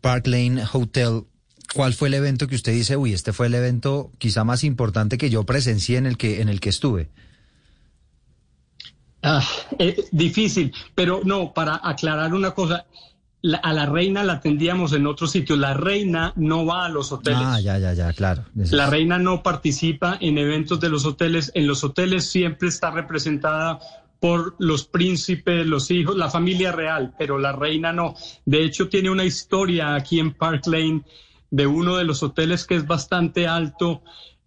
Park 0.00 0.26
Lane 0.26 0.62
Hotel, 0.72 1.24
¿cuál 1.74 1.94
fue 1.94 2.08
el 2.08 2.14
evento 2.14 2.46
que 2.46 2.56
usted 2.56 2.72
dice, 2.72 2.96
uy, 2.96 3.12
este 3.12 3.32
fue 3.32 3.46
el 3.46 3.54
evento 3.54 4.10
quizá 4.18 4.44
más 4.44 4.64
importante 4.64 5.18
que 5.18 5.30
yo 5.30 5.44
presencié 5.44 5.98
en 5.98 6.06
el 6.06 6.16
que, 6.16 6.40
en 6.40 6.48
el 6.48 6.60
que 6.60 6.68
estuve? 6.68 7.10
Ah, 9.22 9.44
eh, 9.78 10.04
difícil, 10.12 10.72
pero 10.94 11.22
no, 11.24 11.52
para 11.52 11.80
aclarar 11.82 12.34
una 12.34 12.52
cosa, 12.52 12.86
a 13.62 13.72
la 13.72 13.86
reina 13.86 14.24
la 14.24 14.34
atendíamos 14.34 14.92
en 14.92 15.06
otro 15.06 15.26
sitio. 15.26 15.56
La 15.56 15.74
reina 15.74 16.32
no 16.36 16.66
va 16.66 16.86
a 16.86 16.88
los 16.88 17.12
hoteles. 17.12 17.42
Ah, 17.42 17.60
ya, 17.60 17.78
ya, 17.78 17.92
ya, 17.94 18.12
claro. 18.12 18.44
La 18.54 18.90
reina 18.90 19.18
no 19.18 19.42
participa 19.42 20.18
en 20.20 20.38
eventos 20.38 20.80
de 20.80 20.88
los 20.88 21.04
hoteles. 21.06 21.52
En 21.54 21.66
los 21.66 21.84
hoteles 21.84 22.28
siempre 22.28 22.68
está 22.68 22.90
representada 22.90 23.78
por 24.20 24.56
los 24.58 24.84
príncipes, 24.84 25.66
los 25.66 25.90
hijos, 25.90 26.16
la 26.16 26.28
familia 26.28 26.72
real, 26.72 27.14
pero 27.16 27.38
la 27.38 27.52
reina 27.52 27.92
no. 27.92 28.16
De 28.44 28.64
hecho, 28.64 28.88
tiene 28.88 29.10
una 29.10 29.24
historia 29.24 29.94
aquí 29.94 30.18
en 30.18 30.34
Park 30.34 30.66
Lane 30.66 31.02
de 31.50 31.66
uno 31.66 31.96
de 31.96 32.04
los 32.04 32.22
hoteles 32.22 32.66
que 32.66 32.74
es 32.74 32.86
bastante 32.86 33.46
alto 33.46 34.02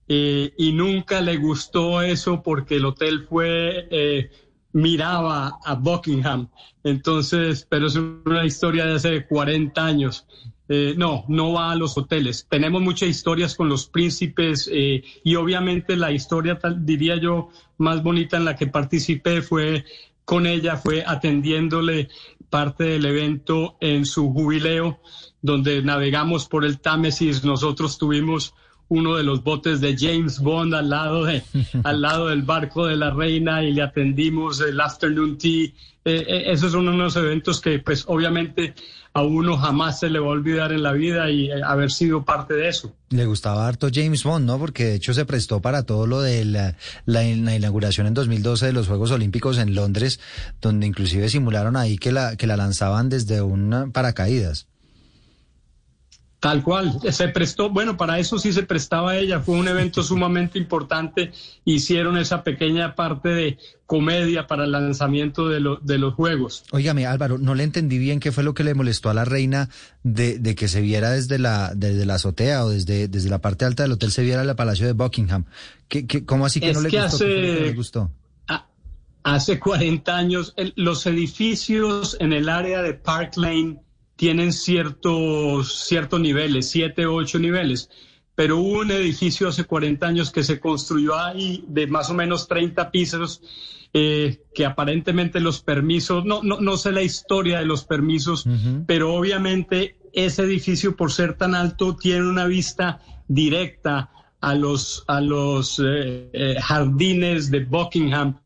eh, 0.07 0.53
y 0.57 0.73
nunca 0.73 1.21
le 1.21 1.37
gustó 1.37 2.01
eso 2.01 2.43
porque 2.43 2.75
el 2.75 2.85
hotel 2.85 3.25
fue 3.27 3.87
eh, 3.89 4.29
miraba 4.73 5.59
a 5.63 5.75
Buckingham. 5.75 6.49
Entonces, 6.83 7.65
pero 7.69 7.87
es 7.87 7.95
una 7.95 8.45
historia 8.45 8.85
de 8.85 8.95
hace 8.95 9.25
40 9.25 9.85
años. 9.85 10.25
Eh, 10.73 10.93
no, 10.97 11.25
no 11.27 11.51
va 11.51 11.71
a 11.71 11.75
los 11.75 11.97
hoteles. 11.97 12.47
Tenemos 12.49 12.81
muchas 12.81 13.09
historias 13.09 13.55
con 13.55 13.67
los 13.67 13.87
príncipes 13.87 14.69
eh, 14.71 15.03
y 15.23 15.35
obviamente 15.35 15.97
la 15.97 16.11
historia, 16.11 16.59
diría 16.77 17.17
yo, 17.17 17.49
más 17.77 18.01
bonita 18.01 18.37
en 18.37 18.45
la 18.45 18.55
que 18.55 18.67
participé 18.67 19.41
fue 19.41 19.83
con 20.23 20.47
ella, 20.47 20.77
fue 20.77 21.03
atendiéndole 21.05 22.07
parte 22.49 22.85
del 22.85 23.05
evento 23.05 23.75
en 23.81 24.05
su 24.05 24.31
jubileo, 24.31 25.01
donde 25.41 25.81
navegamos 25.81 26.47
por 26.47 26.63
el 26.63 26.79
Támesis. 26.79 27.43
Nosotros 27.43 27.97
tuvimos 27.97 28.53
uno 28.91 29.15
de 29.15 29.23
los 29.23 29.41
botes 29.41 29.79
de 29.79 29.95
James 29.97 30.39
Bond 30.39 30.73
al 30.75 30.89
lado, 30.89 31.23
de, 31.23 31.41
al 31.83 32.01
lado 32.01 32.27
del 32.27 32.41
barco 32.41 32.87
de 32.87 32.97
la 32.97 33.09
reina 33.09 33.63
y 33.63 33.71
le 33.71 33.81
atendimos 33.81 34.59
el 34.59 34.79
afternoon 34.81 35.37
tea. 35.37 35.71
Eh, 36.03 36.25
eh, 36.27 36.43
esos 36.47 36.73
son 36.73 36.89
unos 36.89 37.15
eventos 37.15 37.61
que 37.61 37.79
pues 37.79 38.03
obviamente 38.07 38.73
a 39.13 39.21
uno 39.21 39.55
jamás 39.57 39.99
se 39.99 40.09
le 40.09 40.19
va 40.19 40.27
a 40.27 40.31
olvidar 40.31 40.73
en 40.73 40.83
la 40.83 40.91
vida 40.91 41.29
y 41.29 41.49
eh, 41.49 41.61
haber 41.63 41.89
sido 41.89 42.25
parte 42.25 42.53
de 42.55 42.67
eso. 42.67 42.93
Le 43.11 43.25
gustaba 43.25 43.65
harto 43.65 43.87
James 43.93 44.23
Bond, 44.23 44.45
¿no? 44.45 44.59
Porque 44.59 44.83
de 44.85 44.95
hecho 44.95 45.13
se 45.13 45.25
prestó 45.25 45.61
para 45.61 45.83
todo 45.83 46.05
lo 46.05 46.19
de 46.19 46.43
la, 46.43 46.75
la, 47.05 47.23
inauguración 47.23 48.07
en 48.07 48.13
2012 48.13 48.65
de 48.65 48.73
los 48.73 48.87
Juegos 48.87 49.11
Olímpicos 49.11 49.57
en 49.57 49.73
Londres, 49.73 50.19
donde 50.61 50.85
inclusive 50.85 51.29
simularon 51.29 51.77
ahí 51.77 51.97
que 51.97 52.11
la, 52.11 52.35
que 52.35 52.47
la 52.47 52.57
lanzaban 52.57 53.07
desde 53.07 53.41
un 53.41 53.91
paracaídas. 53.93 54.67
Tal 56.41 56.63
cual, 56.63 56.99
se 57.11 57.27
prestó, 57.27 57.69
bueno, 57.69 57.97
para 57.97 58.17
eso 58.17 58.39
sí 58.39 58.51
se 58.51 58.63
prestaba 58.63 59.15
ella, 59.15 59.41
fue 59.41 59.55
un 59.57 59.67
evento 59.67 60.01
sumamente 60.03 60.57
importante, 60.57 61.31
hicieron 61.65 62.17
esa 62.17 62.43
pequeña 62.43 62.95
parte 62.95 63.29
de 63.29 63.59
comedia 63.85 64.47
para 64.47 64.63
el 64.63 64.71
lanzamiento 64.71 65.49
de, 65.49 65.63
de 65.83 65.97
los 65.99 66.15
juegos. 66.15 66.63
Óigame, 66.71 67.05
Álvaro, 67.05 67.37
no 67.37 67.53
le 67.53 67.63
entendí 67.63 67.99
bien 67.99 68.19
qué 68.19 68.31
fue 68.31 68.43
lo 68.43 68.55
que 68.55 68.63
le 68.63 68.73
molestó 68.73 69.11
a 69.11 69.13
la 69.13 69.23
reina 69.23 69.69
de, 70.01 70.55
que 70.55 70.67
se 70.67 70.81
viera 70.81 71.11
desde 71.11 71.37
la, 71.37 71.73
desde 71.75 72.07
la 72.07 72.15
azotea 72.15 72.65
o 72.65 72.71
desde, 72.71 73.07
desde 73.07 73.29
la 73.29 73.39
parte 73.39 73.65
alta 73.65 73.83
del 73.83 73.91
hotel 73.91 74.11
se 74.11 74.23
viera 74.23 74.41
el 74.41 74.55
Palacio 74.55 74.87
de 74.87 74.93
Buckingham. 74.93 75.45
¿Qué, 75.87 76.07
qué, 76.07 76.25
cómo 76.25 76.47
así 76.47 76.59
que 76.59 76.73
no 76.73 76.81
le 76.81 76.89
gustó? 76.89 77.05
Hace, 77.05 77.25
le 77.25 77.73
gustó? 77.73 78.11
hace 79.23 79.59
40 79.59 80.17
años, 80.17 80.55
los 80.75 81.05
edificios 81.05 82.17
en 82.19 82.33
el 82.33 82.49
área 82.49 82.81
de 82.81 82.95
Park 82.95 83.37
Lane 83.37 83.79
tienen 84.21 84.53
ciertos, 84.53 85.87
ciertos 85.87 86.19
niveles, 86.19 86.69
siete, 86.69 87.07
ocho 87.07 87.39
niveles. 87.39 87.89
Pero 88.35 88.59
hubo 88.59 88.81
un 88.81 88.91
edificio 88.91 89.47
hace 89.47 89.63
40 89.63 90.05
años 90.05 90.29
que 90.29 90.43
se 90.43 90.59
construyó 90.59 91.17
ahí 91.17 91.65
de 91.67 91.87
más 91.87 92.11
o 92.11 92.13
menos 92.13 92.47
30 92.47 92.91
pisos, 92.91 93.41
eh, 93.93 94.43
que 94.53 94.63
aparentemente 94.63 95.39
los 95.39 95.63
permisos, 95.63 96.23
no, 96.23 96.43
no, 96.43 96.61
no 96.61 96.77
sé 96.77 96.91
la 96.91 97.01
historia 97.01 97.57
de 97.57 97.65
los 97.65 97.83
permisos, 97.83 98.45
pero 98.85 99.11
obviamente 99.15 99.97
ese 100.13 100.43
edificio 100.43 100.95
por 100.95 101.11
ser 101.11 101.33
tan 101.35 101.55
alto 101.55 101.95
tiene 101.95 102.29
una 102.29 102.45
vista 102.45 102.99
directa 103.27 104.11
a 104.39 104.53
los, 104.53 105.03
a 105.07 105.19
los 105.19 105.79
eh, 105.79 106.29
eh, 106.31 106.57
jardines 106.61 107.49
de 107.49 107.65
Buckingham 107.65 108.39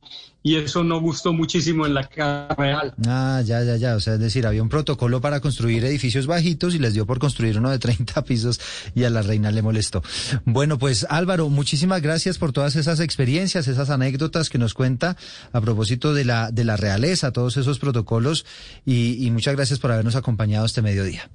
y 0.46 0.58
eso 0.58 0.84
no 0.84 1.02
gustó 1.02 1.34
muchísimo 1.34 1.88
en 1.88 1.96
la 1.96 2.04
Casa 2.04 2.54
Real. 2.54 2.93
Ah, 3.08 3.41
ya, 3.43 3.64
ya, 3.64 3.78
ya. 3.78 3.96
O 3.96 4.00
sea, 4.00 4.14
es 4.14 4.20
decir, 4.20 4.46
había 4.46 4.62
un 4.62 4.70
protocolo 4.70 5.20
para 5.20 5.39
construir 5.39 5.84
edificios 5.84 6.28
bajitos 6.28 6.76
y 6.76 6.78
les 6.78 6.93
dio 6.93 7.08
por 7.08 7.18
construir 7.18 7.58
uno 7.58 7.72
de 7.72 7.80
30 7.80 8.24
pisos 8.26 8.62
y 8.93 9.06
a 9.06 9.10
la 9.10 9.24
reina 9.24 9.50
le 9.50 9.64
molestó. 9.64 10.04
Bueno, 10.46 10.78
pues 10.78 11.08
Álvaro, 11.10 11.50
muchísimas 11.50 12.00
gracias 12.04 12.38
por 12.38 12.52
todas 12.52 12.76
esas 12.76 13.00
experiencias, 13.00 13.68
esas 13.68 13.89
anécdotas 13.89 14.52
que 14.52 14.60
nos 14.60 14.76
cuenta 14.76 15.18
a 15.52 15.62
propósito 15.62 16.14
de 16.14 16.26
la, 16.26 16.52
de 16.52 16.64
la 16.64 16.78
realeza, 16.78 17.32
todos 17.32 17.58
esos 17.58 17.80
protocolos 17.80 18.46
y, 18.86 19.26
y 19.26 19.32
muchas 19.32 19.56
gracias 19.56 19.80
por 19.80 19.93
habernos 19.93 20.16
acompañado 20.16 20.68
este 20.68 20.84
mediodía. 20.84 21.28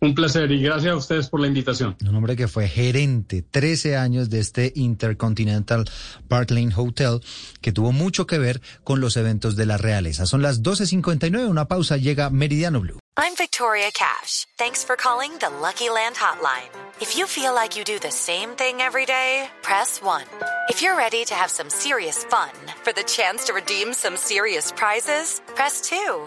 Un 0.00 0.14
placer 0.14 0.50
y 0.52 0.60
gracias 0.60 0.92
a 0.92 0.96
ustedes 0.96 1.28
por 1.28 1.40
la 1.40 1.46
invitación. 1.46 1.96
Un 2.06 2.14
hombre 2.14 2.36
que 2.36 2.48
fue 2.48 2.68
gerente 2.68 3.42
13 3.42 3.96
años 3.96 4.28
de 4.28 4.40
este 4.40 4.72
Intercontinental 4.74 5.88
Park 6.28 6.50
Lane 6.50 6.72
Hotel, 6.76 7.20
que 7.62 7.72
tuvo 7.72 7.92
mucho 7.92 8.26
que 8.26 8.38
ver 8.38 8.60
con 8.84 9.00
los 9.00 9.16
eventos 9.16 9.56
de 9.56 9.64
la 9.64 9.78
realeza. 9.78 10.26
Son 10.26 10.42
las 10.42 10.62
12.59, 10.62 11.48
una 11.48 11.66
pausa, 11.66 11.96
llega 11.96 12.28
Meridiano 12.28 12.80
Blue. 12.80 12.98
I'm 13.18 13.34
Victoria 13.38 13.90
Cash. 13.94 14.44
Thanks 14.58 14.84
for 14.84 14.94
calling 14.96 15.32
the 15.38 15.48
Lucky 15.62 15.88
Land 15.88 16.16
Hotline. 16.16 16.68
If 17.00 17.16
you 17.16 17.26
feel 17.26 17.54
like 17.54 17.74
you 17.74 17.82
do 17.82 17.98
the 17.98 18.10
same 18.10 18.50
thing 18.56 18.82
every 18.82 19.06
day, 19.06 19.48
press 19.62 20.02
1. 20.02 20.24
If 20.68 20.82
you're 20.82 20.96
ready 20.96 21.24
to 21.24 21.34
have 21.34 21.50
some 21.50 21.70
serious 21.70 22.24
fun 22.24 22.52
for 22.84 22.92
the 22.92 23.04
chance 23.04 23.46
to 23.46 23.54
redeem 23.54 23.94
some 23.94 24.18
serious 24.18 24.70
prizes, 24.72 25.40
press 25.54 25.80
2. 25.88 26.26